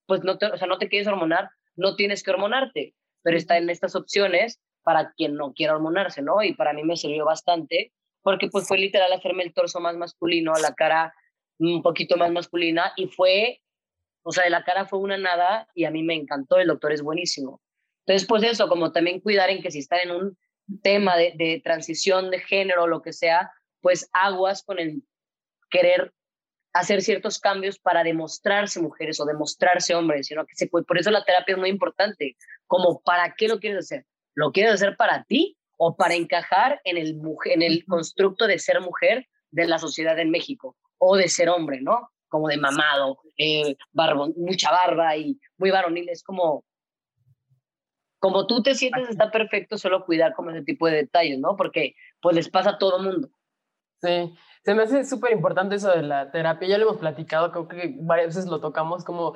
pues 0.06 0.24
no 0.24 0.38
te, 0.38 0.48
o 0.48 0.58
sea, 0.58 0.68
no 0.68 0.78
te 0.78 0.90
quieres 0.90 1.08
hormonar, 1.08 1.50
no 1.76 1.96
tienes 1.96 2.24
que 2.24 2.32
hormonarte, 2.32 2.96
pero 3.24 3.38
está 3.38 3.58
en 3.58 3.70
estas 3.70 3.96
opciones 3.96 4.60
para 4.84 5.14
quien 5.14 5.36
no 5.36 5.54
quiera 5.54 5.74
hormonarse, 5.74 6.22
¿no? 6.22 6.44
Y 6.44 6.54
para 6.54 6.74
mí 6.74 6.84
me 6.84 6.96
sirvió 6.96 7.26
bastante, 7.26 7.92
porque 8.22 8.50
pues 8.50 8.68
fue 8.68 8.78
literal 8.78 9.12
hacerme 9.12 9.44
el 9.44 9.54
torso 9.54 9.80
más 9.80 9.96
masculino, 9.96 10.54
la 10.62 10.74
cara 10.74 11.14
un 11.58 11.82
poquito 11.82 12.18
más 12.18 12.32
masculina, 12.32 12.94
y 12.96 13.08
fue, 13.08 13.62
o 14.24 14.32
sea, 14.32 14.44
de 14.44 14.50
la 14.50 14.64
cara 14.64 14.86
fue 14.86 15.00
una 15.00 15.18
nada, 15.18 15.68
y 15.74 15.86
a 15.86 15.92
mí 15.92 16.04
me 16.04 16.14
encantó, 16.14 16.58
el 16.58 16.68
doctor 16.68 16.92
es 16.92 17.02
buenísimo. 17.02 17.62
Entonces, 18.06 18.28
pues 18.28 18.44
eso, 18.44 18.68
como 18.68 18.92
también 18.92 19.22
cuidar 19.22 19.50
en 19.50 19.62
que 19.62 19.72
si 19.72 19.80
están 19.80 20.00
en 20.02 20.12
un 20.12 20.38
tema 20.84 21.18
de, 21.18 21.34
de 21.36 21.62
transición 21.64 22.30
de 22.30 22.40
género 22.40 22.84
o 22.84 22.88
lo 22.88 23.02
que 23.02 23.14
sea, 23.14 23.52
pues 23.82 24.10
aguas 24.14 24.64
con 24.64 24.80
el 24.80 25.04
querer 25.70 26.14
hacer 26.76 27.02
ciertos 27.02 27.40
cambios 27.40 27.80
para 27.80 28.04
demostrarse 28.04 28.82
mujeres 28.82 29.22
o 29.22 29.26
demostrarse 29.26 29.96
hombres, 29.96 30.28
sino 30.28 30.46
que 30.46 30.56
se 30.56 30.68
puede, 30.68 30.84
por 30.84 30.98
eso 30.98 31.10
la 31.10 31.24
terapia 31.24 31.54
es 31.54 31.58
muy 31.58 31.70
importante, 31.70 32.36
como 32.68 33.02
para 33.02 33.34
qué 33.34 33.48
lo 33.48 33.62
quieres 33.62 33.86
hacer, 33.86 34.06
lo 34.34 34.52
quieres 34.52 34.74
hacer 34.74 34.98
para 34.98 35.24
ti 35.24 35.58
o 35.78 35.96
para 35.96 36.16
encajar 36.16 36.82
en 36.84 36.98
el, 36.98 37.18
en 37.46 37.62
el 37.62 37.86
constructo 37.86 38.46
de 38.46 38.60
ser 38.60 38.82
mujer 38.82 39.26
de 39.52 39.68
la 39.68 39.80
sociedad 39.80 40.20
en 40.20 40.32
México 40.32 40.76
o 40.98 41.16
de 41.16 41.30
ser 41.30 41.48
hombre, 41.48 41.80
¿no? 41.82 42.10
Como 42.28 42.50
de 42.50 42.58
mamado, 42.58 43.20
eh, 43.38 43.78
mucha 44.36 44.70
barba 44.70 45.16
y 45.16 45.40
muy 45.58 45.72
varonil, 45.72 46.10
es 46.10 46.24
como, 46.24 46.66
como 48.20 48.48
tú 48.48 48.62
te 48.62 48.76
sientes 48.76 49.08
está 49.08 49.32
perfecto, 49.32 49.78
solo 49.78 50.04
cuidar 50.04 50.34
como 50.34 50.52
ese 50.52 50.64
tipo 50.64 50.88
de 50.88 50.98
detalles, 50.98 51.40
¿no? 51.40 51.56
Porque 51.56 51.96
pues 52.20 52.36
les 52.36 52.50
pasa 52.50 52.72
a 52.72 52.78
todo 52.78 53.00
mundo. 53.00 53.30
Sí, 54.02 54.36
se 54.66 54.74
me 54.74 54.84
hace 54.84 55.06
súper 55.06 55.32
importante 55.32 55.76
eso 55.76 55.92
de 55.92 56.02
la 56.02 56.32
terapia. 56.32 56.68
Ya 56.68 56.78
lo 56.80 56.86
hemos 56.86 56.98
platicado, 56.98 57.52
creo 57.52 57.68
que 57.68 57.96
varias 58.00 58.36
veces 58.36 58.48
lo 58.48 58.60
tocamos 58.60 59.06
como, 59.06 59.36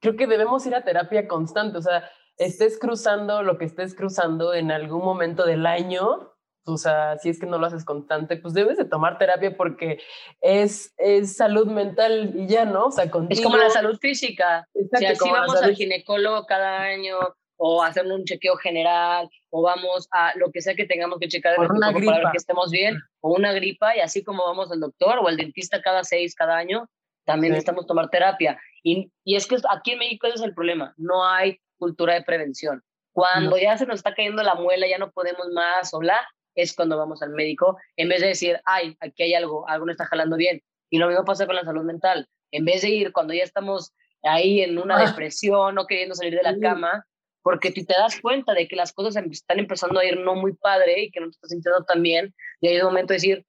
creo 0.00 0.14
que 0.16 0.28
debemos 0.28 0.64
ir 0.64 0.76
a 0.76 0.84
terapia 0.84 1.26
constante. 1.26 1.78
O 1.78 1.82
sea, 1.82 2.08
estés 2.36 2.78
cruzando 2.78 3.42
lo 3.42 3.58
que 3.58 3.64
estés 3.64 3.96
cruzando 3.96 4.54
en 4.54 4.70
algún 4.70 5.04
momento 5.04 5.44
del 5.44 5.66
año, 5.66 6.32
o 6.64 6.76
sea, 6.76 7.18
si 7.18 7.30
es 7.30 7.40
que 7.40 7.46
no 7.46 7.58
lo 7.58 7.66
haces 7.66 7.84
constante, 7.84 8.36
pues 8.36 8.54
debes 8.54 8.78
de 8.78 8.84
tomar 8.84 9.18
terapia 9.18 9.56
porque 9.56 9.98
es, 10.40 10.94
es 10.98 11.36
salud 11.36 11.66
mental 11.66 12.32
y 12.36 12.46
ya, 12.46 12.64
¿no? 12.64 12.86
O 12.86 12.90
sea, 12.92 13.10
Es 13.28 13.40
como 13.40 13.56
la 13.56 13.70
salud 13.70 13.98
física. 13.98 14.68
si 14.72 15.04
así 15.04 15.30
vamos 15.30 15.60
al 15.60 15.74
ginecólogo 15.74 16.46
cada 16.46 16.82
año, 16.82 17.16
o 17.62 17.82
hacer 17.82 18.06
un 18.06 18.24
chequeo 18.24 18.56
general, 18.56 19.28
o 19.50 19.60
vamos 19.60 20.08
a 20.12 20.32
lo 20.36 20.50
que 20.50 20.62
sea 20.62 20.74
que 20.74 20.86
tengamos 20.86 21.18
que 21.18 21.28
checar 21.28 21.58
de 21.58 21.66
una 21.66 21.92
gripa. 21.92 22.12
para 22.12 22.24
ver 22.24 22.32
que 22.32 22.38
estemos 22.38 22.70
bien, 22.70 22.98
o 23.20 23.34
una 23.34 23.52
gripa, 23.52 23.94
y 23.94 24.00
así 24.00 24.24
como 24.24 24.44
vamos 24.44 24.72
al 24.72 24.80
doctor 24.80 25.18
o 25.18 25.28
al 25.28 25.36
dentista 25.36 25.82
cada 25.82 26.02
seis, 26.02 26.34
cada 26.34 26.56
año, 26.56 26.88
también 27.26 27.52
necesitamos 27.52 27.86
tomar 27.86 28.08
terapia. 28.08 28.58
Y, 28.82 29.12
y, 29.24 29.36
es 29.36 29.46
que 29.46 29.56
aquí 29.70 29.90
en 29.90 29.98
México 29.98 30.26
ese 30.26 30.36
es 30.36 30.42
el 30.42 30.54
problema, 30.54 30.94
no 30.96 31.22
hay 31.22 31.60
cultura 31.76 32.14
de 32.14 32.22
prevención. 32.22 32.82
Cuando 33.12 33.58
ya 33.58 33.76
se 33.76 33.84
nos 33.84 33.96
está 33.96 34.14
cayendo 34.14 34.42
la 34.42 34.54
muela, 34.54 34.86
ya 34.88 34.96
no 34.96 35.10
podemos 35.10 35.46
más 35.52 35.92
o 35.92 35.98
bla, 35.98 36.18
es 36.54 36.74
cuando 36.74 36.96
vamos 36.96 37.20
al 37.20 37.30
médico, 37.30 37.76
en 37.96 38.08
vez 38.08 38.22
de 38.22 38.28
decir, 38.28 38.58
ay, 38.64 38.96
aquí 39.00 39.24
hay 39.24 39.34
algo, 39.34 39.68
algo 39.68 39.84
no 39.84 39.92
está 39.92 40.06
jalando 40.06 40.36
bien. 40.36 40.62
Y 40.88 40.96
lo 40.96 41.08
mismo 41.08 41.26
pasa 41.26 41.44
con 41.44 41.56
la 41.56 41.64
salud 41.64 41.84
mental. 41.84 42.26
En 42.52 42.64
vez 42.64 42.80
de 42.80 42.88
ir 42.88 43.12
cuando 43.12 43.34
ya 43.34 43.44
estamos 43.44 43.92
ahí 44.22 44.62
en 44.62 44.78
una 44.78 44.96
ah. 44.96 45.06
depresión, 45.06 45.74
no 45.74 45.86
queriendo 45.86 46.14
salir 46.14 46.34
de 46.34 46.42
la 46.42 46.58
cama, 46.58 47.04
porque 47.42 47.70
tú 47.72 47.84
te 47.84 47.94
das 47.94 48.20
cuenta 48.20 48.52
de 48.52 48.68
que 48.68 48.76
las 48.76 48.92
cosas 48.92 49.16
em, 49.16 49.30
están 49.30 49.58
empezando 49.58 50.00
a 50.00 50.04
ir 50.04 50.18
no 50.18 50.34
muy 50.34 50.54
padre 50.54 51.04
y 51.04 51.10
que 51.10 51.20
no 51.20 51.26
te 51.26 51.32
estás 51.32 51.50
sintiendo 51.50 51.84
tan 51.84 52.02
bien, 52.02 52.34
y 52.60 52.68
hay 52.68 52.78
un 52.78 52.86
momento 52.86 53.12
de 53.12 53.16
decir, 53.16 53.46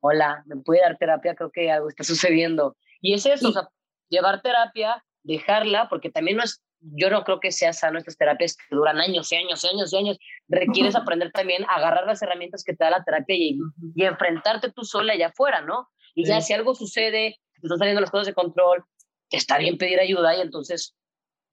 hola, 0.00 0.42
¿me 0.46 0.56
puede 0.56 0.80
dar 0.80 0.96
terapia? 0.98 1.34
Creo 1.34 1.50
que 1.50 1.70
algo 1.70 1.88
está 1.88 2.04
sucediendo. 2.04 2.76
Y 3.00 3.14
es 3.14 3.26
eso, 3.26 3.48
o 3.48 3.52
sea, 3.52 3.68
llevar 4.08 4.42
terapia, 4.42 5.04
dejarla, 5.22 5.88
porque 5.88 6.10
también 6.10 6.36
no 6.36 6.44
es, 6.44 6.62
yo 6.80 7.10
no 7.10 7.24
creo 7.24 7.40
que 7.40 7.52
sea 7.52 7.72
sano 7.72 7.98
estas 7.98 8.16
terapias 8.16 8.56
que 8.56 8.74
duran 8.74 9.00
años 9.00 9.30
y 9.32 9.36
años 9.36 9.64
y 9.64 9.68
años 9.68 9.92
y 9.92 9.96
años. 9.96 10.18
Requieres 10.48 10.94
aprender 10.94 11.32
también 11.32 11.64
a 11.64 11.76
agarrar 11.76 12.06
las 12.06 12.22
herramientas 12.22 12.62
que 12.64 12.74
te 12.74 12.84
da 12.84 12.90
la 12.90 13.04
terapia 13.04 13.34
y, 13.36 13.58
y 13.94 14.04
enfrentarte 14.04 14.72
tú 14.72 14.84
sola 14.84 15.14
allá 15.14 15.28
afuera, 15.28 15.60
¿no? 15.60 15.88
Y 16.14 16.24
ya 16.24 16.40
si 16.40 16.52
algo 16.52 16.74
sucede, 16.74 17.38
te 17.60 17.66
están 17.66 17.78
saliendo 17.78 18.00
las 18.00 18.10
cosas 18.10 18.26
de 18.26 18.34
control, 18.34 18.84
está 19.30 19.58
bien 19.58 19.76
pedir 19.76 20.00
ayuda 20.00 20.36
y 20.36 20.40
entonces 20.40 20.94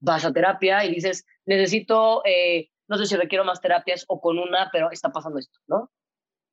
vas 0.04 0.26
a 0.26 0.34
terapia 0.34 0.84
y 0.86 0.94
dices, 0.96 1.26
necesito, 1.46 2.22
eh, 2.26 2.70
no 2.88 2.98
sé 2.98 3.06
si 3.06 3.16
requiero 3.16 3.46
más 3.46 3.62
terapias 3.62 4.04
o 4.08 4.20
con 4.20 4.38
una, 4.38 4.70
pero 4.72 4.92
está 4.92 5.10
pasando 5.12 5.40
esto, 5.40 5.58
¿no? 5.68 5.92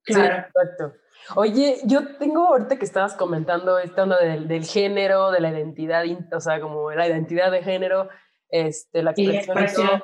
Claro, 0.04 0.46
exacto. 0.46 0.94
Oye, 1.34 1.80
yo 1.84 2.16
tengo 2.16 2.46
ahorita 2.46 2.78
que 2.78 2.84
estabas 2.84 3.14
comentando 3.14 3.78
esta 3.78 4.04
onda 4.04 4.18
del, 4.18 4.48
del, 4.48 4.64
género, 4.64 5.30
de 5.30 5.40
la 5.40 5.50
identidad, 5.50 6.04
o 6.32 6.40
sea, 6.40 6.60
como 6.60 6.90
la 6.92 7.06
identidad 7.06 7.50
de 7.50 7.62
género, 7.62 8.08
este, 8.48 9.02
la 9.02 9.10
expresión. 9.10 10.02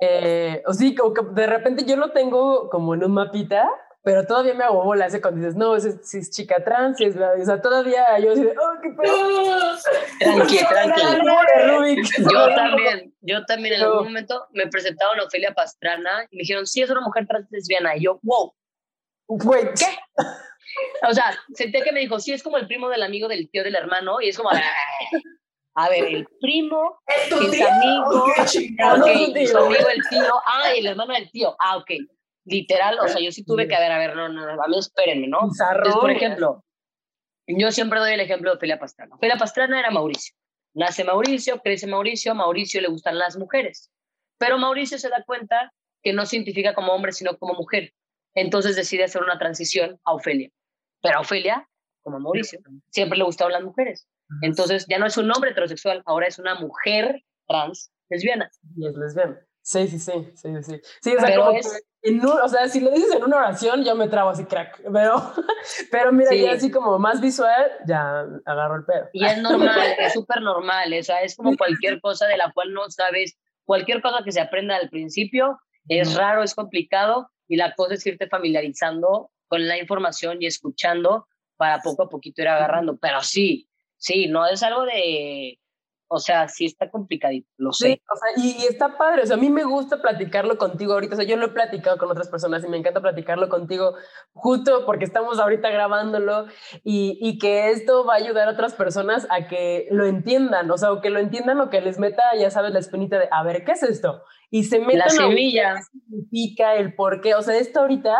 Eh, 0.00 0.62
o 0.66 0.72
sí, 0.72 0.94
como 0.94 1.14
que 1.14 1.22
de 1.22 1.46
repente 1.46 1.84
yo 1.84 1.96
lo 1.96 2.12
tengo 2.12 2.68
como 2.70 2.94
en 2.94 3.04
un 3.04 3.12
mapita 3.12 3.70
pero 4.04 4.26
todavía 4.26 4.52
me 4.52 4.64
hago 4.64 4.84
bola 4.84 5.06
ese 5.06 5.22
cuando 5.22 5.40
dices, 5.40 5.56
no, 5.56 5.80
si 5.80 6.18
es, 6.18 6.30
chica 6.30 6.62
trans, 6.62 6.98
si 6.98 7.04
es 7.04 7.16
la, 7.16 7.32
o 7.40 7.44
sea, 7.44 7.62
todavía 7.62 8.18
yo 8.18 8.32
así 8.32 8.42
de, 8.42 8.50
oh, 8.50 8.80
qué 8.82 8.90
pedo. 8.90 9.76
Tranqui, 10.20 10.58
tranqui. 10.68 12.02
Yo 12.30 12.54
también, 12.54 13.14
yo 13.22 13.44
también 13.46 13.76
en 13.76 13.82
algún 13.82 14.04
momento 14.04 14.46
me 14.52 14.66
presentaron 14.66 15.18
a 15.20 15.24
Ofelia 15.24 15.54
Pastrana 15.54 16.28
y 16.30 16.36
me 16.36 16.40
dijeron, 16.42 16.66
sí, 16.66 16.82
es 16.82 16.90
una 16.90 17.00
mujer 17.00 17.26
trans 17.26 17.46
lesbiana. 17.50 17.96
Y 17.96 18.04
yo, 18.04 18.20
wow. 18.22 18.54
Wait. 19.26 19.70
¿Qué? 19.78 19.96
O 21.08 21.14
sea, 21.14 21.34
senté 21.54 21.80
que 21.80 21.92
me 21.92 22.00
dijo, 22.00 22.20
sí, 22.20 22.34
es 22.34 22.42
como 22.42 22.58
el 22.58 22.66
primo 22.66 22.90
del 22.90 23.02
amigo 23.02 23.26
del 23.26 23.48
tío 23.50 23.64
del 23.64 23.74
hermano, 23.74 24.20
y 24.20 24.28
es 24.28 24.36
como, 24.36 24.50
a 24.50 25.88
ver, 25.88 26.04
el 26.04 26.28
primo, 26.42 27.00
¿Es 27.06 27.30
tu 27.30 27.50
tío? 27.50 27.66
amigo, 27.66 28.24
okay, 28.24 28.76
okay, 29.00 29.46
su 29.46 29.56
amigo 29.56 29.88
el 29.88 30.02
tío, 30.10 30.34
ah, 30.46 30.72
el 30.76 30.86
hermano 30.86 31.14
del 31.14 31.30
tío, 31.30 31.56
ah, 31.58 31.78
ok 31.78 31.90
literal, 32.44 32.98
o 33.00 33.08
sea, 33.08 33.20
yo 33.20 33.32
sí 33.32 33.44
tuve 33.44 33.68
que, 33.68 33.74
a 33.74 33.80
ver, 33.80 33.92
a 33.92 33.98
ver, 33.98 34.16
no, 34.16 34.28
no, 34.28 34.62
a 34.62 34.68
mí 34.68 34.78
espérenme, 34.78 35.28
¿no? 35.28 35.40
Entonces, 35.42 35.94
por 35.94 36.10
ejemplo, 36.10 36.64
yo 37.46 37.72
siempre 37.72 37.98
doy 38.00 38.12
el 38.12 38.20
ejemplo 38.20 38.50
de 38.50 38.56
Ophelia 38.56 38.78
Pastrana. 38.78 39.14
Ophelia 39.14 39.36
Pastrana 39.36 39.78
era 39.78 39.90
Mauricio. 39.90 40.34
Nace 40.74 41.04
Mauricio, 41.04 41.60
crece 41.60 41.86
Mauricio, 41.86 42.32
a 42.32 42.34
Mauricio 42.34 42.80
le 42.80 42.88
gustan 42.88 43.18
las 43.18 43.36
mujeres. 43.36 43.90
Pero 44.38 44.58
Mauricio 44.58 44.98
se 44.98 45.08
da 45.08 45.22
cuenta 45.24 45.72
que 46.02 46.12
no 46.12 46.26
se 46.26 46.36
identifica 46.36 46.74
como 46.74 46.92
hombre, 46.92 47.12
sino 47.12 47.38
como 47.38 47.54
mujer. 47.54 47.92
Entonces 48.34 48.76
decide 48.76 49.04
hacer 49.04 49.22
una 49.22 49.38
transición 49.38 50.00
a 50.04 50.14
Ofelia. 50.14 50.50
Pero 51.00 51.18
a 51.18 51.20
Ofelia, 51.20 51.68
como 52.02 52.18
Mauricio, 52.18 52.58
siempre 52.90 53.18
le 53.18 53.24
gustaban 53.24 53.52
las 53.52 53.62
mujeres. 53.62 54.08
Entonces 54.42 54.86
ya 54.88 54.98
no 54.98 55.06
es 55.06 55.16
un 55.16 55.30
hombre 55.30 55.50
heterosexual, 55.50 56.02
ahora 56.06 56.26
es 56.26 56.38
una 56.38 56.56
mujer 56.56 57.22
trans 57.46 57.92
lesbiana. 58.08 58.50
Y 58.76 58.88
es 58.88 58.94
lesbiana. 58.96 59.38
Sí, 59.64 59.88
sí, 59.88 59.98
sí, 59.98 60.12
sí, 60.34 60.62
sí. 60.62 60.80
Sí, 61.00 61.16
o 61.16 61.20
sea, 61.20 61.36
como 61.36 61.58
en 62.02 62.22
o 62.22 62.48
sea, 62.50 62.68
si 62.68 62.80
lo 62.80 62.90
dices 62.90 63.14
en 63.14 63.24
una 63.24 63.38
oración, 63.38 63.82
yo 63.82 63.94
me 63.96 64.08
trabo 64.08 64.28
así 64.28 64.44
crack, 64.44 64.78
pero, 64.92 65.32
pero 65.90 66.12
mira, 66.12 66.34
ya 66.34 66.52
así 66.52 66.70
como 66.70 66.98
más 66.98 67.18
visual, 67.18 67.72
ya 67.86 68.26
agarro 68.44 68.76
el 68.76 68.84
pedo. 68.84 69.08
Y 69.14 69.24
es 69.24 69.38
normal, 69.42 69.94
es 69.98 70.12
súper 70.12 70.42
normal, 70.42 70.92
o 70.92 71.02
sea, 71.02 71.22
es 71.22 71.34
como 71.34 71.56
cualquier 71.56 71.98
cosa 72.02 72.26
de 72.26 72.36
la 72.36 72.52
cual 72.52 72.74
no 72.74 72.90
sabes, 72.90 73.38
cualquier 73.64 74.02
cosa 74.02 74.22
que 74.22 74.32
se 74.32 74.42
aprenda 74.42 74.76
al 74.76 74.90
principio, 74.90 75.58
es 75.88 76.14
raro, 76.14 76.42
es 76.42 76.54
complicado, 76.54 77.30
y 77.48 77.56
la 77.56 77.74
cosa 77.74 77.94
es 77.94 78.06
irte 78.06 78.28
familiarizando 78.28 79.30
con 79.48 79.66
la 79.66 79.78
información 79.78 80.42
y 80.42 80.46
escuchando 80.46 81.26
para 81.56 81.80
poco 81.80 82.02
a 82.02 82.10
poquito 82.10 82.42
ir 82.42 82.48
agarrando, 82.48 82.98
pero 82.98 83.22
sí, 83.22 83.70
sí, 83.96 84.26
no 84.26 84.46
es 84.46 84.62
algo 84.62 84.84
de 84.84 85.58
o 86.14 86.18
sea, 86.18 86.48
sí 86.48 86.64
está 86.64 86.90
complicadito, 86.90 87.48
lo 87.56 87.72
sé. 87.72 87.94
Sí, 87.94 88.02
o 88.10 88.16
sea, 88.16 88.44
y, 88.44 88.66
está 88.66 88.96
padre, 88.96 89.22
o 89.22 89.26
sea, 89.26 89.36
a 89.36 89.40
mí 89.40 89.50
me 89.50 89.64
gusta 89.64 90.00
platicarlo 90.00 90.56
contigo 90.58 90.92
ahorita, 90.92 91.14
o 91.14 91.16
sea, 91.16 91.26
yo 91.26 91.36
lo 91.36 91.46
he 91.46 91.50
platicado 91.50 91.98
con 91.98 92.10
otras 92.10 92.28
personas 92.28 92.64
y 92.64 92.68
me 92.68 92.76
encanta 92.76 93.00
platicarlo 93.00 93.48
contigo 93.48 93.94
justo 94.32 94.86
porque 94.86 95.04
estamos 95.04 95.38
ahorita 95.40 95.70
grabándolo 95.70 96.46
y, 96.84 97.18
y 97.20 97.38
que 97.38 97.70
esto 97.70 98.04
va 98.04 98.14
a 98.14 98.18
ayudar 98.18 98.48
a 98.48 98.52
otras 98.52 98.74
personas 98.74 99.26
a 99.30 99.48
que 99.48 99.88
lo 99.90 100.06
entiendan, 100.06 100.70
o 100.70 100.78
sea, 100.78 100.92
o 100.92 101.00
que 101.00 101.10
lo 101.10 101.18
entiendan 101.18 101.60
o 101.60 101.70
que 101.70 101.80
les 101.80 101.98
meta, 101.98 102.22
ya 102.38 102.50
sabes, 102.50 102.72
la 102.72 102.78
espinita 102.78 103.18
de, 103.18 103.28
a 103.30 103.42
ver, 103.42 103.64
¿qué 103.64 103.72
es 103.72 103.82
esto? 103.82 104.22
Y 104.50 104.64
se 104.64 104.78
metan 104.78 104.98
la 104.98 105.08
semilla. 105.08 105.72
A 105.72 105.76
qué 105.76 105.82
significa 105.82 106.76
el 106.76 106.94
por 106.94 107.20
qué, 107.20 107.34
o 107.34 107.42
sea, 107.42 107.56
esto 107.56 107.80
ahorita... 107.80 108.16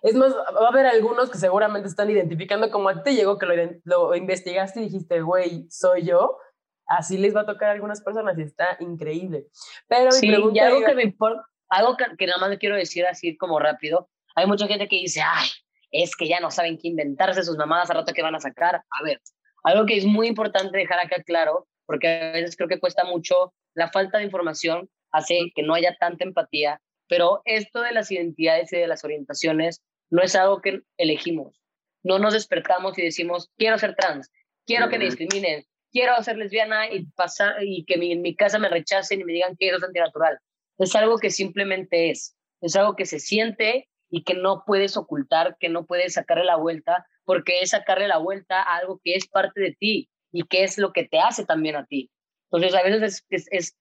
Es 0.00 0.14
más, 0.14 0.32
va 0.32 0.66
a 0.66 0.68
haber 0.68 0.86
algunos 0.86 1.28
que 1.28 1.38
seguramente 1.38 1.88
están 1.88 2.08
identificando 2.08 2.70
como 2.70 2.88
a 2.88 2.94
ti 2.94 3.00
te 3.02 3.14
llegó 3.14 3.36
que 3.36 3.46
lo, 3.46 3.54
lo 3.82 4.14
investigaste 4.14 4.78
y 4.78 4.84
dijiste, 4.84 5.22
güey, 5.22 5.66
soy 5.70 6.04
yo 6.04 6.36
así 6.88 7.18
les 7.18 7.36
va 7.36 7.42
a 7.42 7.46
tocar 7.46 7.68
a 7.68 7.72
algunas 7.72 8.02
personas 8.02 8.36
y 8.38 8.42
está 8.42 8.76
increíble. 8.80 9.46
Pero 9.86 10.10
sí, 10.10 10.28
y 10.28 10.58
algo 10.58 10.84
que 10.84 10.94
me 10.94 11.02
importa, 11.04 11.42
algo 11.68 11.96
que, 11.96 12.26
nada 12.26 12.38
más 12.38 12.50
le 12.50 12.58
quiero 12.58 12.76
decir 12.76 13.06
así 13.06 13.36
como 13.36 13.58
rápido, 13.58 14.08
hay 14.34 14.46
mucha 14.46 14.66
gente 14.66 14.88
que 14.88 14.96
dice, 14.96 15.20
ay, 15.22 15.48
es 15.90 16.16
que 16.16 16.28
ya 16.28 16.40
no 16.40 16.50
saben 16.50 16.78
qué 16.78 16.88
inventarse 16.88 17.42
sus 17.42 17.56
mamadas 17.56 17.90
a 17.90 17.94
rato 17.94 18.12
que 18.12 18.22
van 18.22 18.34
a 18.34 18.40
sacar. 18.40 18.76
A 18.76 19.02
ver, 19.04 19.20
algo 19.64 19.86
que 19.86 19.96
es 19.96 20.06
muy 20.06 20.28
importante 20.28 20.76
dejar 20.76 20.98
acá 21.00 21.22
claro, 21.24 21.68
porque 21.86 22.08
a 22.08 22.32
veces 22.32 22.56
creo 22.56 22.68
que 22.68 22.80
cuesta 22.80 23.04
mucho, 23.04 23.54
la 23.74 23.90
falta 23.90 24.18
de 24.18 24.24
información 24.24 24.88
hace 25.12 25.52
que 25.54 25.62
no 25.62 25.74
haya 25.74 25.96
tanta 25.98 26.24
empatía, 26.24 26.80
pero 27.08 27.40
esto 27.44 27.80
de 27.80 27.92
las 27.92 28.10
identidades 28.10 28.72
y 28.72 28.78
de 28.78 28.86
las 28.86 29.04
orientaciones 29.04 29.82
no 30.10 30.22
es 30.22 30.34
algo 30.36 30.60
que 30.60 30.82
elegimos. 30.96 31.60
No 32.02 32.18
nos 32.18 32.34
despertamos 32.34 32.98
y 32.98 33.02
decimos, 33.02 33.50
quiero 33.56 33.78
ser 33.78 33.94
trans, 33.94 34.30
quiero 34.66 34.88
que 34.88 34.98
me 34.98 35.06
discriminen, 35.06 35.64
quiero 35.92 36.20
ser 36.22 36.36
lesbiana 36.36 36.90
y 36.90 37.06
pasar 37.12 37.62
y 37.62 37.84
que 37.84 37.94
en 37.94 38.22
mi 38.22 38.34
casa 38.34 38.58
me 38.58 38.68
rechacen 38.68 39.20
y 39.20 39.24
me 39.24 39.32
digan 39.32 39.56
que 39.56 39.68
eso 39.68 39.78
es 39.78 39.84
antinatural. 39.84 40.38
Es 40.78 40.94
algo 40.94 41.18
que 41.18 41.30
simplemente 41.30 42.10
es, 42.10 42.36
es 42.60 42.76
algo 42.76 42.96
que 42.96 43.06
se 43.06 43.18
siente 43.18 43.88
y 44.10 44.24
que 44.24 44.34
no 44.34 44.64
puedes 44.66 44.96
ocultar, 44.96 45.56
que 45.58 45.68
no 45.68 45.86
puedes 45.86 46.14
sacarle 46.14 46.44
la 46.44 46.56
vuelta, 46.56 47.06
porque 47.24 47.60
es 47.60 47.70
sacarle 47.70 48.08
la 48.08 48.18
vuelta 48.18 48.62
a 48.62 48.76
algo 48.76 49.00
que 49.04 49.14
es 49.14 49.28
parte 49.28 49.60
de 49.60 49.76
ti 49.78 50.08
y 50.32 50.44
que 50.44 50.64
es 50.64 50.78
lo 50.78 50.92
que 50.92 51.04
te 51.04 51.18
hace 51.18 51.44
también 51.44 51.76
a 51.76 51.86
ti. 51.86 52.10
Entonces, 52.50 52.78
a 52.78 52.82
veces 52.82 53.24
es, 53.28 53.46
es, 53.50 53.76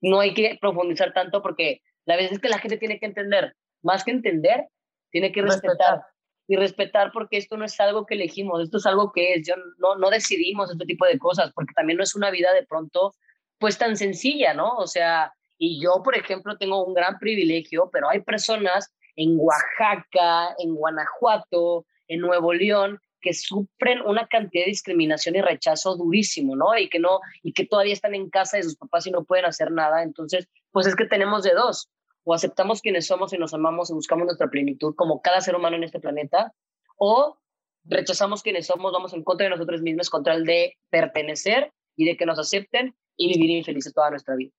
no 0.00 0.20
hay 0.20 0.34
que 0.34 0.58
profundizar 0.60 1.12
tanto 1.12 1.42
porque 1.42 1.80
la 2.04 2.16
veces 2.16 2.32
es 2.32 2.38
que 2.40 2.48
la 2.48 2.58
gente 2.58 2.78
tiene 2.78 2.98
que 2.98 3.06
entender, 3.06 3.54
más 3.82 4.04
que 4.04 4.12
entender, 4.12 4.66
tiene 5.10 5.32
que 5.32 5.42
respetar. 5.42 6.02
Y 6.48 6.56
respetar 6.56 7.10
porque 7.12 7.38
esto 7.38 7.56
no 7.56 7.64
es 7.64 7.78
algo 7.80 8.06
que 8.06 8.14
elegimos, 8.14 8.62
esto 8.62 8.78
es 8.78 8.86
algo 8.86 9.12
que 9.12 9.34
es, 9.34 9.46
yo 9.46 9.54
no, 9.78 9.96
no 9.96 10.10
decidimos 10.10 10.70
este 10.70 10.84
tipo 10.84 11.04
de 11.04 11.18
cosas, 11.18 11.52
porque 11.52 11.74
también 11.74 11.96
no 11.96 12.04
es 12.04 12.14
una 12.14 12.30
vida 12.30 12.52
de 12.52 12.64
pronto 12.64 13.12
pues 13.58 13.78
tan 13.78 13.96
sencilla, 13.96 14.54
¿no? 14.54 14.76
O 14.76 14.86
sea, 14.86 15.32
y 15.58 15.82
yo, 15.82 16.02
por 16.04 16.16
ejemplo, 16.16 16.56
tengo 16.56 16.84
un 16.84 16.94
gran 16.94 17.18
privilegio, 17.18 17.88
pero 17.92 18.08
hay 18.08 18.20
personas 18.20 18.92
en 19.16 19.36
Oaxaca, 19.38 20.54
en 20.58 20.74
Guanajuato, 20.74 21.86
en 22.08 22.20
Nuevo 22.20 22.52
León, 22.52 23.00
que 23.20 23.32
sufren 23.32 24.02
una 24.02 24.26
cantidad 24.28 24.64
de 24.64 24.70
discriminación 24.70 25.34
y 25.34 25.40
rechazo 25.40 25.96
durísimo, 25.96 26.54
¿no? 26.54 26.76
Y 26.78 26.88
que 26.88 27.00
no 27.00 27.20
y 27.42 27.52
que 27.52 27.66
todavía 27.66 27.94
están 27.94 28.14
en 28.14 28.30
casa 28.30 28.56
de 28.58 28.62
sus 28.62 28.76
papás 28.76 29.06
y 29.06 29.10
no 29.10 29.24
pueden 29.24 29.46
hacer 29.46 29.72
nada. 29.72 30.02
Entonces, 30.02 30.48
pues 30.70 30.86
es 30.86 30.94
que 30.94 31.06
tenemos 31.06 31.42
de 31.42 31.52
dos, 31.54 31.88
o 32.28 32.34
aceptamos 32.34 32.82
quienes 32.82 33.06
somos 33.06 33.32
y 33.32 33.38
nos 33.38 33.54
amamos 33.54 33.88
y 33.88 33.94
buscamos 33.94 34.24
nuestra 34.24 34.48
plenitud 34.48 34.96
como 34.96 35.22
cada 35.22 35.40
ser 35.40 35.54
humano 35.54 35.76
en 35.76 35.84
este 35.84 36.00
planeta, 36.00 36.52
o 36.96 37.38
rechazamos 37.84 38.42
quienes 38.42 38.66
somos, 38.66 38.92
vamos 38.92 39.14
en 39.14 39.22
contra 39.22 39.44
de 39.44 39.50
nosotros 39.50 39.80
mismos, 39.80 40.10
contra 40.10 40.34
el 40.34 40.44
de 40.44 40.76
pertenecer 40.90 41.72
y 41.94 42.04
de 42.04 42.16
que 42.16 42.26
nos 42.26 42.40
acepten 42.40 42.96
y 43.16 43.32
vivir 43.32 43.50
infelices 43.50 43.94
toda 43.94 44.10
nuestra 44.10 44.34
vida. 44.34 44.50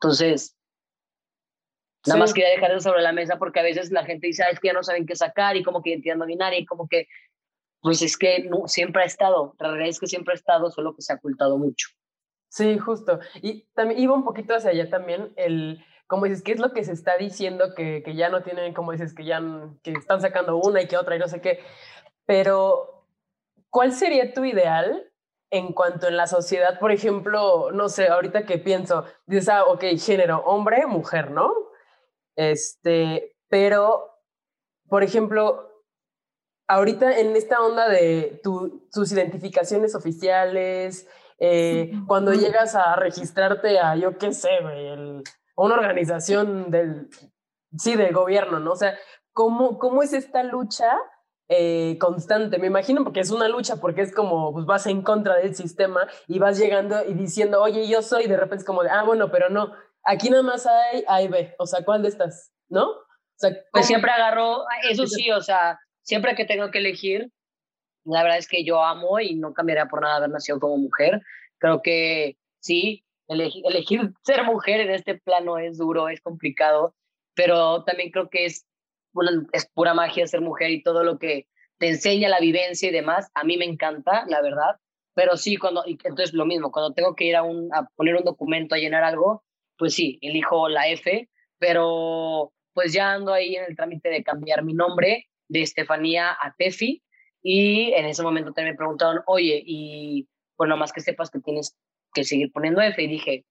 Entonces, 0.00 0.56
nada 2.04 2.18
más 2.18 2.34
quería 2.34 2.50
dejar 2.50 2.72
eso 2.72 2.80
sobre 2.80 3.02
la 3.02 3.12
mesa 3.12 3.38
porque 3.38 3.60
a 3.60 3.62
veces 3.62 3.92
la 3.92 4.04
gente 4.04 4.26
dice, 4.26 4.42
es 4.50 4.58
que 4.58 4.68
ya 4.68 4.74
no 4.74 4.82
saben 4.82 5.06
qué 5.06 5.14
sacar 5.14 5.56
y 5.56 5.62
como 5.62 5.82
que 5.82 5.90
identidad 5.90 6.16
no 6.16 6.26
binaria 6.26 6.58
y 6.58 6.66
como 6.66 6.88
que, 6.88 7.06
pues 7.80 8.02
es 8.02 8.16
que 8.16 8.42
no, 8.42 8.66
siempre 8.66 9.04
ha 9.04 9.06
estado, 9.06 9.54
la 9.60 9.68
realidad 9.68 9.90
es 9.90 10.00
que 10.00 10.08
siempre 10.08 10.32
ha 10.32 10.34
estado, 10.34 10.68
solo 10.72 10.96
que 10.96 11.02
se 11.02 11.12
ha 11.12 11.16
ocultado 11.16 11.58
mucho. 11.58 11.90
Sí, 12.48 12.76
justo. 12.76 13.20
Y 13.40 13.68
también 13.72 14.00
iba 14.00 14.14
un 14.14 14.24
poquito 14.24 14.56
hacia 14.56 14.70
allá 14.70 14.90
también 14.90 15.32
el, 15.36 15.84
como 16.06 16.26
dices, 16.26 16.42
¿qué 16.42 16.52
es 16.52 16.60
lo 16.60 16.72
que 16.72 16.84
se 16.84 16.92
está 16.92 17.16
diciendo 17.16 17.74
que, 17.74 18.02
que 18.02 18.14
ya 18.14 18.28
no 18.28 18.42
tienen, 18.42 18.74
como 18.74 18.92
dices, 18.92 19.14
que 19.14 19.24
ya 19.24 19.40
que 19.82 19.92
están 19.92 20.20
sacando 20.20 20.56
una 20.56 20.82
y 20.82 20.86
que 20.86 20.96
otra 20.96 21.16
y 21.16 21.18
no 21.18 21.28
sé 21.28 21.40
qué? 21.40 21.60
Pero, 22.26 23.06
¿cuál 23.70 23.92
sería 23.92 24.32
tu 24.32 24.44
ideal 24.44 25.10
en 25.54 25.72
cuanto 25.72 26.08
en 26.08 26.16
la 26.16 26.26
sociedad, 26.26 26.80
por 26.80 26.90
ejemplo, 26.90 27.70
no 27.70 27.88
sé, 27.88 28.08
ahorita 28.08 28.44
que 28.44 28.58
pienso, 28.58 29.04
dices, 29.26 29.48
ah, 29.48 29.64
ok, 29.66 29.84
género, 29.98 30.38
hombre, 30.44 30.84
mujer, 30.86 31.30
¿no? 31.30 31.52
Este, 32.34 33.36
pero, 33.48 34.18
por 34.88 35.04
ejemplo, 35.04 35.70
ahorita 36.66 37.20
en 37.20 37.36
esta 37.36 37.60
onda 37.60 37.88
de 37.88 38.40
tus 38.42 39.12
identificaciones 39.12 39.94
oficiales, 39.94 41.08
eh, 41.38 41.92
cuando 42.08 42.32
llegas 42.32 42.74
a 42.74 42.96
registrarte 42.96 43.78
a, 43.78 43.94
yo 43.94 44.18
qué 44.18 44.32
sé, 44.32 44.50
a 45.56 45.62
una 45.62 45.74
organización 45.74 46.70
del, 46.70 47.08
sí, 47.76 47.96
del 47.96 48.12
gobierno, 48.12 48.58
¿no? 48.60 48.72
O 48.72 48.76
sea, 48.76 48.96
¿cómo, 49.32 49.78
cómo 49.78 50.02
es 50.02 50.12
esta 50.12 50.42
lucha 50.42 50.96
eh, 51.48 51.98
constante, 52.00 52.58
me 52.58 52.68
imagino, 52.68 53.04
porque 53.04 53.20
es 53.20 53.30
una 53.30 53.48
lucha, 53.48 53.76
porque 53.76 54.00
es 54.00 54.14
como, 54.14 54.52
pues 54.52 54.64
vas 54.64 54.86
en 54.86 55.02
contra 55.02 55.36
del 55.36 55.54
sistema 55.54 56.08
y 56.26 56.38
vas 56.38 56.58
llegando 56.58 57.04
y 57.04 57.12
diciendo, 57.12 57.62
oye, 57.62 57.86
yo 57.86 58.00
soy, 58.00 58.26
de 58.26 58.36
repente 58.36 58.62
es 58.62 58.64
como 58.64 58.82
de, 58.82 58.88
ah, 58.88 59.02
bueno, 59.04 59.30
pero 59.30 59.50
no, 59.50 59.74
aquí 60.04 60.30
nada 60.30 60.42
más 60.42 60.66
hay 60.66 61.04
A 61.06 61.20
y 61.20 61.28
B, 61.28 61.54
o 61.58 61.66
sea, 61.66 61.84
¿cuál 61.84 62.00
de 62.00 62.08
estas? 62.08 62.50
¿No? 62.68 62.88
O 62.88 63.36
sea, 63.36 63.50
pues 63.72 63.86
siempre 63.86 64.10
agarro, 64.10 64.64
eso 64.90 65.06
sí, 65.06 65.30
o 65.32 65.42
sea, 65.42 65.78
siempre 66.02 66.34
que 66.34 66.46
tengo 66.46 66.70
que 66.70 66.78
elegir, 66.78 67.30
la 68.04 68.22
verdad 68.22 68.38
es 68.38 68.48
que 68.48 68.64
yo 68.64 68.82
amo 68.82 69.20
y 69.20 69.34
no 69.34 69.52
cambiaría 69.52 69.86
por 69.86 70.00
nada 70.00 70.16
haber 70.16 70.30
nacido 70.30 70.60
como 70.60 70.76
mujer. 70.76 71.20
Creo 71.58 71.82
que 71.82 72.36
sí, 72.60 73.04
elegir, 73.28 73.62
elegir 73.66 74.12
ser 74.22 74.44
mujer 74.44 74.80
en 74.80 74.90
este 74.90 75.18
plano 75.18 75.58
es 75.58 75.78
duro, 75.78 76.08
es 76.08 76.20
complicado, 76.20 76.94
pero 77.34 77.84
también 77.84 78.10
creo 78.10 78.28
que 78.28 78.46
es 78.46 78.66
es 79.52 79.70
pura 79.72 79.94
magia 79.94 80.26
ser 80.26 80.40
mujer 80.40 80.70
y 80.70 80.82
todo 80.82 81.04
lo 81.04 81.18
que 81.18 81.46
te 81.78 81.88
enseña 81.88 82.28
la 82.28 82.40
vivencia 82.40 82.88
y 82.88 82.92
demás, 82.92 83.30
a 83.34 83.44
mí 83.44 83.56
me 83.56 83.64
encanta, 83.64 84.24
la 84.28 84.40
verdad. 84.42 84.76
Pero 85.14 85.36
sí, 85.36 85.56
cuando, 85.56 85.84
entonces 85.86 86.32
lo 86.32 86.44
mismo, 86.44 86.72
cuando 86.72 86.92
tengo 86.92 87.14
que 87.14 87.24
ir 87.24 87.36
a, 87.36 87.42
un, 87.42 87.72
a 87.72 87.86
poner 87.94 88.16
un 88.16 88.24
documento, 88.24 88.74
a 88.74 88.78
llenar 88.78 89.04
algo, 89.04 89.44
pues 89.78 89.94
sí, 89.94 90.18
elijo 90.22 90.68
la 90.68 90.88
F, 90.88 91.28
pero 91.58 92.52
pues 92.72 92.92
ya 92.92 93.12
ando 93.12 93.32
ahí 93.32 93.54
en 93.54 93.64
el 93.64 93.76
trámite 93.76 94.08
de 94.08 94.24
cambiar 94.24 94.64
mi 94.64 94.74
nombre 94.74 95.28
de 95.48 95.62
Estefanía 95.62 96.30
a 96.30 96.54
Tefi 96.56 97.02
y 97.42 97.92
en 97.92 98.06
ese 98.06 98.22
momento 98.22 98.52
también 98.52 98.74
me 98.74 98.78
preguntaron, 98.78 99.22
oye, 99.26 99.62
y 99.64 100.28
pues 100.56 100.70
más 100.76 100.92
que 100.92 101.00
sepas 101.00 101.30
que 101.30 101.40
tienes 101.40 101.76
que 102.14 102.24
seguir 102.24 102.50
poniendo 102.52 102.80
F 102.80 103.02
y 103.02 103.08
dije, 103.08 103.44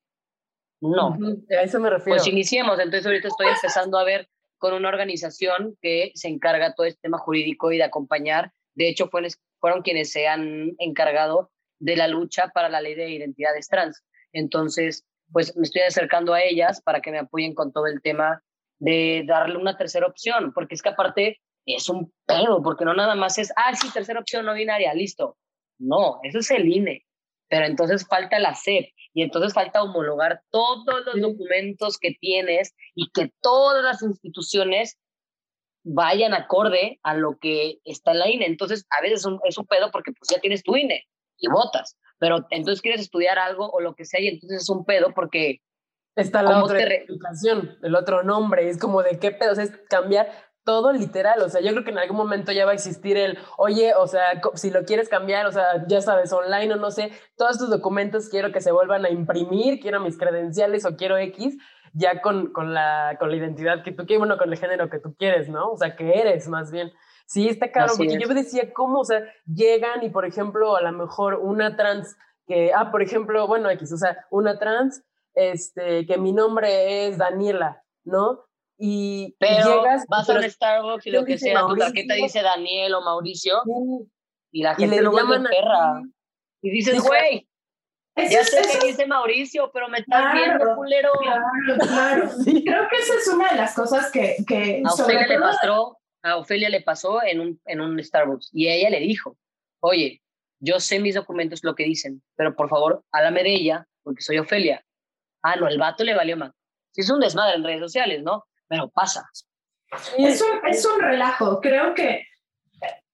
no. 0.81 1.17
A 1.57 1.61
eso 1.61 1.79
me 1.79 1.89
refiero. 1.89 2.17
Pues 2.17 2.27
iniciemos, 2.27 2.77
entonces 2.77 3.05
ahorita 3.05 3.29
estoy 3.29 3.47
empezando 3.47 3.97
a 3.97 4.03
ver 4.03 4.27
con 4.57 4.73
una 4.73 4.89
organización 4.89 5.77
que 5.81 6.11
se 6.13 6.27
encarga 6.27 6.73
todo 6.73 6.85
este 6.85 6.99
tema 7.01 7.17
jurídico 7.17 7.71
y 7.71 7.77
de 7.77 7.83
acompañar. 7.83 8.51
De 8.75 8.89
hecho, 8.89 9.07
fueron, 9.07 9.29
fueron 9.59 9.81
quienes 9.81 10.11
se 10.11 10.27
han 10.27 10.73
encargado 10.79 11.51
de 11.79 11.95
la 11.95 12.07
lucha 12.07 12.49
para 12.53 12.67
la 12.67 12.81
ley 12.81 12.95
de 12.95 13.09
identidades 13.09 13.67
trans. 13.67 14.03
Entonces, 14.33 15.05
pues 15.31 15.55
me 15.55 15.63
estoy 15.63 15.83
acercando 15.83 16.33
a 16.33 16.43
ellas 16.43 16.81
para 16.81 17.01
que 17.01 17.11
me 17.11 17.19
apoyen 17.19 17.55
con 17.55 17.71
todo 17.71 17.87
el 17.87 18.01
tema 18.01 18.43
de 18.79 19.23
darle 19.25 19.57
una 19.57 19.77
tercera 19.77 20.07
opción, 20.07 20.51
porque 20.53 20.75
es 20.75 20.81
que 20.81 20.89
aparte 20.89 21.39
es 21.65 21.87
un 21.87 22.11
pedo, 22.25 22.61
porque 22.61 22.83
no 22.83 22.93
nada 22.93 23.15
más 23.15 23.37
es, 23.37 23.53
ah, 23.55 23.73
sí, 23.73 23.89
tercera 23.93 24.19
opción 24.19 24.45
no 24.45 24.53
binaria, 24.53 24.93
listo. 24.93 25.37
No, 25.79 26.19
eso 26.23 26.39
es 26.39 26.51
el 26.51 26.67
INE 26.67 27.05
pero 27.49 27.65
entonces 27.65 28.07
falta 28.07 28.39
la 28.39 28.55
SEP 28.55 28.89
y 29.13 29.21
entonces 29.21 29.53
falta 29.53 29.83
homologar 29.83 30.41
todos 30.49 31.05
los 31.05 31.21
documentos 31.21 31.97
que 31.97 32.15
tienes 32.19 32.73
y 32.95 33.11
que 33.11 33.31
todas 33.41 33.83
las 33.83 34.01
instituciones 34.01 34.97
vayan 35.83 36.33
acorde 36.33 36.99
a 37.03 37.13
lo 37.13 37.37
que 37.37 37.79
está 37.83 38.11
en 38.11 38.19
la 38.19 38.29
INE. 38.29 38.45
Entonces, 38.45 38.85
a 38.89 39.01
veces 39.01 39.19
es 39.19 39.25
un, 39.25 39.39
es 39.43 39.57
un 39.57 39.67
pedo 39.67 39.91
porque 39.91 40.13
pues 40.13 40.29
ya 40.31 40.39
tienes 40.39 40.63
tu 40.63 40.75
INE 40.75 41.03
y 41.37 41.47
votas, 41.49 41.97
pero 42.19 42.47
entonces 42.51 42.81
quieres 42.81 43.01
estudiar 43.01 43.37
algo 43.37 43.69
o 43.69 43.81
lo 43.81 43.95
que 43.95 44.05
sea 44.05 44.21
y 44.21 44.27
entonces 44.27 44.63
es 44.63 44.69
un 44.69 44.85
pedo 44.85 45.13
porque... 45.13 45.59
Está 46.15 46.43
la 46.43 46.63
otra 46.63 46.79
el 46.83 47.95
otro 47.95 48.21
nombre, 48.23 48.69
es 48.69 48.77
como 48.77 49.01
de 49.01 49.17
qué 49.19 49.31
pedo, 49.31 49.51
es 49.53 49.71
cambiar 49.89 50.31
todo 50.63 50.93
literal, 50.93 51.41
o 51.41 51.49
sea, 51.49 51.61
yo 51.61 51.71
creo 51.71 51.83
que 51.83 51.91
en 51.91 51.97
algún 51.97 52.17
momento 52.17 52.51
ya 52.51 52.65
va 52.65 52.71
a 52.71 52.75
existir 52.75 53.17
el, 53.17 53.37
oye, 53.57 53.93
o 53.95 54.07
sea, 54.07 54.41
si 54.55 54.71
lo 54.71 54.83
quieres 54.85 55.09
cambiar, 55.09 55.45
o 55.45 55.51
sea, 55.51 55.85
ya 55.87 56.01
sabes, 56.01 56.31
online 56.31 56.73
o 56.73 56.77
no 56.77 56.91
sé, 56.91 57.11
todos 57.35 57.57
tus 57.57 57.69
documentos 57.69 58.29
quiero 58.29 58.51
que 58.51 58.61
se 58.61 58.71
vuelvan 58.71 59.05
a 59.05 59.09
imprimir, 59.09 59.79
quiero 59.79 59.99
mis 59.99 60.17
credenciales 60.17 60.85
o 60.85 60.95
quiero 60.95 61.17
X, 61.17 61.57
ya 61.93 62.21
con, 62.21 62.51
con, 62.51 62.73
la, 62.73 63.17
con 63.19 63.29
la 63.29 63.35
identidad 63.35 63.83
que 63.83 63.91
tú 63.91 64.05
quieres, 64.05 64.19
bueno, 64.19 64.37
con 64.37 64.51
el 64.51 64.57
género 64.57 64.89
que 64.89 64.99
tú 64.99 65.15
quieres, 65.15 65.49
¿no? 65.49 65.71
O 65.71 65.77
sea, 65.77 65.95
que 65.95 66.19
eres 66.19 66.47
más 66.47 66.71
bien. 66.71 66.91
Sí, 67.25 67.47
está 67.47 67.71
claro, 67.71 67.93
porque 67.97 68.19
yo 68.19 68.27
me 68.27 68.33
decía, 68.33 68.73
¿cómo? 68.73 68.99
O 68.99 69.05
sea, 69.05 69.21
llegan 69.45 70.03
y, 70.03 70.09
por 70.09 70.25
ejemplo, 70.25 70.75
a 70.75 70.81
lo 70.81 70.91
mejor 70.91 71.35
una 71.35 71.75
trans 71.75 72.17
que, 72.45 72.73
ah, 72.73 72.91
por 72.91 73.01
ejemplo, 73.01 73.47
bueno, 73.47 73.69
X, 73.69 73.93
o 73.93 73.97
sea, 73.97 74.25
una 74.29 74.59
trans, 74.59 75.03
este, 75.33 76.05
que 76.05 76.17
mi 76.17 76.33
nombre 76.33 77.07
es 77.07 77.17
Daniela, 77.17 77.83
¿no? 78.03 78.45
Y 78.77 79.35
pero 79.39 79.81
llegas 79.81 80.05
vas 80.07 80.29
a 80.29 80.33
un 80.33 80.49
Starbucks 80.49 81.07
y 81.07 81.11
lo 81.11 81.25
que 81.25 81.37
sea, 81.37 81.65
tu 81.67 81.75
tarjeta 81.75 82.15
dice 82.15 82.41
Daniel 82.41 82.95
o 82.95 83.01
Mauricio 83.01 83.61
y 84.51 84.63
la 84.63 84.75
gente 84.75 85.01
lo 85.01 85.15
llama 85.15 85.43
perra. 85.49 86.01
Y 86.61 86.69
dices, 86.71 87.01
güey, 87.01 87.47
ya 88.15 88.43
sé 88.43 88.61
que 88.79 88.87
dice 88.87 89.05
Mauricio, 89.05 89.71
pero 89.73 89.89
me 89.89 89.99
estás 89.99 90.33
viendo, 90.33 90.75
culero. 90.75 91.11
Claro, 91.21 91.79
claro. 91.79 92.29
Creo 92.45 92.87
que 92.89 92.97
esa 92.97 93.15
es 93.15 93.27
una 93.27 93.49
de 93.49 93.57
las 93.57 93.75
cosas 93.75 94.11
que... 94.11 94.37
que 94.47 94.81
a, 94.85 94.93
Ofelia 94.93 95.27
le 95.27 95.39
pasó, 95.39 95.97
a 96.21 96.37
Ofelia 96.37 96.69
le 96.69 96.81
pasó 96.81 97.23
en 97.23 97.39
un, 97.41 97.61
en 97.65 97.81
un 97.81 98.01
Starbucks 98.01 98.49
y 98.53 98.69
ella 98.69 98.89
le 98.89 98.99
dijo, 98.99 99.37
oye, 99.81 100.21
yo 100.59 100.79
sé 100.79 100.99
mis 100.99 101.15
documentos 101.15 101.63
lo 101.63 101.75
que 101.75 101.83
dicen, 101.83 102.23
pero 102.35 102.55
por 102.55 102.69
favor, 102.69 103.03
háblame 103.11 103.43
de 103.43 103.55
ella, 103.55 103.87
porque 104.03 104.21
soy 104.21 104.37
Ofelia. 104.37 104.85
Ah, 105.41 105.57
no, 105.57 105.67
el 105.67 105.77
vato 105.77 106.03
le 106.03 106.15
valió 106.15 106.37
más. 106.37 106.51
Si 106.91 107.01
es 107.01 107.09
un 107.09 107.19
desmadre 107.19 107.55
en 107.55 107.63
redes 107.63 107.81
sociales, 107.81 108.23
¿no? 108.23 108.45
Pero 108.73 108.89
pasa. 108.89 109.29
Es 110.17 110.41
un, 110.41 110.67
es 110.67 110.83
un 110.83 110.99
relajo. 110.99 111.61
Creo 111.61 111.93
que 111.93 112.25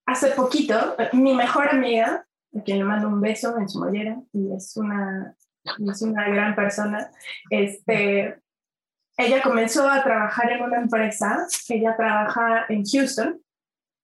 hace 0.05 0.31
poquito, 0.31 0.95
mi 1.11 1.33
mejor 1.33 1.67
amiga, 1.67 2.25
a 2.57 2.63
quien 2.63 2.77
le 2.77 2.85
mando 2.85 3.09
un 3.09 3.19
beso 3.19 3.57
en 3.57 3.67
su 3.67 3.79
mollera, 3.79 4.15
y 4.31 4.55
es 4.55 4.77
una, 4.77 5.35
es 5.65 6.01
una 6.01 6.29
gran 6.29 6.55
persona, 6.55 7.11
este, 7.49 8.39
ella 9.17 9.41
comenzó 9.41 9.89
a 9.89 10.01
trabajar 10.01 10.53
en 10.53 10.63
una 10.63 10.77
empresa, 10.77 11.45
ella 11.67 11.93
trabaja 11.97 12.65
en 12.69 12.85
Houston, 12.85 13.41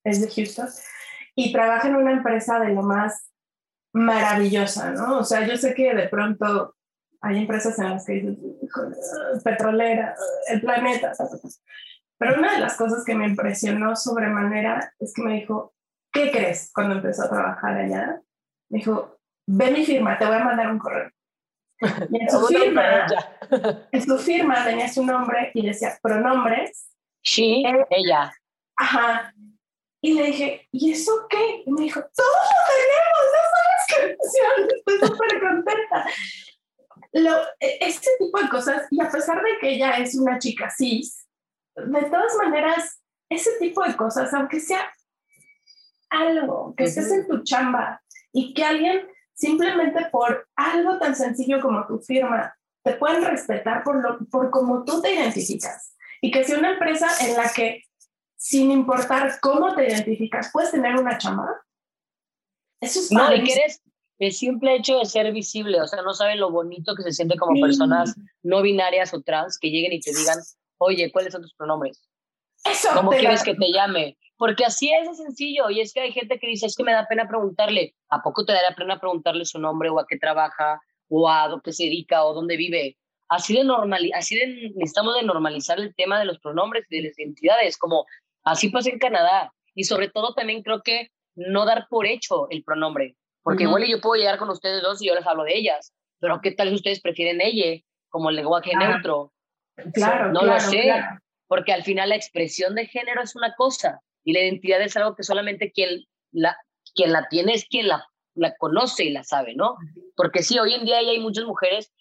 es 0.04 0.20
de 0.20 0.30
Houston, 0.30 0.68
y 1.36 1.54
trabaja 1.54 1.88
en 1.88 1.96
una 1.96 2.12
empresa 2.12 2.60
de 2.60 2.74
lo 2.74 2.82
más 2.82 3.32
maravillosa, 3.94 4.92
¿no? 4.92 5.20
O 5.20 5.24
sea, 5.24 5.48
yo 5.48 5.56
sé 5.56 5.74
que 5.74 5.96
de 5.96 6.10
pronto 6.10 6.75
hay 7.26 7.40
empresas 7.40 7.78
en 7.80 7.90
las 7.90 8.06
que 8.06 8.14
dices, 8.14 8.38
petrolera, 9.44 10.16
el 10.48 10.62
planeta. 10.62 11.12
Pero 12.18 12.38
una 12.38 12.54
de 12.54 12.60
las 12.60 12.78
cosas 12.78 13.04
que 13.04 13.16
me 13.16 13.28
impresionó 13.28 13.96
sobremanera 13.96 14.94
es 15.00 15.12
que 15.14 15.24
me 15.24 15.34
dijo, 15.34 15.74
¿qué 16.14 16.32
crees 16.32 16.72
cuando 16.74 16.96
empezó 16.96 17.24
a 17.24 17.30
trabajar 17.30 17.78
allá? 17.78 18.22
Me 18.70 18.78
dijo, 18.78 19.18
ve 19.48 19.72
mi 19.72 19.84
firma, 19.84 20.20
te 20.20 20.26
voy 20.26 20.36
a 20.36 20.44
mandar 20.44 20.72
un 20.72 20.80
correo. 20.80 21.10
Y 22.12 22.22
en 22.22 22.30
su 22.30 22.48
firma, 22.48 23.06
en 23.92 24.02
su 24.02 24.18
firma 24.20 24.64
tenía 24.64 24.88
su 24.88 25.06
nombre 25.06 25.52
y 25.54 25.66
decía 25.66 25.98
pronombres 26.02 26.90
Sí, 27.24 27.64
eh, 27.66 27.86
ella. 27.90 28.32
Ajá. 28.78 29.34
Y 30.00 30.14
le 30.14 30.28
dije, 30.28 30.68
¿y 30.72 30.92
eso 30.92 31.26
qué? 31.28 31.64
Y 31.66 31.72
me 31.72 31.82
dijo, 31.82 32.00
todos 32.00 32.48
lo 32.54 32.76
tenemos, 32.76 33.26
no 33.34 33.42
sabes 33.52 33.86
qué 33.90 34.76
estoy 34.76 35.10
súper 35.10 35.40
contenta. 35.40 36.06
Lo, 37.16 37.32
e, 37.60 37.78
este 37.80 38.10
tipo 38.20 38.40
de 38.42 38.50
cosas, 38.50 38.88
y 38.92 39.02
a 39.02 39.10
pesar 39.10 39.42
de 39.42 39.58
que 39.60 39.76
ella 39.76 39.92
es 39.98 40.16
una 40.16 40.38
chica 40.38 40.70
cis, 40.70 41.26
de 41.76 42.02
todas 42.04 42.36
maneras, 42.36 43.02
ese 43.30 43.52
tipo 43.60 43.84
de 43.84 43.96
cosas, 43.96 44.34
aunque 44.34 44.60
sea 44.60 44.92
algo, 46.10 46.74
que 46.76 46.84
estés 46.84 47.12
en 47.12 47.28
tu 47.28 47.44
chamba 47.44 48.02
y 48.34 48.54
que 48.54 48.64
alguien 48.64 49.08
simplemente 49.34 50.08
por 50.12 50.48
algo 50.56 50.98
tan 51.00 51.16
sencillo 51.16 51.62
como 51.62 51.86
tu 51.88 52.00
firma 52.00 52.56
te 52.84 52.94
pueden 52.94 53.24
respetar 53.24 53.84
por, 53.84 54.02
lo, 54.02 54.20
por 54.30 54.52
cómo 54.52 54.84
tú 54.84 55.02
te 55.02 55.14
identificas. 55.14 55.96
Y 56.22 56.32
que 56.32 56.44
sea 56.44 56.60
una 56.60 56.74
empresa 56.74 57.08
en 57.22 57.36
la 57.36 57.50
que, 57.50 57.84
sin 58.38 58.72
importar 58.72 59.40
cómo 59.42 59.74
te 59.74 59.88
identificas, 59.88 60.50
puedes 60.52 60.72
tener 60.72 60.96
una 60.96 61.18
chamba. 61.18 61.62
Eso 62.82 63.00
es 63.00 63.12
No, 63.12 63.34
y 63.34 63.44
que 63.44 63.54
eres 63.54 63.82
el 64.20 64.32
simple 64.32 64.76
hecho 64.76 65.00
de 65.00 65.06
ser 65.06 65.32
visible, 65.34 65.82
o 65.82 65.88
sea, 65.88 66.02
no 66.02 66.14
saben 66.14 66.40
lo 66.40 66.52
bonito 66.52 66.96
que 66.96 67.04
se 67.04 67.12
siente 67.12 67.38
como 67.38 67.60
personas 67.60 68.16
no 68.44 68.62
binarias 68.62 69.14
o 69.14 69.22
trans 69.22 69.58
que 69.60 69.70
lleguen 69.70 69.94
y 69.94 70.00
te 70.00 70.12
digan, 70.16 70.38
oye, 70.78 71.12
¿cuáles 71.12 71.34
son 71.34 71.42
tus 71.42 71.54
pronombres? 71.54 72.08
Eso 72.64 72.90
¿Cómo 72.94 73.12
quieres 73.12 73.44
que 73.44 73.54
te 73.54 73.72
llame? 73.72 74.18
Porque 74.38 74.66
así 74.66 74.92
es 74.92 75.08
de 75.08 75.16
sencillo. 75.16 75.70
Y 75.70 75.82
es 75.82 75.94
que 75.94 76.02
hay 76.02 76.12
gente 76.12 76.40
que 76.40 76.48
dice, 76.48 76.66
es 76.66 76.76
que 76.76 76.84
me 76.84 76.92
da 76.92 77.06
pena 77.08 77.28
preguntarle. 77.28 77.96
¿A 78.10 78.22
poco 78.22 78.44
te 78.44 78.54
daría 78.54 78.76
pena 78.76 79.00
preguntarle 79.00 79.46
su 79.46 79.60
nombre 79.60 79.90
o 79.90 80.00
a 80.00 80.06
qué 80.08 80.18
trabaja 80.18 80.82
o 81.10 81.30
a 81.30 81.62
qué 81.64 81.72
se 81.72 81.84
dedica 81.84 82.26
o 82.26 82.34
dónde 82.34 82.58
vive? 82.58 82.98
Así 83.28 83.56
de 83.56 83.64
normal, 83.64 84.10
así 84.14 84.36
de 84.36 84.72
necesitamos 84.76 85.16
de 85.16 85.24
normalizar 85.24 85.80
el 85.80 85.96
tema 85.96 86.20
de 86.20 86.26
los 86.26 86.40
pronombres 86.40 86.86
y 86.90 86.98
de 86.98 87.10
las 87.10 87.18
identidades, 87.18 87.78
como 87.78 88.06
así 88.44 88.70
pasa 88.70 88.90
en 88.90 89.00
Canadá. 89.00 89.54
Y 89.74 89.86
sobre 89.86 90.10
todo 90.10 90.34
también 90.34 90.64
creo 90.64 90.82
que 90.82 91.12
no 91.36 91.66
dar 91.66 91.88
por 91.90 92.06
hecho 92.06 92.48
el 92.50 92.64
pronombre. 92.64 93.16
Porque 93.46 93.66
igual 93.66 93.86
yo 93.86 94.02
puedo 94.02 94.20
llegar 94.20 94.40
con 94.40 94.50
ustedes 94.50 94.82
dos 94.82 95.00
y 95.04 95.08
yo 95.08 95.14
les 95.14 95.26
hablo 95.28 95.44
de 95.44 95.56
ellas. 95.56 95.94
Pero 96.20 96.42
¿qué 96.42 96.50
tal 96.52 96.70
si 96.70 96.76
ustedes 96.76 97.00
prefieren 97.00 97.42
ella 97.42 97.80
como 98.10 98.32
el 98.32 98.38
lenguaje 98.38 98.76
neutro? 98.76 99.32
Claro, 99.94 100.32
no 100.32 100.44
lo 100.44 100.60
sé. 100.60 100.92
Porque 101.48 101.72
al 101.72 101.84
final 101.84 102.10
la 102.10 102.16
expresión 102.16 102.74
de 102.74 102.88
género 102.88 103.22
es 103.22 103.36
una 103.36 103.54
cosa 103.56 104.02
y 104.24 104.34
la 104.34 104.40
identidad 104.40 104.82
es 104.82 104.98
algo 104.98 105.16
que 105.16 105.22
solamente 105.22 105.72
quien 105.72 106.06
la, 106.32 106.58
quien 106.96 107.12
la 107.12 107.28
tiene 107.30 107.54
es 107.54 107.66
quien 107.66 107.88
la, 107.88 108.08
la 108.34 108.56
conoce 108.56 109.04
y 109.04 109.12
la 109.12 109.24
sabe, 109.24 109.54
¿no? 109.54 109.76
Porque 110.16 110.42
sí, 110.42 110.58
hoy 110.58 110.74
en 110.74 110.84
día 110.84 110.98
hay 110.98 111.20
muchas 111.20 111.46
mujeres 111.46 111.94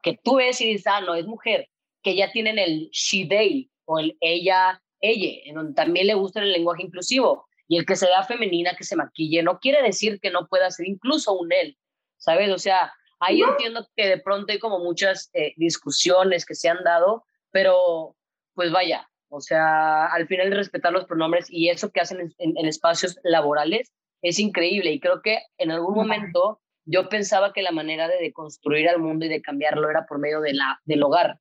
que 0.00 0.18
tú 0.24 0.36
ves 0.36 0.58
y 0.62 0.68
dices, 0.68 0.86
ah, 0.86 1.02
no, 1.02 1.14
es 1.14 1.26
mujer, 1.26 1.68
que 2.02 2.16
ya 2.16 2.32
tienen 2.32 2.58
el 2.58 2.88
she, 2.92 3.26
they 3.28 3.70
o 3.84 3.98
el 3.98 4.16
ella, 4.22 4.82
ella, 5.00 5.42
en 5.44 5.56
donde 5.56 5.74
también 5.74 6.06
le 6.06 6.14
gusta 6.14 6.40
el 6.40 6.50
lenguaje 6.50 6.82
inclusivo. 6.82 7.46
Y 7.74 7.78
el 7.78 7.86
que 7.86 7.96
sea 7.96 8.22
femenina, 8.22 8.76
que 8.76 8.84
se 8.84 8.94
maquille, 8.94 9.42
no 9.42 9.58
quiere 9.58 9.82
decir 9.82 10.20
que 10.20 10.30
no 10.30 10.46
pueda 10.46 10.70
ser 10.70 10.86
incluso 10.86 11.36
un 11.36 11.52
él, 11.52 11.76
¿sabes? 12.18 12.48
O 12.50 12.58
sea, 12.58 12.92
ahí 13.18 13.42
entiendo 13.42 13.84
que 13.96 14.06
de 14.06 14.18
pronto 14.18 14.52
hay 14.52 14.60
como 14.60 14.78
muchas 14.78 15.28
eh, 15.32 15.54
discusiones 15.56 16.46
que 16.46 16.54
se 16.54 16.68
han 16.68 16.84
dado, 16.84 17.24
pero 17.50 18.14
pues 18.54 18.70
vaya, 18.70 19.10
o 19.28 19.40
sea, 19.40 20.06
al 20.06 20.28
final 20.28 20.52
respetar 20.52 20.92
los 20.92 21.06
pronombres 21.06 21.46
y 21.50 21.68
eso 21.68 21.90
que 21.90 22.00
hacen 22.00 22.32
en, 22.38 22.66
espacios 22.68 23.18
laborales 23.24 23.92
es 24.22 24.38
increíble. 24.38 24.92
Y 24.92 25.00
creo 25.00 25.20
que 25.20 25.40
en 25.58 25.72
algún 25.72 25.96
momento 25.96 26.60
yo 26.84 27.08
pensaba 27.08 27.52
que 27.52 27.62
la 27.62 27.72
manera 27.72 28.06
de 28.06 28.18
deconstruir 28.20 28.88
al 28.88 29.00
mundo 29.00 29.26
y 29.26 29.30
de 29.30 29.42
cambiarlo 29.42 29.90
era 29.90 30.06
por 30.06 30.20
medio 30.20 30.40
de 30.40 30.54
la, 30.54 30.80
del 30.84 31.02
hogar. 31.02 31.40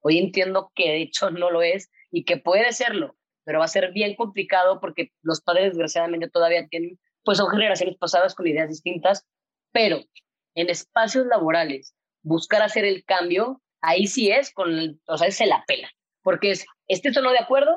Hoy 0.00 0.16
entiendo 0.16 0.72
que 0.74 0.92
de 0.92 1.02
hecho 1.02 1.30
no 1.30 1.50
lo 1.50 1.60
es 1.60 1.90
y 2.10 2.24
que 2.24 2.38
puede 2.38 2.72
serlo, 2.72 3.16
pero 3.44 3.58
va 3.58 3.66
a 3.66 3.68
ser 3.68 3.92
bien 3.92 4.14
complicado 4.16 4.80
porque 4.80 5.10
los 5.22 5.40
padres 5.40 5.70
desgraciadamente 5.70 6.28
todavía 6.28 6.66
tienen, 6.68 6.98
pues 7.24 7.38
son 7.38 7.50
generaciones 7.50 7.96
pasadas 7.98 8.34
con 8.34 8.46
ideas 8.46 8.68
distintas, 8.68 9.26
pero 9.72 10.00
en 10.54 10.70
espacios 10.70 11.26
laborales, 11.26 11.94
buscar 12.22 12.62
hacer 12.62 12.84
el 12.84 13.04
cambio, 13.04 13.60
ahí 13.80 14.06
sí 14.06 14.30
es 14.30 14.52
con, 14.52 15.00
o 15.06 15.18
sea, 15.18 15.30
se 15.30 15.46
la 15.46 15.64
pela 15.66 15.88
porque 16.24 16.50
es, 16.50 16.66
este 16.88 17.12
tono 17.12 17.30
de 17.30 17.38
acuerdo? 17.38 17.70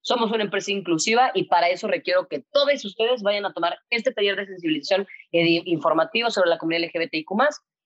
Somos 0.00 0.30
una 0.30 0.44
empresa 0.44 0.70
inclusiva 0.70 1.32
y 1.34 1.44
para 1.44 1.68
eso 1.68 1.86
requiero 1.86 2.28
que 2.28 2.44
todos 2.52 2.82
ustedes 2.84 3.22
vayan 3.22 3.44
a 3.44 3.52
tomar 3.52 3.78
este 3.90 4.12
taller 4.12 4.36
de 4.36 4.46
sensibilización 4.46 5.06
informativo 5.32 6.30
sobre 6.30 6.48
la 6.48 6.56
comunidad 6.56 6.88
LGBTIQ+. 6.88 7.28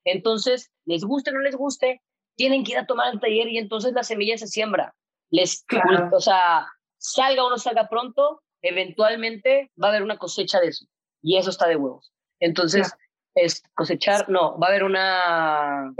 Entonces, 0.05 0.71
les 0.85 1.03
guste 1.03 1.31
o 1.31 1.33
no 1.33 1.41
les 1.41 1.57
guste, 1.57 2.01
tienen 2.37 2.63
que 2.63 2.73
ir 2.73 2.79
a 2.79 2.87
tomar 2.87 3.13
el 3.13 3.21
taller 3.21 3.49
y 3.49 3.59
entonces 3.59 3.93
la 3.95 4.05
semilla 4.05 4.39
se 4.39 4.47
siembra. 4.47 4.95
Les, 5.31 5.65
O 6.13 6.21
sea, 6.21 6.67
salga 7.03 7.45
o 7.45 7.51
no 7.51 7.59
salga 7.59 7.89
pronto, 7.89 8.43
eventualmente 8.63 9.71
va 9.83 9.89
a 9.89 9.91
haber 9.91 10.03
una 10.03 10.19
cosecha 10.19 10.61
de 10.61 10.69
eso. 10.69 10.87
Y 11.21 11.37
eso 11.37 11.51
está 11.51 11.67
de 11.69 11.77
huevos. 11.77 12.13
Entonces, 12.41 12.93
es 13.35 13.63
cosechar, 13.75 14.29
no, 14.29 14.59
va 14.59 14.67
a 14.67 14.71
haber 14.71 14.85
una... 14.85 15.93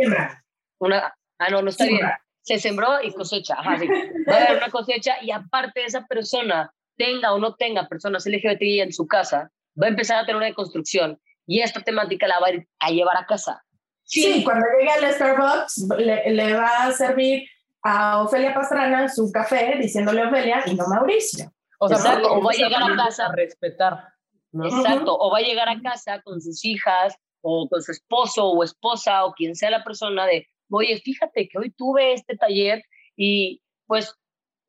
Una, 0.79 1.15
ah, 1.39 1.49
no, 1.51 1.63
no 1.63 1.71
está 1.71 1.85
bien 1.85 2.01
se 2.43 2.59
sembró 2.59 3.03
y 3.03 3.13
cosecha. 3.13 3.55
Ajá, 3.59 3.79
sí. 3.79 3.89
Va 4.29 4.35
a 4.35 4.45
haber 4.45 4.57
una 4.59 4.71
cosecha 4.71 5.17
y 5.23 5.31
aparte 5.31 5.81
de 5.81 5.87
esa 5.87 6.07
persona, 6.07 6.73
tenga 6.97 7.33
o 7.33 7.39
no 7.39 7.55
tenga 7.55 7.89
personas 7.89 8.27
LGBTI 8.27 8.81
en 8.81 8.93
su 8.93 9.07
casa, 9.07 9.51
va 9.81 9.87
a 9.87 9.91
empezar 9.91 10.19
a 10.19 10.27
tener 10.27 10.37
una 10.37 10.53
construcción 10.53 11.19
y 11.47 11.61
esta 11.61 11.81
temática 11.81 12.27
la 12.27 12.39
va 12.41 12.49
a 12.81 12.91
llevar 12.91 13.17
a 13.17 13.27
casa. 13.27 13.65
Sí, 14.05 14.43
cuando 14.45 14.67
llegue 14.79 14.91
al 14.91 15.15
Starbucks 15.15 15.89
le, 15.99 16.55
va 16.55 16.85
a 16.85 16.93
servir 16.93 17.49
a 17.83 18.23
Ofelia 18.23 18.55
Pastrana 18.55 19.09
su 19.09 19.31
café 19.33 19.77
diciéndole 19.81 20.25
Ofelia 20.25 20.63
y 20.67 20.75
no 20.75 20.87
Mauricio. 20.87 21.53
O 21.79 21.89
sea, 21.89 22.21
o 22.23 22.43
va 22.43 22.51
a 22.53 22.55
llegar 22.55 22.83
a 22.83 22.97
casa. 22.97 23.27
A 23.27 23.33
respetar. 23.33 24.09
Exacto, 24.53 25.17
o 25.19 25.31
va 25.31 25.39
a 25.39 25.43
llegar 25.43 25.69
a 25.69 25.81
casa 25.81 26.21
con 26.23 26.41
sus 26.41 26.65
hijas 26.65 27.17
o 27.41 27.69
con 27.69 27.83
su 27.83 27.91
esposo 27.91 28.51
o 28.51 28.63
esposa 28.63 29.25
o 29.25 29.33
quien 29.33 29.57
sea 29.57 29.71
la 29.71 29.83
persona 29.83 30.27
de, 30.27 30.47
oye, 30.71 31.01
fíjate 31.03 31.49
que 31.49 31.59
hoy 31.59 31.71
tuve 31.71 32.13
este 32.13 32.37
taller 32.37 32.83
y 33.17 33.63
pues 33.87 34.15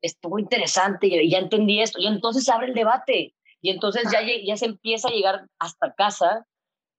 estuvo 0.02 0.38
interesante 0.38 1.06
y 1.06 1.30
ya 1.30 1.38
entendí 1.38 1.80
esto. 1.80 2.00
Y 2.00 2.06
entonces 2.06 2.44
se 2.44 2.52
abre 2.52 2.68
el 2.68 2.74
debate 2.74 3.34
y 3.60 3.70
entonces 3.70 4.10
ya, 4.10 4.20
ya 4.22 4.56
se 4.56 4.66
empieza 4.66 5.08
a 5.08 5.12
llegar 5.12 5.46
hasta 5.58 5.94
casa 5.94 6.46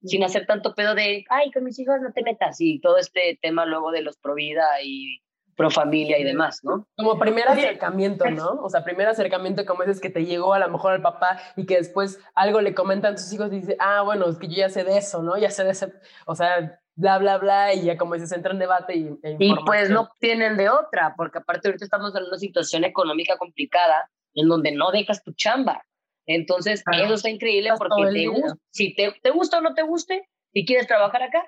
sin 0.01 0.23
hacer 0.23 0.45
tanto 0.45 0.75
pedo 0.75 0.95
de, 0.95 1.25
ay, 1.29 1.51
con 1.51 1.63
mis 1.63 1.79
hijos 1.79 1.99
no 2.01 2.13
te 2.13 2.23
metas 2.23 2.61
y 2.61 2.79
todo 2.79 2.97
este 2.97 3.39
tema 3.41 3.65
luego 3.65 3.91
de 3.91 4.01
los 4.01 4.17
pro 4.17 4.35
vida 4.35 4.65
y 4.83 5.19
pro 5.55 5.71
familia 5.71 6.19
y 6.19 6.23
demás, 6.23 6.63
¿no? 6.63 6.87
Como 6.97 7.17
primer 7.17 7.47
acercamiento, 7.47 8.29
¿no? 8.29 8.59
O 8.61 8.69
sea, 8.69 8.83
primer 8.83 9.07
acercamiento 9.07 9.65
como 9.65 9.83
es 9.83 10.01
que 10.01 10.09
te 10.09 10.25
llegó 10.25 10.53
a 10.53 10.59
lo 10.59 10.69
mejor 10.69 10.93
al 10.93 11.01
papá 11.01 11.39
y 11.55 11.65
que 11.65 11.77
después 11.77 12.19
algo 12.33 12.61
le 12.61 12.75
comentan 12.75 13.17
sus 13.17 13.31
hijos 13.33 13.51
y 13.53 13.61
dice, 13.61 13.77
ah, 13.79 14.01
bueno, 14.01 14.27
es 14.27 14.37
que 14.37 14.47
yo 14.47 14.55
ya 14.55 14.69
sé 14.69 14.83
de 14.83 14.97
eso, 14.97 15.23
¿no? 15.23 15.37
Ya 15.37 15.49
sé 15.49 15.63
de 15.63 15.71
ese, 15.71 15.93
o 16.25 16.35
sea, 16.35 16.79
bla, 16.95 17.17
bla, 17.19 17.37
bla, 17.37 17.73
y 17.73 17.85
ya 17.85 17.97
como 17.97 18.15
se 18.15 18.27
centra 18.27 18.51
en 18.51 18.59
debate 18.59 18.95
y... 18.95 19.19
E 19.23 19.37
y 19.39 19.55
pues 19.65 19.89
no 19.89 20.09
tienen 20.19 20.57
de 20.57 20.69
otra, 20.69 21.13
porque 21.15 21.39
aparte 21.39 21.69
ahorita 21.69 21.85
estamos 21.85 22.15
en 22.15 22.23
una 22.23 22.37
situación 22.37 22.83
económica 22.83 23.37
complicada 23.37 24.09
en 24.33 24.47
donde 24.47 24.71
no 24.73 24.91
dejas 24.91 25.23
tu 25.23 25.33
chamba. 25.33 25.85
Entonces, 26.25 26.83
eso 26.91 27.13
está 27.13 27.29
increíble 27.29 27.71
porque 27.77 28.11
te 28.11 28.27
gusta, 28.27 28.55
si 28.71 28.95
te, 28.95 29.13
te 29.21 29.29
gusta 29.29 29.59
o 29.59 29.61
no 29.61 29.73
te 29.73 29.83
guste 29.83 30.27
y 30.51 30.65
quieres 30.65 30.87
trabajar 30.87 31.23
acá, 31.23 31.47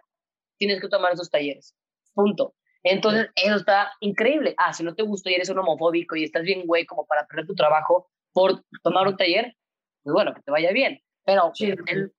tienes 0.58 0.80
que 0.80 0.88
tomar 0.88 1.14
esos 1.14 1.30
talleres. 1.30 1.76
Punto. 2.14 2.53
Entonces, 2.90 3.30
eso 3.36 3.56
está 3.56 3.92
increíble. 4.00 4.56
Ah, 4.58 4.74
si 4.74 4.84
no 4.84 4.96
te 4.96 5.04
gusta 5.04 5.30
y 5.30 5.36
eres 5.36 5.50
un 5.50 5.60
homofóbico 5.60 6.16
y 6.16 6.24
estás 6.24 6.44
bien 6.44 6.66
güey 6.66 6.86
como 6.86 7.06
para 7.06 7.26
perder 7.26 7.48
tu 7.48 7.56
trabajo 7.56 8.10
por 8.34 8.64
tomar 8.84 9.08
un 9.08 9.18
taller, 9.18 9.56
pues 10.04 10.14
bueno, 10.14 10.34
que 10.34 10.42
te 10.42 10.52
vaya 10.52 10.72
bien. 10.72 11.02
Pero 11.26 11.52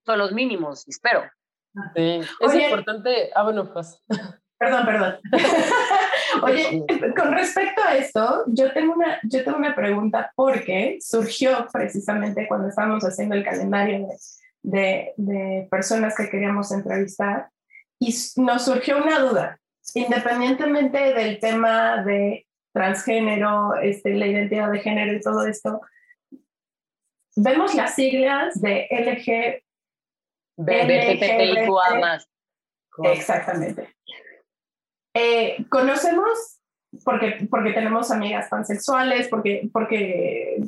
son 0.05 0.19
los 0.19 0.33
mínimos, 0.33 0.87
espero. 0.87 1.23
Sí, 1.95 2.21
es 2.41 2.55
importante. 2.55 3.31
Ah, 3.35 3.45
bueno, 3.45 3.73
pues. 3.73 4.03
Perdón, 4.59 4.87
perdón. 4.87 5.19
Oye, 6.43 6.85
con 7.17 7.33
respecto 7.33 7.81
a 7.83 7.97
esto, 7.97 8.45
yo 8.49 8.73
tengo, 8.73 8.95
una, 8.95 9.21
yo 9.23 9.45
tengo 9.45 9.57
una 9.57 9.75
pregunta 9.75 10.33
porque 10.35 10.99
surgió 11.01 11.69
precisamente 11.73 12.47
cuando 12.49 12.69
estábamos 12.69 13.05
haciendo 13.05 13.37
el 13.37 13.45
calendario 13.45 14.09
de, 14.63 15.15
de, 15.17 15.69
personas 15.71 16.17
que 16.17 16.29
queríamos 16.29 16.73
entrevistar 16.73 17.49
y 18.01 18.15
nos 18.37 18.65
surgió 18.65 18.99
una 19.03 19.21
duda, 19.21 19.61
independientemente 19.95 21.15
del 21.15 21.39
tema 21.39 22.03
de 22.03 22.47
transgénero, 22.73 23.75
este, 23.77 24.15
la 24.15 24.27
identidad 24.27 24.71
de 24.71 24.81
género 24.81 25.13
y 25.13 25.21
todo 25.21 25.47
esto, 25.47 25.81
vemos 27.37 27.75
las 27.75 27.95
siglas 27.95 28.61
de 28.61 28.87
LG. 28.91 29.63
Exactamente. 33.05 33.95
Eh, 35.15 35.65
conocemos, 35.69 36.61
porque, 37.05 37.47
porque 37.51 37.73
tenemos 37.73 38.11
amigas 38.11 38.49
pansexuales, 38.49 39.29
porque, 39.29 39.69
porque 39.73 40.63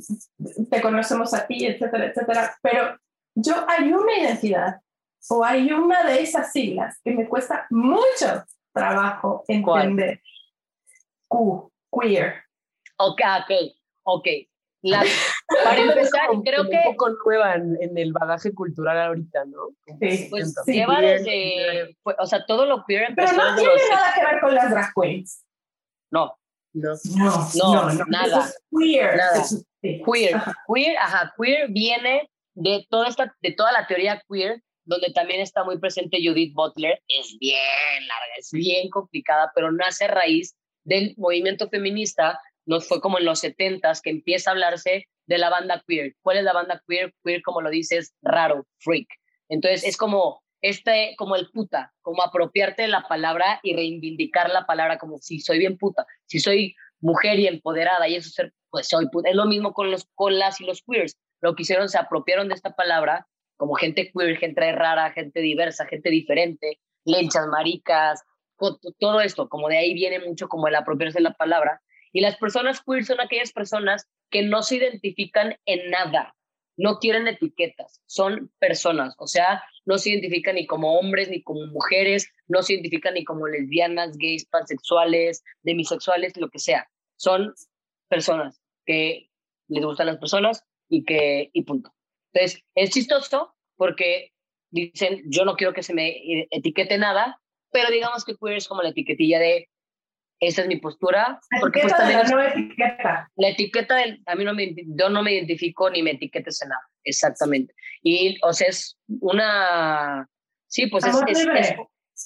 te 0.70 0.80
conocemos 0.80 1.34
a 1.34 1.46
ti, 1.46 1.66
etcétera, 1.66 2.06
etcétera, 2.06 2.56
pero 2.62 2.98
yo 3.34 3.54
hay 3.68 3.92
una 3.92 4.18
identidad 4.18 4.80
o 5.28 5.44
hay 5.44 5.70
una 5.72 6.02
de 6.04 6.22
esas 6.22 6.52
siglas 6.52 6.98
que 7.04 7.12
me 7.12 7.28
cuesta 7.28 7.66
mucho 7.70 8.44
trabajo 8.72 9.44
entender. 9.48 10.20
Q, 11.28 11.72
queer. 11.90 12.44
Ok, 12.98 13.20
ok. 13.40 13.52
ok, 14.04 14.26
la, 14.82 15.02
para 15.64 15.78
empezar, 15.78 16.28
creo 16.44 16.68
que... 16.68 16.76
Un 16.76 16.96
poco 16.96 17.10
nueva 17.24 17.54
en, 17.54 17.96
el 17.96 18.12
bagaje 18.12 18.54
cultural 18.54 18.98
ahorita, 18.98 19.44
¿no? 19.46 19.68
Sí, 20.00 20.28
pues 20.30 20.54
lleva 20.66 21.00
desde, 21.00 21.96
o 22.02 22.26
sea, 22.26 22.44
todo 22.46 22.66
lo 22.66 22.84
queer 22.86 23.10
empezó 23.10 23.32
Pero 23.36 23.50
no 23.50 23.56
tiene 23.56 23.72
nada 23.90 24.14
que 24.14 24.24
ver 24.24 24.40
con 24.40 24.54
las 24.54 24.70
drag 24.70 24.92
queens. 24.94 25.44
No. 26.10 26.36
No, 26.72 26.94
no, 27.56 27.92
no, 27.92 28.04
nada. 28.06 28.48
queer. 28.70 29.16
Nada. 29.16 29.44
Queer. 29.82 30.40
Queer, 30.72 30.98
ajá, 30.98 31.34
queer 31.36 31.68
viene 31.70 32.30
de 32.54 32.86
toda, 32.88 33.08
esta, 33.08 33.34
de 33.40 33.52
toda 33.52 33.72
la 33.72 33.86
teoría 33.86 34.22
queer, 34.28 34.62
donde 34.84 35.10
también 35.12 35.40
está 35.40 35.64
muy 35.64 35.78
presente 35.78 36.18
Judith 36.24 36.54
Butler. 36.54 37.00
Es 37.08 37.36
bien 37.38 38.06
larga, 38.06 38.34
es 38.38 38.50
bien 38.52 38.88
complicada, 38.90 39.50
pero 39.54 39.72
nace 39.72 40.04
a 40.06 40.08
raíz 40.08 40.56
del 40.84 41.14
movimiento 41.16 41.68
feminista 41.68 42.40
nos 42.66 42.86
fue 42.86 43.00
como 43.00 43.18
en 43.18 43.24
los 43.24 43.40
70 43.40 43.92
que 44.02 44.10
empieza 44.10 44.50
a 44.50 44.52
hablarse 44.52 45.08
de 45.26 45.38
la 45.38 45.50
banda 45.50 45.82
queer. 45.86 46.14
¿Cuál 46.22 46.38
es 46.38 46.44
la 46.44 46.52
banda 46.52 46.82
queer? 46.86 47.14
Queer, 47.24 47.42
como 47.42 47.60
lo 47.60 47.70
dices, 47.70 48.14
raro, 48.22 48.66
freak. 48.78 49.08
Entonces 49.48 49.84
es 49.84 49.96
como 49.96 50.42
este, 50.60 51.14
como 51.16 51.36
el 51.36 51.50
puta, 51.50 51.92
como 52.02 52.22
apropiarte 52.22 52.82
de 52.82 52.88
la 52.88 53.08
palabra 53.08 53.60
y 53.62 53.74
reivindicar 53.74 54.50
la 54.50 54.66
palabra 54.66 54.98
como 54.98 55.18
si 55.18 55.40
soy 55.40 55.58
bien 55.58 55.78
puta, 55.78 56.06
si 56.26 56.38
soy 56.38 56.76
mujer 57.00 57.38
y 57.38 57.46
empoderada 57.46 58.08
y 58.08 58.16
eso 58.16 58.30
ser, 58.30 58.52
pues 58.70 58.88
soy 58.88 59.08
puta. 59.08 59.30
Es 59.30 59.36
lo 59.36 59.46
mismo 59.46 59.72
con 59.72 59.90
los 59.90 60.06
con 60.14 60.38
las 60.38 60.60
y 60.60 60.66
los 60.66 60.82
queers. 60.82 61.16
Lo 61.40 61.54
que 61.54 61.62
hicieron, 61.62 61.88
se 61.88 61.98
apropiaron 61.98 62.48
de 62.48 62.54
esta 62.54 62.74
palabra 62.76 63.26
como 63.60 63.74
gente 63.74 64.10
queer, 64.10 64.38
gente 64.38 64.72
rara, 64.72 65.12
gente 65.12 65.38
diversa, 65.40 65.84
gente 65.84 66.08
diferente, 66.08 66.80
lenchas, 67.04 67.46
maricas, 67.46 68.24
todo 68.98 69.20
esto, 69.20 69.50
como 69.50 69.68
de 69.68 69.76
ahí 69.76 69.92
viene 69.92 70.18
mucho 70.18 70.48
como 70.48 70.66
el 70.66 70.74
apropiarse 70.74 71.18
de 71.18 71.24
la 71.24 71.34
palabra 71.34 71.82
y 72.10 72.22
las 72.22 72.38
personas 72.38 72.80
queer 72.80 73.04
son 73.04 73.20
aquellas 73.20 73.52
personas 73.52 74.08
que 74.30 74.42
no 74.42 74.62
se 74.62 74.76
identifican 74.76 75.58
en 75.66 75.90
nada, 75.90 76.34
no 76.78 77.00
quieren 77.00 77.28
etiquetas, 77.28 78.00
son 78.06 78.50
personas, 78.58 79.14
o 79.18 79.26
sea, 79.26 79.62
no 79.84 79.98
se 79.98 80.12
identifican 80.12 80.54
ni 80.54 80.66
como 80.66 80.98
hombres 80.98 81.28
ni 81.28 81.42
como 81.42 81.66
mujeres, 81.66 82.32
no 82.48 82.62
se 82.62 82.72
identifican 82.72 83.12
ni 83.12 83.24
como 83.24 83.46
lesbianas, 83.46 84.16
gays, 84.16 84.46
pansexuales, 84.46 85.44
demisexuales, 85.64 86.34
lo 86.38 86.48
que 86.48 86.60
sea. 86.60 86.88
Son 87.16 87.52
personas 88.08 88.62
que 88.86 89.28
les 89.68 89.84
gustan 89.84 90.06
las 90.06 90.16
personas 90.16 90.64
y 90.88 91.04
que, 91.04 91.50
y 91.52 91.62
punto. 91.64 91.92
Entonces, 92.32 92.62
es 92.74 92.90
chistoso 92.90 93.54
porque 93.76 94.32
dicen, 94.70 95.22
yo 95.26 95.44
no 95.44 95.56
quiero 95.56 95.72
que 95.72 95.82
se 95.82 95.94
me 95.94 96.46
etiquete 96.50 96.98
nada, 96.98 97.40
pero 97.72 97.90
digamos 97.90 98.24
que 98.24 98.36
queer 98.36 98.56
es 98.56 98.68
como 98.68 98.82
la 98.82 98.90
etiquetilla 98.90 99.38
de 99.38 99.68
esa 100.40 100.62
es 100.62 100.68
mi 100.68 100.76
postura. 100.76 101.38
La 101.50 101.60
porque 101.60 101.82
pues, 101.82 101.94
también 101.94 102.20
la 102.26 102.48
etiqueta. 102.48 103.30
La 103.36 103.48
etiqueta, 103.48 103.96
del, 103.96 104.22
a 104.26 104.34
mí 104.34 104.44
no 104.44 104.54
me, 104.54 104.74
yo 104.74 105.10
no 105.10 105.22
me 105.22 105.34
identifico 105.34 105.90
ni 105.90 106.02
me 106.02 106.12
etiquetes 106.12 106.62
en 106.62 106.70
nada, 106.70 106.82
exactamente. 107.04 107.74
Y, 108.02 108.38
o 108.42 108.52
sea, 108.52 108.68
es 108.68 108.98
una, 109.20 110.26
sí, 110.66 110.86
pues 110.86 111.04
es, 111.04 111.14
es, 111.28 111.76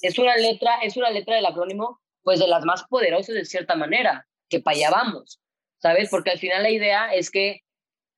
es, 0.01 0.19
una 0.19 0.35
letra, 0.37 0.79
es 0.81 0.95
una 0.95 1.09
letra 1.09 1.35
del 1.35 1.45
acrónimo, 1.45 2.01
pues 2.23 2.39
de 2.39 2.47
las 2.47 2.63
más 2.63 2.85
poderosas 2.85 3.35
de 3.35 3.45
cierta 3.45 3.75
manera, 3.75 4.25
que 4.49 4.61
para 4.61 4.77
allá 4.77 4.89
vamos, 4.91 5.41
¿sabes? 5.79 6.09
Porque 6.09 6.31
al 6.31 6.39
final 6.39 6.63
la 6.63 6.71
idea 6.71 7.13
es 7.13 7.29
que 7.29 7.61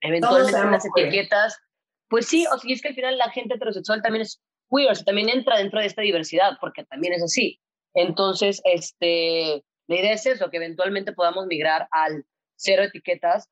eventualmente 0.02 0.72
las 0.72 0.86
etiquetas, 0.86 1.60
pues 2.10 2.28
sí, 2.28 2.46
o 2.48 2.58
sea, 2.58 2.74
es 2.74 2.82
que 2.82 2.90
al 2.90 2.96
final 2.96 3.18
la 3.18 3.30
gente 3.32 3.56
heterosexual 3.56 4.02
también 4.02 4.24
es 4.24 4.42
queer, 4.70 4.92
o 4.92 4.96
sea, 4.96 5.06
también 5.06 5.30
entra 5.30 5.58
dentro 5.58 5.80
de 5.80 5.88
esta 5.88 6.02
diversidad, 6.02 6.58
porque 6.60 6.84
también 6.86 7.14
es 7.14 7.24
así. 7.24 7.60
Entonces, 7.94 8.62
este, 8.64 9.64
la 9.88 9.96
idea 9.96 10.14
es 10.14 10.24
que 10.24 10.58
eventualmente 10.58 11.14
podamos 11.14 11.48
migrar 11.48 11.88
al 11.92 12.26
cero 12.56 12.84
etiquetas, 12.84 13.50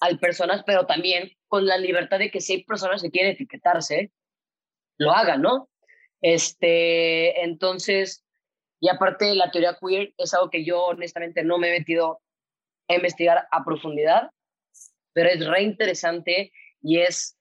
al 0.00 0.18
personas, 0.18 0.62
pero 0.66 0.86
también 0.86 1.30
con 1.48 1.66
la 1.66 1.78
libertad 1.78 2.18
de 2.18 2.30
que 2.30 2.40
si 2.40 2.54
hay 2.54 2.64
personas 2.64 3.02
que 3.02 3.10
quieren 3.10 3.32
etiquetarse, 3.32 4.12
lo 4.98 5.12
hagan, 5.12 5.42
¿no? 5.42 5.68
Este, 6.20 7.42
entonces, 7.44 8.24
y 8.80 8.88
aparte 8.88 9.34
la 9.34 9.50
teoría 9.50 9.78
queer 9.80 10.14
es 10.16 10.34
algo 10.34 10.50
que 10.50 10.64
yo 10.64 10.82
honestamente 10.84 11.44
no 11.44 11.58
me 11.58 11.68
he 11.68 11.78
metido 11.78 12.20
a 12.88 12.94
investigar 12.94 13.46
a 13.50 13.64
profundidad, 13.64 14.30
pero 15.12 15.30
es 15.30 15.46
re 15.46 15.62
interesante 15.62 16.52
y 16.82 17.00
es, 17.00 17.36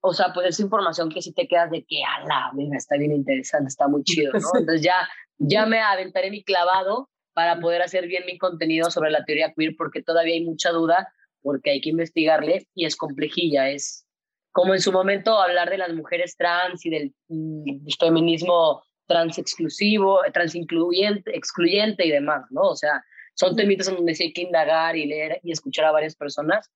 o 0.00 0.14
sea, 0.14 0.32
pues 0.32 0.48
es 0.48 0.60
información 0.60 1.10
que 1.10 1.22
si 1.22 1.32
te 1.32 1.46
quedas 1.46 1.70
de 1.70 1.84
que, 1.84 2.02
a 2.02 2.24
la, 2.26 2.50
mira, 2.54 2.76
está 2.76 2.96
bien 2.96 3.12
interesante, 3.12 3.68
está 3.68 3.88
muy 3.88 4.02
chido, 4.04 4.32
¿no? 4.32 4.48
Entonces 4.58 4.82
ya, 4.82 5.08
ya 5.38 5.66
me 5.66 5.80
aventaré 5.80 6.30
mi 6.30 6.42
clavado 6.42 7.10
para 7.32 7.60
poder 7.60 7.82
hacer 7.82 8.06
bien 8.06 8.24
mi 8.26 8.38
contenido 8.38 8.90
sobre 8.90 9.10
la 9.10 9.24
teoría 9.24 9.52
queer, 9.56 9.74
porque 9.76 10.02
todavía 10.02 10.34
hay 10.34 10.44
mucha 10.44 10.70
duda, 10.70 11.12
porque 11.42 11.70
hay 11.70 11.80
que 11.80 11.90
investigarle 11.90 12.66
y 12.74 12.86
es 12.86 12.96
complejilla, 12.96 13.70
es 13.70 14.06
como 14.52 14.74
en 14.74 14.80
su 14.80 14.92
momento 14.92 15.38
hablar 15.38 15.70
de 15.70 15.78
las 15.78 15.92
mujeres 15.92 16.36
trans 16.36 16.84
y 16.84 16.90
del 16.90 17.14
mm, 17.28 17.86
feminismo 17.98 18.82
trans 19.06 19.38
exclusivo, 19.38 20.20
trans 20.32 20.54
incluyente, 20.54 21.36
excluyente 21.36 22.06
y 22.06 22.10
demás, 22.10 22.44
¿no? 22.50 22.62
O 22.62 22.76
sea, 22.76 23.04
son 23.34 23.56
temitas 23.56 23.88
en 23.88 23.96
donde 23.96 24.14
sí 24.14 24.24
hay 24.24 24.32
que 24.32 24.42
indagar 24.42 24.96
y 24.96 25.06
leer 25.06 25.40
y 25.42 25.52
escuchar 25.52 25.84
a 25.86 25.92
varias 25.92 26.14
personas, 26.14 26.70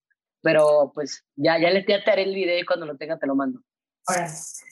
pero 0.44 0.92
pues 0.94 1.24
ya, 1.34 1.58
ya 1.58 1.70
les 1.70 1.86
te 1.86 1.94
haré 1.94 2.22
el 2.22 2.34
video 2.34 2.58
y 2.58 2.66
cuando 2.66 2.84
lo 2.84 2.96
tenga 2.96 3.18
te 3.18 3.26
lo 3.26 3.34
mando. 3.34 3.60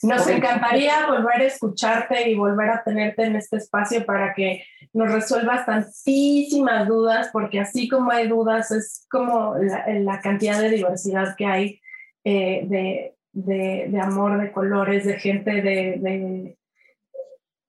Nos 0.03 0.27
encantaría 0.27 1.07
volver 1.07 1.41
a 1.41 1.45
escucharte 1.45 2.29
y 2.29 2.35
volver 2.35 2.69
a 2.69 2.83
tenerte 2.83 3.23
en 3.23 3.35
este 3.35 3.57
espacio 3.57 4.05
para 4.05 4.35
que 4.35 4.63
nos 4.93 5.11
resuelvas 5.11 5.65
tantísimas 5.65 6.87
dudas, 6.87 7.29
porque 7.33 7.59
así 7.59 7.89
como 7.89 8.11
hay 8.11 8.27
dudas, 8.27 8.69
es 8.69 9.07
como 9.09 9.55
la, 9.57 10.21
cantidad 10.21 10.61
de 10.61 10.69
diversidad 10.69 11.35
que 11.35 11.47
hay 11.47 11.81
eh, 12.23 12.67
de, 12.67 13.17
de, 13.31 13.87
de, 13.89 13.99
amor, 13.99 14.39
de 14.39 14.51
colores, 14.51 15.03
de 15.03 15.19
gente, 15.19 15.63
de, 15.63 15.97
de, 15.99 16.57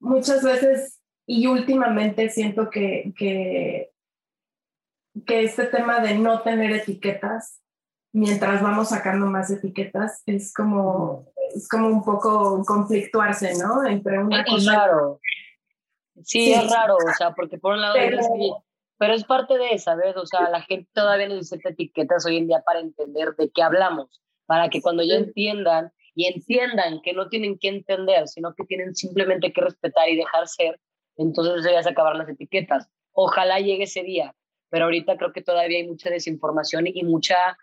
muchas 0.01 0.45
veces 0.45 1.01
y 1.27 1.47
últimamente 1.47 2.29
siento 2.29 2.69
que, 2.69 3.15
que, 3.17 3.91
que 5.25 5.45
este 5.45 5.65
tema 5.65 6.01
de 6.01 6.19
no 6.19 6.43
tener 6.43 6.73
etiquetas 6.73 7.64
mientras 8.15 8.63
vamos 8.63 8.89
sacando 8.89 9.27
más 9.27 9.51
etiquetas, 9.51 10.23
es 10.25 10.55
como 10.55 11.33
es 11.55 11.69
como 11.69 11.89
un 11.89 12.03
poco 12.03 12.65
conflictuarse, 12.65 13.55
¿no? 13.59 13.87
Entre 13.87 14.19
una 14.19 14.41
es 14.41 14.51
cosa... 14.51 14.75
raro. 14.75 15.21
Sí, 16.23 16.53
es 16.53 16.71
raro, 16.71 16.97
o 16.97 17.15
sea, 17.19 17.33
porque 17.33 17.59
por 17.59 17.75
un 17.75 17.83
lado 17.83 17.95
pero... 17.95 18.19
Es 18.19 18.27
pero 18.97 19.15
es 19.15 19.25
parte 19.25 19.59
de, 19.59 19.77
¿sabes? 19.79 20.17
O 20.17 20.25
sea, 20.25 20.49
la 20.51 20.63
gente 20.63 20.89
todavía 20.93 21.29
necesita 21.29 21.71
etiquetas 21.71 22.25
hoy 22.27 22.37
en 22.37 22.47
día 22.47 22.63
para 22.65 22.81
entender 22.81 23.35
de 23.37 23.51
qué 23.51 23.63
hablamos, 23.63 24.23
para 24.47 24.69
que 24.69 24.81
cuando 24.81 25.03
ya 25.03 25.17
entiendan 25.17 25.93
y 26.15 26.27
entiendan 26.27 27.03
que 27.03 27.13
no 27.13 27.29
tienen 27.29 27.59
que 27.59 27.69
entender, 27.69 28.29
sino 28.29 28.55
que 28.55 28.65
tienen 28.65 28.95
simplemente 28.95 29.53
que 29.53 29.61
respetar 29.61 30.09
y 30.09 30.17
dejar 30.17 30.47
ser, 30.47 30.81
entonces 31.17 31.71
ya 31.71 31.83
se 31.83 31.91
acabar 31.91 32.15
las 32.17 32.29
etiquetas. 32.29 32.89
Ojalá 33.13 33.59
llegue 33.59 33.85
ese 33.85 34.03
día, 34.05 34.35
pero 34.71 34.85
ahorita 34.85 35.17
creo 35.17 35.33
que 35.33 35.43
todavía 35.43 35.79
hay 35.79 35.89
mucha 35.89 36.11
desinformación 36.11 36.87
y 36.87 37.03
mucha, 37.03 37.59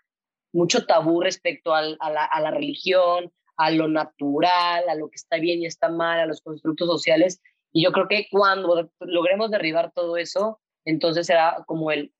mucho 0.52 0.86
tabú 0.86 1.20
respecto 1.20 1.74
al, 1.74 1.96
a, 2.00 2.10
la, 2.10 2.24
a 2.24 2.40
la 2.40 2.50
religión, 2.50 3.32
a 3.56 3.70
lo 3.70 3.88
natural, 3.88 4.88
a 4.88 4.94
lo 4.94 5.08
que 5.10 5.16
está 5.16 5.36
bien 5.38 5.60
y 5.60 5.66
está 5.66 5.88
mal, 5.88 6.20
a 6.20 6.26
los 6.26 6.40
constructos 6.40 6.88
sociales. 6.88 7.40
Y 7.72 7.84
yo 7.84 7.92
creo 7.92 8.08
que 8.08 8.26
cuando 8.30 8.90
logremos 9.00 9.50
derribar 9.50 9.92
todo 9.92 10.16
eso, 10.16 10.60
entonces 10.84 11.26
será 11.26 11.62
como 11.66 11.90
el, 11.90 12.12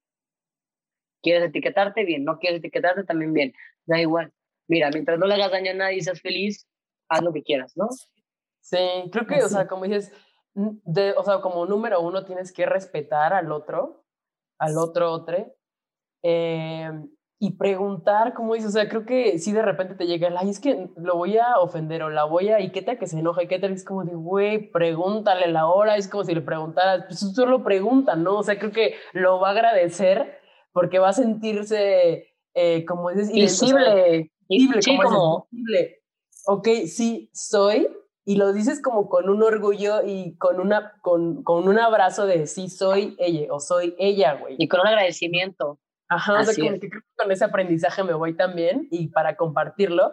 ¿quieres 1.22 1.44
etiquetarte? 1.44 2.04
Bien, 2.04 2.24
no 2.24 2.38
quieres 2.38 2.60
etiquetarte 2.60 3.04
también 3.04 3.32
bien, 3.32 3.52
da 3.86 4.00
igual. 4.00 4.32
Mira, 4.68 4.90
mientras 4.90 5.18
no 5.18 5.26
le 5.26 5.34
hagas 5.34 5.52
daño 5.52 5.72
a 5.72 5.74
nadie 5.74 5.98
y 5.98 6.00
seas 6.00 6.20
feliz, 6.20 6.66
haz 7.08 7.22
lo 7.22 7.32
que 7.32 7.42
quieras, 7.42 7.76
¿no? 7.76 7.88
Sí, 8.60 8.78
creo 9.10 9.26
que, 9.26 9.42
o 9.42 9.48
sea, 9.48 9.66
como 9.66 9.84
dices, 9.84 10.12
de, 10.54 11.12
o 11.12 11.24
sea, 11.24 11.40
como 11.40 11.66
número 11.66 12.00
uno 12.00 12.24
tienes 12.24 12.52
que 12.52 12.64
respetar 12.64 13.32
al 13.32 13.50
otro, 13.50 14.04
al 14.58 14.78
otro, 14.78 15.10
otro. 15.10 15.54
Eh, 16.22 16.90
y 17.44 17.50
preguntar, 17.50 18.34
como 18.34 18.54
dices, 18.54 18.68
o 18.68 18.72
sea, 18.72 18.88
creo 18.88 19.04
que 19.04 19.36
si 19.40 19.50
de 19.50 19.62
repente 19.62 19.96
te 19.96 20.06
llega 20.06 20.28
el, 20.28 20.36
ay, 20.36 20.48
es 20.48 20.60
que 20.60 20.88
lo 20.94 21.16
voy 21.16 21.38
a 21.38 21.58
ofender 21.58 22.04
o 22.04 22.08
la 22.08 22.22
voy 22.22 22.50
a, 22.50 22.60
y 22.60 22.70
qué 22.70 22.82
tal 22.82 23.00
que 23.00 23.08
se 23.08 23.18
enoja, 23.18 23.42
y 23.42 23.48
qué 23.48 23.58
tal, 23.58 23.72
es 23.72 23.84
como 23.84 24.04
de, 24.04 24.14
güey, 24.14 24.70
pregúntale 24.70 25.48
la 25.48 25.66
hora, 25.66 25.96
es 25.96 26.06
como 26.06 26.22
si 26.22 26.36
le 26.36 26.40
preguntaras, 26.40 27.04
pues 27.08 27.18
solo 27.18 27.64
pregunta, 27.64 28.14
¿no? 28.14 28.38
O 28.38 28.42
sea, 28.44 28.60
creo 28.60 28.70
que 28.70 28.94
lo 29.12 29.40
va 29.40 29.48
a 29.48 29.50
agradecer 29.50 30.38
porque 30.70 31.00
va 31.00 31.08
a 31.08 31.14
sentirse, 31.14 32.28
eh, 32.54 32.84
como 32.84 33.10
dices, 33.10 33.32
visible, 33.32 34.30
visible, 34.48 34.80
como, 35.02 35.48
visible. 35.50 36.00
Ok, 36.46 36.68
sí, 36.86 37.28
soy, 37.34 37.88
y 38.24 38.36
lo 38.36 38.52
dices 38.52 38.80
como 38.80 39.08
con 39.08 39.28
un 39.28 39.42
orgullo 39.42 40.04
y 40.06 40.36
con, 40.36 40.60
una, 40.60 40.92
con, 41.02 41.42
con 41.42 41.66
un 41.66 41.80
abrazo 41.80 42.24
de 42.24 42.46
sí, 42.46 42.68
soy 42.68 43.16
ella, 43.18 43.52
o 43.52 43.58
soy 43.58 43.96
ella, 43.98 44.34
güey. 44.34 44.54
Y 44.58 44.68
con 44.68 44.78
un 44.78 44.86
agradecimiento. 44.86 45.80
Ajá, 46.14 46.40
o 46.40 46.44
sea, 46.44 46.54
como 46.54 46.78
que 46.78 46.90
creo 46.90 47.02
que 47.02 47.22
con 47.22 47.32
ese 47.32 47.44
aprendizaje 47.44 48.04
me 48.04 48.14
voy 48.14 48.36
también 48.36 48.88
y 48.90 49.08
para 49.08 49.36
compartirlo, 49.36 50.12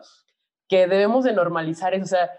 que 0.67 0.87
debemos 0.87 1.25
de 1.25 1.33
normalizar 1.33 1.93
eso, 1.93 2.03
o 2.03 2.07
sea, 2.07 2.31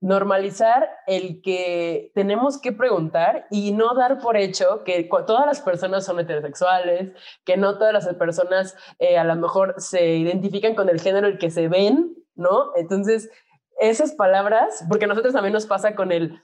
normalizar 0.00 0.88
el 1.06 1.40
que 1.40 2.10
tenemos 2.14 2.60
que 2.60 2.72
preguntar 2.72 3.46
y 3.50 3.72
no 3.72 3.94
dar 3.94 4.18
por 4.18 4.36
hecho 4.36 4.84
que 4.84 5.08
todas 5.26 5.46
las 5.46 5.60
personas 5.60 6.04
son 6.04 6.20
heterosexuales, 6.20 7.12
que 7.44 7.56
no 7.56 7.78
todas 7.78 7.92
las 7.92 8.14
personas 8.14 8.76
eh, 8.98 9.18
a 9.18 9.24
lo 9.24 9.36
mejor 9.36 9.74
se 9.78 10.16
identifican 10.16 10.74
con 10.74 10.88
el 10.88 11.00
género 11.00 11.26
el 11.26 11.38
que 11.38 11.50
se 11.50 11.68
ven, 11.68 12.14
¿no? 12.34 12.72
Entonces, 12.76 13.30
esas 13.78 14.12
palabras, 14.12 14.84
porque 14.88 15.06
a 15.06 15.08
nosotros 15.08 15.32
también 15.32 15.54
nos 15.54 15.66
pasa 15.66 15.94
con 15.94 16.12
el, 16.12 16.42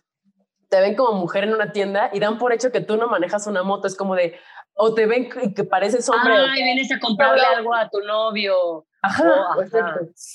te 0.69 0.81
ven 0.81 0.97
como 0.97 1.19
mujer 1.19 1.45
en 1.45 1.55
una 1.55 1.73
tienda 1.73 2.11
y 2.13 2.21
dan 2.21 2.39
por 2.39 2.53
hecho 2.53 2.73
que 2.73 2.81
tú 2.81 2.97
no 2.97 3.09
manejas 3.09 3.47
una 3.47 3.63
moto, 3.63 3.87
es 3.87 3.97
como 3.97 4.15
de, 4.15 4.35
o 4.75 4.95
te 4.95 5.07
ven 5.07 5.29
que 5.55 5.65
pareces 5.65 6.09
hombre. 6.09 6.35
Ay, 6.35 6.63
vienes 6.63 6.91
a 6.93 6.99
comprarle 6.99 7.43
algo 7.45 7.75
a 7.75 7.89
tu 7.89 8.01
novio. 8.01 8.87
Ajá, 9.05 9.57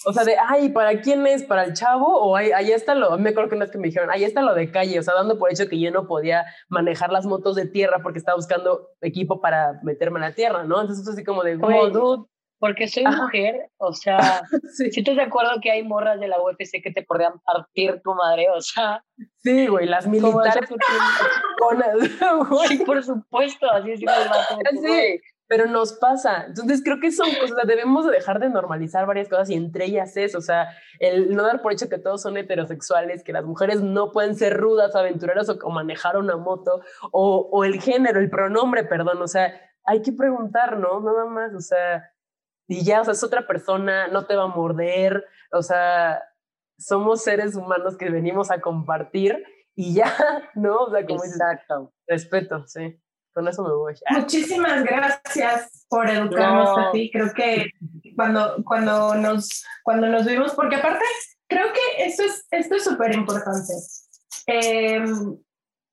O 0.05 0.11
sea, 0.13 0.25
de, 0.25 0.35
ay, 0.45 0.69
¿para 0.69 0.99
quién 0.99 1.25
es? 1.25 1.43
¿Para 1.43 1.63
el 1.63 1.73
chavo? 1.73 2.05
O 2.05 2.35
ahí, 2.35 2.51
ahí 2.51 2.71
está 2.71 2.95
lo, 2.95 3.17
me 3.17 3.29
acuerdo 3.29 3.49
que 3.49 3.55
una 3.55 3.63
vez 3.63 3.71
que 3.71 3.77
me 3.77 3.87
dijeron, 3.87 4.11
ahí 4.11 4.25
está 4.25 4.41
lo 4.41 4.53
de 4.53 4.69
calle, 4.71 4.99
o 4.99 5.03
sea, 5.03 5.13
dando 5.13 5.39
por 5.39 5.49
hecho 5.49 5.69
que 5.69 5.79
yo 5.79 5.89
no 5.89 6.05
podía 6.05 6.45
manejar 6.67 7.13
las 7.13 7.25
motos 7.25 7.55
de 7.55 7.65
tierra 7.65 7.99
porque 8.03 8.19
estaba 8.19 8.35
buscando 8.35 8.89
equipo 8.99 9.39
para 9.39 9.79
meterme 9.83 10.19
en 10.19 10.25
la 10.25 10.33
tierra, 10.33 10.65
¿no? 10.65 10.81
Entonces, 10.81 11.07
así 11.07 11.23
como 11.23 11.43
de, 11.43 11.57
como, 11.57 11.87
dude, 11.87 12.25
porque 12.59 12.87
soy 12.87 13.05
mujer, 13.05 13.69
o 13.77 13.93
sea, 13.93 14.41
sí. 14.75 14.91
si 14.91 14.99
estás 14.99 15.15
de 15.15 15.23
acuerdo 15.23 15.59
que 15.61 15.71
hay 15.71 15.83
morras 15.83 16.19
de 16.19 16.27
la 16.27 16.41
UFC 16.41 16.81
que 16.81 16.91
te 16.91 17.03
podrían 17.03 17.39
partir 17.41 18.01
tu 18.03 18.13
madre, 18.15 18.47
o 18.49 18.61
sea. 18.61 19.03
Sí, 19.37 19.67
güey, 19.67 19.87
las 19.87 20.07
militares. 20.07 20.69
sí, 22.67 22.77
por 22.79 23.03
supuesto, 23.03 23.71
así 23.71 23.91
es. 23.91 23.99
Sí, 23.99 25.21
pero 25.47 25.65
nos 25.67 25.93
pasa. 25.93 26.45
Entonces 26.47 26.81
creo 26.83 26.99
que 26.99 27.11
son 27.11 27.29
cosas, 27.39 27.65
debemos 27.65 28.05
dejar 28.09 28.39
de 28.39 28.49
normalizar 28.49 29.05
varias 29.05 29.29
cosas 29.29 29.49
y 29.49 29.53
entre 29.53 29.85
ellas 29.85 30.17
es, 30.17 30.35
o 30.35 30.41
sea, 30.41 30.69
el 30.99 31.35
no 31.35 31.43
dar 31.43 31.61
por 31.61 31.71
hecho 31.71 31.89
que 31.89 31.97
todos 31.97 32.21
son 32.21 32.37
heterosexuales, 32.37 33.23
que 33.23 33.33
las 33.33 33.45
mujeres 33.45 33.81
no 33.81 34.11
pueden 34.11 34.35
ser 34.35 34.57
rudas, 34.57 34.95
aventureras 34.95 35.49
o, 35.49 35.69
manejar 35.69 36.17
una 36.17 36.35
moto, 36.37 36.81
o, 37.11 37.49
o, 37.51 37.63
el 37.63 37.81
género, 37.81 38.19
el 38.19 38.29
pronombre, 38.29 38.83
perdón, 38.83 39.21
o 39.21 39.27
sea, 39.27 39.53
hay 39.85 40.01
que 40.01 40.11
preguntar, 40.11 40.77
¿no? 40.77 40.99
Nada 40.99 41.25
más, 41.25 41.53
o 41.53 41.61
sea, 41.61 42.03
y 42.67 42.83
ya, 42.83 43.01
o 43.01 43.03
sea, 43.03 43.13
es 43.13 43.23
otra 43.23 43.47
persona, 43.47 44.07
no 44.07 44.25
te 44.25 44.35
va 44.35 44.43
a 44.43 44.47
morder, 44.47 45.25
o 45.51 45.61
sea, 45.61 46.21
somos 46.77 47.23
seres 47.23 47.55
humanos 47.55 47.97
que 47.97 48.09
venimos 48.09 48.51
a 48.51 48.61
compartir 48.61 49.43
y 49.75 49.93
ya, 49.93 50.13
¿no? 50.55 50.77
O 50.77 50.91
sea, 50.91 51.05
como 51.05 51.23
Exacto. 51.23 51.93
respeto, 52.07 52.65
sí 52.67 52.99
con 53.37 53.47
eso 53.47 53.61
me 53.61 53.71
voy. 53.71 53.93
Muchísimas 54.09 54.83
gracias 54.83 55.85
por 55.87 56.09
educarnos 56.09 56.75
a 56.75 56.91
ti. 56.91 57.11
Creo 57.13 57.31
que 57.35 57.67
cuando, 58.15 58.63
cuando, 58.65 59.13
nos, 59.13 59.63
cuando 59.83 60.07
nos 60.07 60.25
vimos, 60.25 60.55
porque 60.55 60.77
aparte, 60.77 61.05
creo 61.47 61.67
que 61.71 62.03
esto 62.03 62.23
es 62.23 62.47
esto 62.49 62.75
es 62.77 62.83
súper 62.83 63.13
importante. 63.13 63.73
Em, 64.47 65.37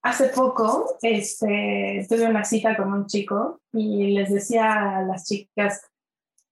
hace 0.02 0.30
poco 0.30 0.96
este, 1.02 2.06
tuve 2.08 2.24
una 2.24 2.44
cita 2.44 2.78
con 2.78 2.90
un 2.90 3.06
chico 3.06 3.60
y 3.74 4.12
les 4.12 4.32
decía 4.32 4.96
a 4.96 5.02
las 5.02 5.26
chicas, 5.26 5.82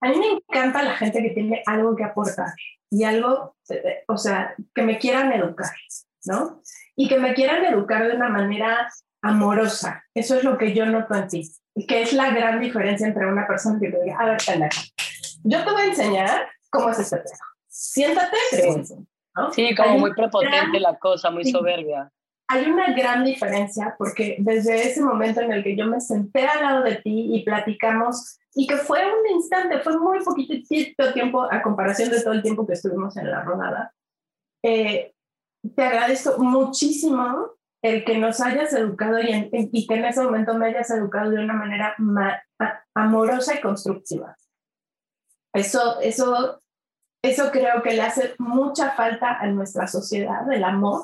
a 0.03 0.09
mí 0.09 0.19
me 0.19 0.27
encanta 0.27 0.83
la 0.83 0.97
gente 0.97 1.23
que 1.23 1.31
tiene 1.31 1.63
algo 1.65 1.95
que 1.95 2.05
aportar 2.05 2.53
y 2.91 3.05
algo, 3.05 3.57
o 4.09 4.19
sea, 4.19 4.55
que 4.75 4.83
me 4.83 4.99
quieran 4.99 5.33
educar, 5.33 5.71
¿no? 6.25 6.61
Y 6.97 7.09
que 7.09 7.19
me 7.19 7.35
quieran 7.35 7.65
educar 7.65 8.07
de 8.07 8.17
una 8.17 8.29
manera 8.29 8.91
amorosa. 9.23 10.05
Eso 10.13 10.37
es 10.37 10.45
lo 10.45 10.59
que 10.59 10.75
yo 10.75 10.85
noto 10.87 11.15
en 11.15 11.29
ti. 11.29 11.51
Que 11.89 12.03
es 12.03 12.13
la 12.13 12.31
gran 12.33 12.61
diferencia 12.61 13.07
entre 13.07 13.27
una 13.27 13.47
persona 13.47 13.79
que 13.81 13.91
te 13.91 14.03
diga, 14.03 14.19
a 14.19 14.27
ver, 14.27 14.39
pendeja, 14.45 14.83
yo 15.45 15.65
te 15.65 15.71
voy 15.71 15.83
a 15.83 15.87
enseñar 15.87 16.49
cómo 16.69 16.91
es 16.91 16.99
este 16.99 17.17
tema. 17.17 17.47
Siéntate, 17.69 18.37
Sí, 19.53 19.75
como 19.75 19.99
muy 19.99 20.13
prepotente 20.13 20.79
la 20.79 20.99
cosa, 20.99 21.31
muy 21.31 21.51
soberbia. 21.51 22.13
Hay 22.53 22.71
una 22.71 22.93
gran 22.93 23.25
diferencia 23.25 23.95
porque 23.97 24.37
desde 24.39 24.87
ese 24.87 25.01
momento 25.01 25.41
en 25.41 25.53
el 25.53 25.65
que 25.65 25.75
yo 25.75 25.87
me 25.87 26.03
senté 26.03 26.47
al 26.47 26.63
lado 26.63 26.85
de 26.85 26.97
ti 26.97 27.35
y 27.35 27.45
platicamos, 27.45 28.39
y 28.55 28.67
que 28.67 28.77
fue 28.77 29.01
un 29.07 29.35
instante, 29.35 29.79
fue 29.79 29.99
muy 29.99 30.23
poquitito 30.23 31.15
tiempo 31.15 31.49
a 31.51 31.63
comparación 31.63 32.11
de 32.11 32.21
todo 32.21 32.35
el 32.35 32.43
tiempo 32.43 32.67
que 32.67 32.75
estuvimos 32.75 33.17
en 33.17 33.31
la 33.31 33.43
rodada, 33.43 33.95
eh, 34.63 35.15
te 35.75 35.83
agradezco 35.83 36.43
muchísimo 36.43 37.53
el 37.83 38.05
que 38.05 38.19
nos 38.19 38.43
hayas 38.43 38.75
educado 38.75 39.19
y, 39.19 39.49
y, 39.51 39.87
que 39.87 39.95
en 39.95 40.05
ese 40.05 40.23
momento 40.23 40.53
me 40.53 40.67
hayas 40.67 40.91
educado 40.91 41.31
de 41.31 41.43
una 41.43 41.55
manera 41.55 41.97
amorosa 42.95 43.55
y 43.55 43.63
constructiva. 43.63 44.37
Eso, 45.55 46.01
eso, 46.01 46.63
eso 47.25 47.51
creo 47.51 47.83
que 47.83 47.95
le 47.95 48.03
hace 48.03 48.35
mucha 48.39 48.91
falta 48.91 49.39
a 49.41 49.47
nuestra 49.47 49.87
sociedad, 49.87 50.53
el 50.53 50.65
amor, 50.65 51.03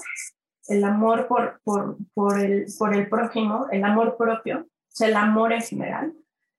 el 0.69 0.85
amor 0.85 1.27
por, 1.27 1.61
por, 1.65 1.97
por, 2.15 2.41
el, 2.41 2.67
por 2.79 2.95
el 2.95 3.09
prójimo, 3.09 3.67
el 3.73 3.85
amor 3.85 4.17
propio, 4.17 4.61
o 4.61 4.91
sea, 4.91 5.09
el 5.09 5.17
amor 5.17 5.53
en 5.53 5.63
general, 5.63 6.13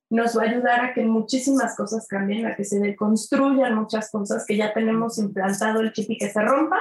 nos 0.10 0.38
va 0.38 0.44
a 0.44 0.46
ayudar 0.50 0.82
a 0.82 0.94
que 0.94 1.04
muchísimas 1.04 1.76
cosas 1.76 2.08
cambien, 2.08 2.48
a 2.48 2.56
que 2.56 2.66
se 2.66 2.80
deconstruyan 2.80 3.76
muchas 3.76 4.10
cosas 4.12 4.46
que 4.48 4.58
ya 4.58 4.74
tenemos 4.74 5.20
implantado 5.20 5.82
el 5.82 5.94
chip 5.94 6.10
y 6.10 6.18
que 6.18 6.30
se 6.30 6.42
rompa 6.42 6.80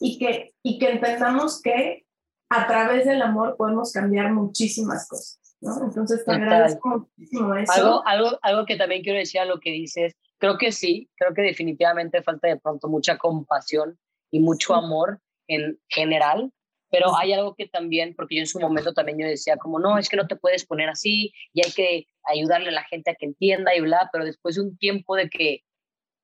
y 0.00 0.18
que, 0.18 0.54
y 0.62 0.78
que 0.78 0.90
entendamos 0.90 1.62
que 1.62 2.04
a 2.50 2.66
través 2.66 3.06
del 3.06 3.22
amor 3.22 3.56
podemos 3.56 3.92
cambiar 3.92 4.32
muchísimas 4.32 5.08
cosas. 5.08 5.56
¿no? 5.60 5.84
Entonces 5.84 6.24
te 6.24 6.32
agradezco 6.32 7.08
muchísimo 7.16 7.54
eso. 7.54 7.72
Algo, 7.72 8.06
algo, 8.06 8.38
algo 8.42 8.66
que 8.66 8.76
también 8.76 9.02
quiero 9.02 9.18
decir 9.18 9.40
a 9.40 9.44
lo 9.44 9.60
que 9.60 9.70
dices, 9.70 10.14
creo 10.38 10.58
que 10.58 10.72
sí, 10.72 11.08
creo 11.16 11.32
que 11.32 11.42
definitivamente 11.42 12.22
falta 12.22 12.48
de 12.48 12.58
pronto 12.58 12.88
mucha 12.88 13.16
compasión 13.16 13.98
y 14.32 14.40
mucho 14.40 14.74
amor 14.74 15.20
en 15.48 15.78
general, 15.88 16.52
pero 16.94 17.16
hay 17.16 17.32
algo 17.32 17.56
que 17.56 17.66
también, 17.66 18.14
porque 18.14 18.36
yo 18.36 18.42
en 18.42 18.46
su 18.46 18.60
momento 18.60 18.92
también 18.92 19.18
yo 19.18 19.26
decía 19.26 19.56
como, 19.56 19.80
no, 19.80 19.98
es 19.98 20.08
que 20.08 20.16
no 20.16 20.28
te 20.28 20.36
puedes 20.36 20.64
poner 20.64 20.88
así 20.88 21.32
y 21.52 21.66
hay 21.66 21.72
que 21.72 22.06
ayudarle 22.22 22.68
a 22.68 22.72
la 22.72 22.84
gente 22.84 23.10
a 23.10 23.16
que 23.16 23.26
entienda 23.26 23.74
y 23.74 23.80
bla, 23.80 24.08
pero 24.12 24.24
después 24.24 24.54
de 24.54 24.62
un 24.62 24.78
tiempo 24.78 25.16
de 25.16 25.28
que 25.28 25.62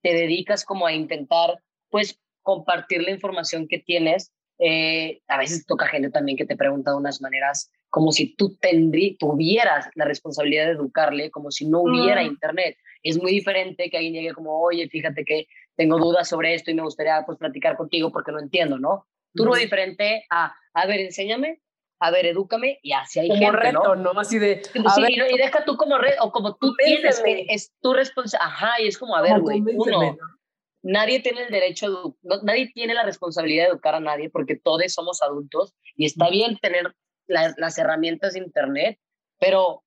te 0.00 0.14
dedicas 0.14 0.64
como 0.64 0.86
a 0.86 0.92
intentar, 0.92 1.56
pues, 1.90 2.20
compartir 2.42 3.02
la 3.02 3.10
información 3.10 3.66
que 3.66 3.80
tienes, 3.80 4.32
eh, 4.60 5.22
a 5.26 5.38
veces 5.38 5.66
toca 5.66 5.88
gente 5.88 6.10
también 6.10 6.38
que 6.38 6.46
te 6.46 6.56
pregunta 6.56 6.92
de 6.92 6.98
unas 6.98 7.20
maneras 7.20 7.72
como 7.88 8.12
si 8.12 8.36
tú 8.36 8.56
tuvieras 9.18 9.90
la 9.96 10.04
responsabilidad 10.04 10.66
de 10.66 10.72
educarle, 10.72 11.30
como 11.32 11.50
si 11.50 11.66
no 11.66 11.80
hubiera 11.80 12.22
mm. 12.22 12.26
internet. 12.26 12.76
Es 13.02 13.20
muy 13.20 13.32
diferente 13.32 13.90
que 13.90 13.96
alguien 13.96 14.14
llegue 14.14 14.34
como, 14.34 14.60
oye, 14.60 14.88
fíjate 14.88 15.24
que 15.24 15.48
tengo 15.74 15.98
dudas 15.98 16.28
sobre 16.28 16.54
esto 16.54 16.70
y 16.70 16.74
me 16.74 16.82
gustaría 16.82 17.24
pues 17.26 17.38
platicar 17.38 17.76
contigo 17.76 18.12
porque 18.12 18.30
no 18.30 18.38
entiendo, 18.38 18.78
¿no? 18.78 19.06
Tú 19.34 19.44
lo 19.44 19.54
diferente 19.54 20.24
a, 20.30 20.54
a 20.74 20.86
ver, 20.86 21.00
enséñame, 21.00 21.60
a 22.00 22.10
ver, 22.10 22.26
edúcame 22.26 22.78
y 22.82 22.92
así 22.92 23.20
hay 23.20 23.28
como 23.28 23.40
gente, 23.40 23.56
reto, 23.56 23.94
¿no? 23.96 24.12
Así 24.18 24.38
de, 24.38 24.62
y 24.74 25.38
deja 25.38 25.64
tú 25.64 25.76
como 25.76 25.98
reto, 25.98 26.24
o 26.24 26.32
como 26.32 26.56
tú 26.56 26.74
tienes 26.76 27.20
que, 27.20 27.46
es 27.48 27.72
tu 27.80 27.92
responsabilidad, 27.92 28.52
ajá, 28.52 28.80
y 28.80 28.88
es 28.88 28.98
como, 28.98 29.14
a 29.14 29.22
ver, 29.22 29.38
güey, 29.40 29.62
uno, 29.74 30.16
nadie 30.82 31.20
tiene 31.20 31.42
el 31.42 31.50
derecho, 31.50 32.16
nadie 32.42 32.70
tiene 32.72 32.94
la 32.94 33.04
responsabilidad 33.04 33.64
de 33.64 33.70
educar 33.70 33.94
a 33.94 34.00
nadie 34.00 34.30
porque 34.30 34.56
todos 34.56 34.82
somos 34.92 35.22
adultos 35.22 35.74
y 35.94 36.06
está 36.06 36.30
bien 36.30 36.56
tener 36.58 36.94
las 37.26 37.78
herramientas 37.78 38.32
de 38.32 38.40
Internet, 38.40 38.98
pero, 39.38 39.84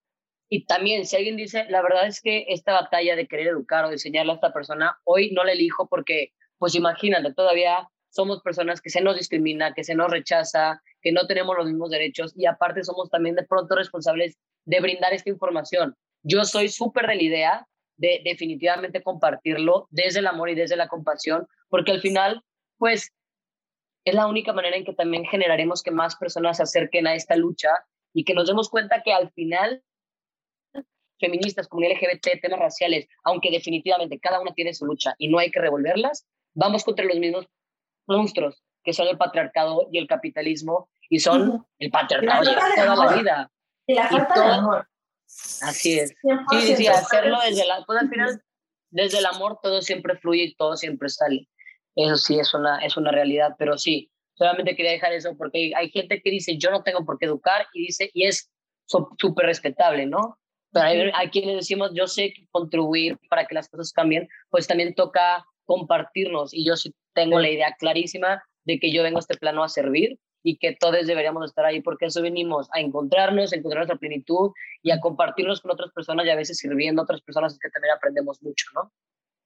y 0.50 0.66
también 0.66 1.06
si 1.06 1.16
alguien 1.16 1.36
dice, 1.36 1.66
la 1.70 1.82
verdad 1.82 2.06
es 2.06 2.22
que 2.22 2.46
esta 2.50 2.74
batalla 2.74 3.16
de 3.16 3.28
querer 3.28 3.48
educar 3.48 3.86
o 3.86 3.92
enseñarle 3.92 4.34
a 4.34 4.36
esta 4.36 4.54
persona, 4.54 5.00
hoy 5.04 5.32
no 5.32 5.44
la 5.44 5.54
elijo 5.54 5.88
porque, 5.90 6.32
pues 6.60 6.76
imagínate, 6.76 7.34
todavía 7.34 7.90
somos 8.14 8.42
personas 8.44 8.80
que 8.80 8.92
se 8.92 9.02
nos 9.02 9.18
discrimina, 9.18 9.74
que 9.74 9.84
se 9.84 9.96
nos 9.96 10.12
rechaza, 10.12 10.82
que 11.02 11.12
no 11.12 11.26
tenemos 11.26 11.58
los 11.58 11.66
mismos 11.66 11.90
derechos 11.90 12.34
y 12.38 12.46
aparte 12.46 12.84
somos 12.84 13.10
también 13.10 13.36
de 13.36 13.44
pronto 13.44 13.76
responsables 13.76 14.38
de 14.66 14.80
brindar 14.80 15.14
esta 15.14 15.32
información. 15.32 15.96
Yo 16.22 16.44
soy 16.46 16.70
súper 16.70 17.08
de 17.08 17.16
la 17.16 17.24
idea 17.24 17.68
de 17.98 18.22
definitivamente 18.24 19.02
compartirlo 19.02 19.88
desde 19.90 20.20
el 20.20 20.28
amor 20.28 20.50
y 20.50 20.56
desde 20.56 20.76
la 20.76 20.88
compasión, 20.88 21.48
porque 21.70 21.92
al 21.92 22.02
final, 22.02 22.44
pues, 22.78 23.12
es 24.06 24.14
la 24.14 24.28
única 24.28 24.54
manera 24.54 24.78
en 24.78 24.86
que 24.86 24.94
también 24.94 25.26
generaremos 25.26 25.82
que 25.82 25.92
más 25.92 26.16
personas 26.16 26.58
se 26.58 26.64
acerquen 26.64 27.08
a 27.08 27.16
esta 27.16 27.36
lucha 27.36 27.70
y 28.14 28.26
que 28.26 28.36
nos 28.36 28.48
demos 28.48 28.70
cuenta 28.70 29.02
que 29.02 29.12
al 29.12 29.32
final 29.32 29.82
feministas, 31.20 31.68
comunidad 31.68 31.96
LGBT, 31.96 32.42
temas 32.42 32.60
raciales, 32.60 33.08
aunque 33.24 33.50
definitivamente 33.50 34.20
cada 34.20 34.40
una 34.42 34.54
tiene 34.54 34.74
su 34.74 34.86
lucha 34.86 35.16
y 35.18 35.30
no 35.30 35.40
hay 35.40 35.50
que 35.50 35.62
revolverlas, 35.62 36.28
vamos 36.54 36.84
contra 36.84 37.06
los 37.06 37.18
mismos 37.18 37.48
monstruos 38.08 38.64
que 38.84 38.94
son 38.94 39.08
el 39.08 39.18
patriarcado 39.18 39.88
y 39.92 39.98
el 39.98 40.08
capitalismo 40.08 40.90
y 41.10 41.20
son 41.20 41.66
el 41.80 41.90
patriarcado 41.90 42.44
de 42.44 42.56
toda 42.76 42.96
la 42.96 43.16
vida. 43.16 43.52
Y 43.88 43.94
la 43.96 44.10
falta 44.10 44.48
de 44.48 44.54
amor. 44.54 44.88
Así 45.62 46.00
es. 46.00 46.14
Sí, 46.52 46.76
sí, 46.76 46.88
hacerlo 46.88 47.40
desde 47.46 47.66
la, 47.66 47.84
pues 47.86 48.00
al 48.00 48.10
final, 48.10 48.42
desde 48.92 49.20
el 49.20 49.26
amor 49.26 49.60
todo 49.62 49.82
siempre 49.82 50.18
fluye 50.18 50.44
y 50.44 50.56
todo 50.56 50.76
siempre 50.76 51.10
sale. 51.10 51.48
Eso 51.96 52.18
sí 52.18 52.40
es 52.40 52.54
una, 52.54 52.80
es 52.80 52.98
una 52.98 53.12
realidad, 53.12 53.56
pero 53.58 53.78
sí, 53.78 54.12
solamente 54.36 54.76
quería 54.76 54.92
dejar 54.92 55.14
eso 55.14 55.36
porque 55.38 55.72
hay, 55.76 55.90
gente 55.90 56.22
que 56.22 56.32
dice 56.32 56.58
yo 56.58 56.72
no 56.72 56.84
tengo 56.84 57.06
por 57.06 57.20
qué 57.20 57.26
educar 57.26 57.68
y 57.74 57.88
dice, 57.88 58.10
y 58.14 58.26
es 58.26 58.52
súper 58.86 59.46
respetable, 59.46 60.06
¿no? 60.06 60.40
Pero 60.72 60.86
hay, 60.86 61.12
hay, 61.14 61.30
quienes 61.30 61.56
decimos 61.56 61.92
yo 61.94 62.08
sé 62.08 62.34
contribuir 62.52 63.18
para 63.30 63.46
que 63.46 63.56
las 63.56 63.70
cosas 63.70 63.92
cambien, 63.94 64.28
pues 64.50 64.68
también 64.68 64.96
toca 64.96 65.46
compartirnos 65.66 66.54
y 66.54 66.66
yo 66.66 66.76
sí 66.76 66.94
tengo 67.14 67.40
la 67.40 67.50
idea 67.50 67.76
clarísima 67.78 68.44
de 68.66 68.80
que 68.80 68.92
yo 68.92 69.04
vengo 69.04 69.18
a 69.18 69.20
este 69.22 69.38
plano 69.38 69.64
a 69.64 69.70
servir 69.70 70.20
y 70.44 70.58
que 70.58 70.76
todos 70.76 71.08
deberíamos 71.08 71.46
estar 71.46 71.66
ahí 71.66 71.82
porque 71.82 72.06
eso 72.06 72.22
venimos 72.22 72.68
a 72.74 72.80
encontrarnos, 72.82 73.54
a 73.54 73.56
encontrar 73.56 73.82
nuestra 73.82 73.98
plenitud 73.98 74.52
y 74.82 74.92
a 74.92 75.00
compartirnos 75.00 75.62
con 75.62 75.72
otras 75.72 75.92
personas 75.92 76.26
y 76.26 76.30
a 76.30 76.36
veces 76.36 76.58
sirviendo 76.58 77.02
a 77.02 77.04
otras 77.04 77.22
personas 77.22 77.58
que 77.58 77.70
también 77.70 77.96
aprendemos 77.96 78.42
mucho, 78.44 78.66
¿no? 78.76 78.92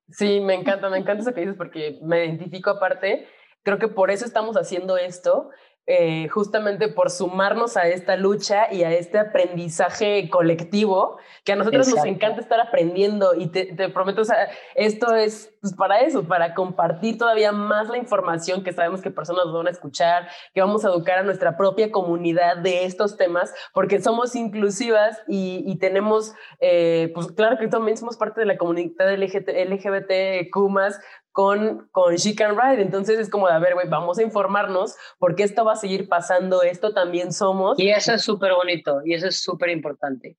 Sí, 0.10 0.40
me 0.40 0.56
encanta, 0.56 0.90
me 0.90 0.98
encanta 0.98 1.22
eso 1.22 1.34
que 1.34 1.42
dices 1.42 1.56
porque 1.56 2.00
me 2.02 2.26
identifico 2.26 2.70
aparte. 2.70 3.28
Creo 3.64 3.78
que 3.78 3.90
por 3.90 4.10
eso 4.10 4.26
estamos 4.26 4.56
haciendo 4.56 4.98
esto 4.98 5.50
eh, 5.90 6.28
justamente 6.28 6.90
por 6.90 7.10
sumarnos 7.10 7.78
a 7.78 7.88
esta 7.88 8.18
lucha 8.18 8.68
y 8.74 8.84
a 8.84 8.92
este 8.92 9.20
aprendizaje 9.20 10.30
colectivo, 10.30 11.18
que 11.46 11.54
a 11.54 11.56
nosotros 11.56 11.88
nos 11.88 12.04
encanta 12.04 12.42
estar 12.42 12.60
aprendiendo. 12.60 13.34
Y 13.36 13.48
te, 13.48 13.88
prometo, 13.88 14.24
o 14.24 14.26
sea, 14.26 14.50
esto 14.76 15.16
es 15.16 15.54
pues, 15.62 15.74
para 15.74 16.02
eso, 16.02 16.28
para 16.28 16.54
compartir 16.54 17.18
todavía 17.18 17.54
más 17.54 17.88
la 17.88 17.98
información 17.98 18.66
que 18.66 18.74
sabemos 18.74 19.02
que 19.02 19.12
personas 19.12 19.46
van 19.52 19.68
a 19.68 19.70
escuchar, 19.70 20.28
que 20.54 20.60
vamos 20.60 20.84
a 20.84 20.90
educar 20.90 21.20
a 21.20 21.24
nuestra 21.24 21.56
propia 21.56 21.90
comunidad 21.90 22.58
de 22.58 22.84
estos 22.84 23.16
temas, 23.16 23.54
porque 23.74 24.02
somos 24.02 24.36
inclusivas 24.36 25.22
y, 25.28 25.78
tenemos, 25.80 26.34
eh, 26.60 27.12
pues 27.16 27.28
claro 27.32 27.58
que 27.58 27.70
también 27.70 27.96
somos 27.96 28.18
parte 28.18 28.42
de 28.42 28.46
la 28.46 28.58
comunidad 28.58 29.10
LGBT, 29.10 29.50
LGBTQ+, 29.70 31.00
con, 31.38 31.88
con 31.92 32.16
She 32.16 32.34
Can 32.34 32.58
Ride. 32.58 32.82
Entonces 32.82 33.20
es 33.20 33.30
como 33.30 33.48
de, 33.48 33.54
a 33.54 33.60
ver, 33.60 33.76
güey, 33.76 33.88
vamos 33.88 34.18
a 34.18 34.24
informarnos 34.24 34.96
porque 35.20 35.44
esto 35.44 35.64
va 35.64 35.74
a 35.74 35.76
seguir 35.76 36.10
pasando, 36.10 36.64
esto 36.64 36.96
también 36.96 37.32
somos. 37.32 37.78
Y 37.78 37.92
eso 37.92 38.14
es 38.14 38.24
súper 38.24 38.54
bonito 38.54 39.02
y 39.06 39.14
eso 39.14 39.28
es 39.28 39.40
súper 39.44 39.70
importante. 39.70 40.36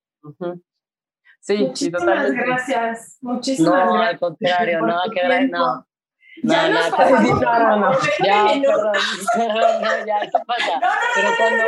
Sí, 1.38 1.58
Muchísimas 1.58 2.32
gracias. 2.32 3.18
Muchísimas 3.20 3.86
no, 3.86 3.92
gracias. 3.92 4.10
al 4.10 4.18
contrario, 4.18 4.80
nada 4.80 5.04
que 5.14 5.28
ver, 5.28 5.50
no. 5.50 5.86
Ya 6.42 6.68
no, 6.68 6.74
nos 6.74 6.90
pasamos 6.90 7.40
no, 7.42 7.76
no, 7.76 7.92
Ya, 8.24 8.46
perdón, 8.60 8.92
perdón, 9.36 9.82
no, 9.82 10.06
ya, 10.06 10.20
¿qué 10.20 10.38
pasa? 10.46 10.80
pero 11.14 11.28
cuando, 11.38 11.64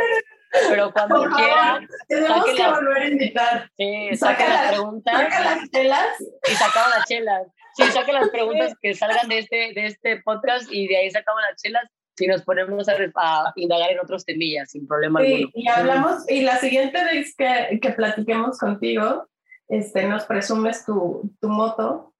pero 0.69 0.91
cuando 0.91 1.23
quieran. 1.35 1.87
Tenemos 2.07 2.45
que 2.45 2.67
volver 2.67 3.01
a 3.01 3.07
invitar. 3.07 3.71
Sí, 3.77 4.09
saca 4.15 4.47
las 4.47 4.71
preguntas. 4.71 5.13
Saca 5.13 5.39
las 5.41 5.69
chelas. 5.69 6.07
Y 6.49 6.55
sacamos 6.55 6.89
las 6.97 7.05
chelas. 7.05 7.47
Sí, 7.75 7.83
saca 7.83 8.11
las 8.11 8.29
preguntas 8.29 8.73
que 8.81 8.93
salgan 8.93 9.29
de 9.29 9.39
este, 9.39 9.71
de 9.73 9.85
este 9.85 10.21
podcast 10.23 10.71
y 10.71 10.87
de 10.87 10.97
ahí 10.97 11.11
sacamos 11.11 11.41
las 11.49 11.61
chelas 11.61 11.83
y 12.19 12.27
nos 12.27 12.43
ponemos 12.43 12.87
a, 12.87 12.93
a 13.15 13.53
indagar 13.55 13.91
en 13.91 13.99
otros 13.99 14.25
temillas 14.25 14.71
sin 14.71 14.87
problema 14.87 15.21
sí, 15.21 15.33
alguno. 15.33 15.51
Y 15.55 15.67
hablamos, 15.67 16.29
y 16.29 16.41
la 16.41 16.57
siguiente 16.57 17.03
vez 17.03 17.33
que, 17.35 17.79
que 17.81 17.89
platiquemos 17.91 18.59
contigo, 18.59 19.27
este, 19.69 20.05
nos 20.05 20.25
presumes 20.25 20.85
tu, 20.85 21.33
tu 21.39 21.47
moto. 21.47 22.13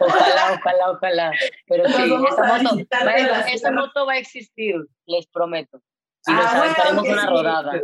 Ojalá, 0.00 0.58
ojalá, 0.58 0.90
ojalá. 0.90 1.32
Pero 1.66 1.86
sí, 1.88 2.02
esa 2.30 2.62
moto, 2.62 2.78
va, 3.04 3.40
esa 3.48 3.72
moto 3.72 4.06
va 4.06 4.12
a 4.14 4.18
existir, 4.18 4.76
les 5.06 5.26
prometo. 5.26 5.82
Y 6.26 6.32
nos 6.32 6.46
ah, 6.46 6.58
aventaremos 6.58 7.08
una 7.08 7.26
rodada. 7.26 7.80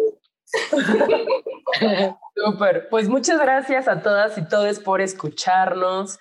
Súper. 2.34 2.88
Pues 2.88 3.08
muchas 3.08 3.40
gracias 3.40 3.88
a 3.88 4.02
todas 4.02 4.36
y 4.38 4.46
todos 4.48 4.78
por 4.78 5.00
escucharnos. 5.00 6.18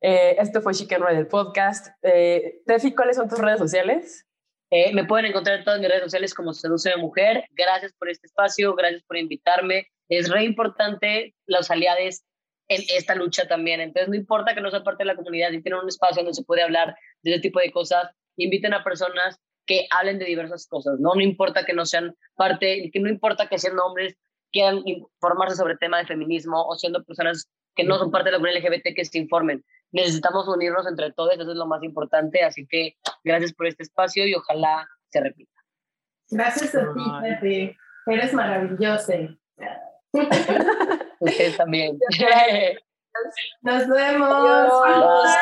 Eh, 0.00 0.36
esto 0.38 0.60
fue 0.60 0.74
Chicken 0.74 1.02
Ride, 1.04 1.24
podcast. 1.24 1.88
Eh, 2.02 2.60
Tefi, 2.66 2.94
¿cuáles 2.94 3.16
son 3.16 3.28
tus 3.28 3.38
redes 3.38 3.58
sociales? 3.58 4.26
Eh, 4.70 4.92
me 4.92 5.04
pueden 5.04 5.26
encontrar 5.26 5.58
en 5.58 5.64
todas 5.64 5.80
mis 5.80 5.88
redes 5.88 6.02
sociales 6.02 6.34
como 6.34 6.52
Seduce 6.52 6.90
de 6.90 6.96
Mujer. 6.96 7.44
Gracias 7.52 7.92
por 7.94 8.08
este 8.08 8.26
espacio, 8.26 8.74
gracias 8.74 9.02
por 9.04 9.16
invitarme. 9.16 9.88
Es 10.08 10.28
re 10.30 10.44
importante 10.44 11.34
los 11.46 11.70
aliados 11.70 12.22
en 12.68 12.82
esta 12.94 13.14
lucha 13.14 13.46
también. 13.46 13.80
Entonces, 13.80 14.08
no 14.08 14.16
importa 14.16 14.54
que 14.54 14.60
no 14.60 14.70
sea 14.70 14.82
parte 14.82 15.04
de 15.04 15.06
la 15.06 15.16
comunidad, 15.16 15.50
si 15.50 15.62
tienen 15.62 15.80
un 15.80 15.88
espacio 15.88 16.22
donde 16.22 16.34
se 16.34 16.44
puede 16.44 16.62
hablar 16.62 16.96
de 17.22 17.32
ese 17.32 17.40
tipo 17.40 17.60
de 17.60 17.72
cosas, 17.72 18.10
inviten 18.36 18.74
a 18.74 18.84
personas 18.84 19.38
que 19.66 19.86
hablen 19.90 20.18
de 20.18 20.26
diversas 20.26 20.66
cosas, 20.66 20.98
¿no? 21.00 21.14
No 21.14 21.20
importa 21.20 21.64
que 21.64 21.72
no 21.72 21.86
sean 21.86 22.14
parte, 22.36 22.90
que 22.92 23.00
no 23.00 23.08
importa 23.08 23.48
que 23.48 23.58
sean 23.58 23.78
hombres, 23.78 24.16
quieran 24.52 24.82
informarse 24.84 25.56
sobre 25.56 25.74
el 25.74 25.78
tema 25.78 25.98
de 25.98 26.06
feminismo 26.06 26.64
o 26.66 26.74
siendo 26.76 27.02
personas 27.04 27.48
que 27.74 27.84
no 27.84 27.98
son 27.98 28.10
parte 28.10 28.26
de 28.26 28.32
la 28.32 28.38
comunidad 28.38 28.60
LGBT 28.60 28.94
que 28.94 29.04
se 29.04 29.18
informen. 29.18 29.64
Necesitamos 29.92 30.46
unirnos 30.48 30.86
entre 30.86 31.12
todos, 31.12 31.32
eso 31.32 31.50
es 31.50 31.56
lo 31.56 31.66
más 31.66 31.82
importante, 31.82 32.42
así 32.42 32.66
que 32.66 32.96
gracias 33.24 33.52
por 33.52 33.66
este 33.66 33.82
espacio 33.82 34.26
y 34.26 34.34
ojalá 34.34 34.88
se 35.10 35.20
repita. 35.20 35.50
Gracias 36.30 36.74
a 36.74 36.92
ti, 36.94 37.02
Pepe. 37.22 37.76
Eres 38.06 38.32
maravilloso. 38.32 39.12
Usted 41.20 41.56
también. 41.56 41.98
Nos 43.62 43.88
vemos. 43.88 45.32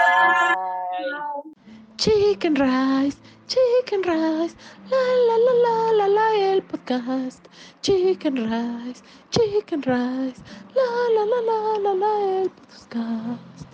Chicken 1.97 2.57
Rice, 2.57 3.18
Chicken 3.49 4.03
Rice, 4.03 4.55
la 4.90 5.03
la 5.28 5.36
la 5.36 5.55
la 5.64 5.93
la 5.99 6.07
la 6.07 6.26
el 6.36 6.62
podcast. 6.62 7.49
Chicken 7.82 8.36
Rice, 8.36 9.03
Chicken 9.30 9.82
Rice, 9.82 10.43
la 10.76 10.86
la 11.14 11.24
la 11.24 11.40
la 11.49 11.59
la 11.78 11.93
la 11.93 12.12
el 12.40 12.51
podcast. 12.51 13.66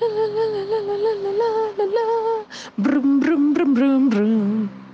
La 0.00 0.06
la 0.06 0.26
la 0.36 0.44
la 0.70 0.80
la 0.86 0.96
la 0.96 1.32
la 1.40 1.50
la 1.78 1.84
la. 1.84 2.06
Brum 2.76 3.20
brum 3.20 3.54
brum 3.54 3.74
brum 3.74 4.08
brum. 4.08 4.87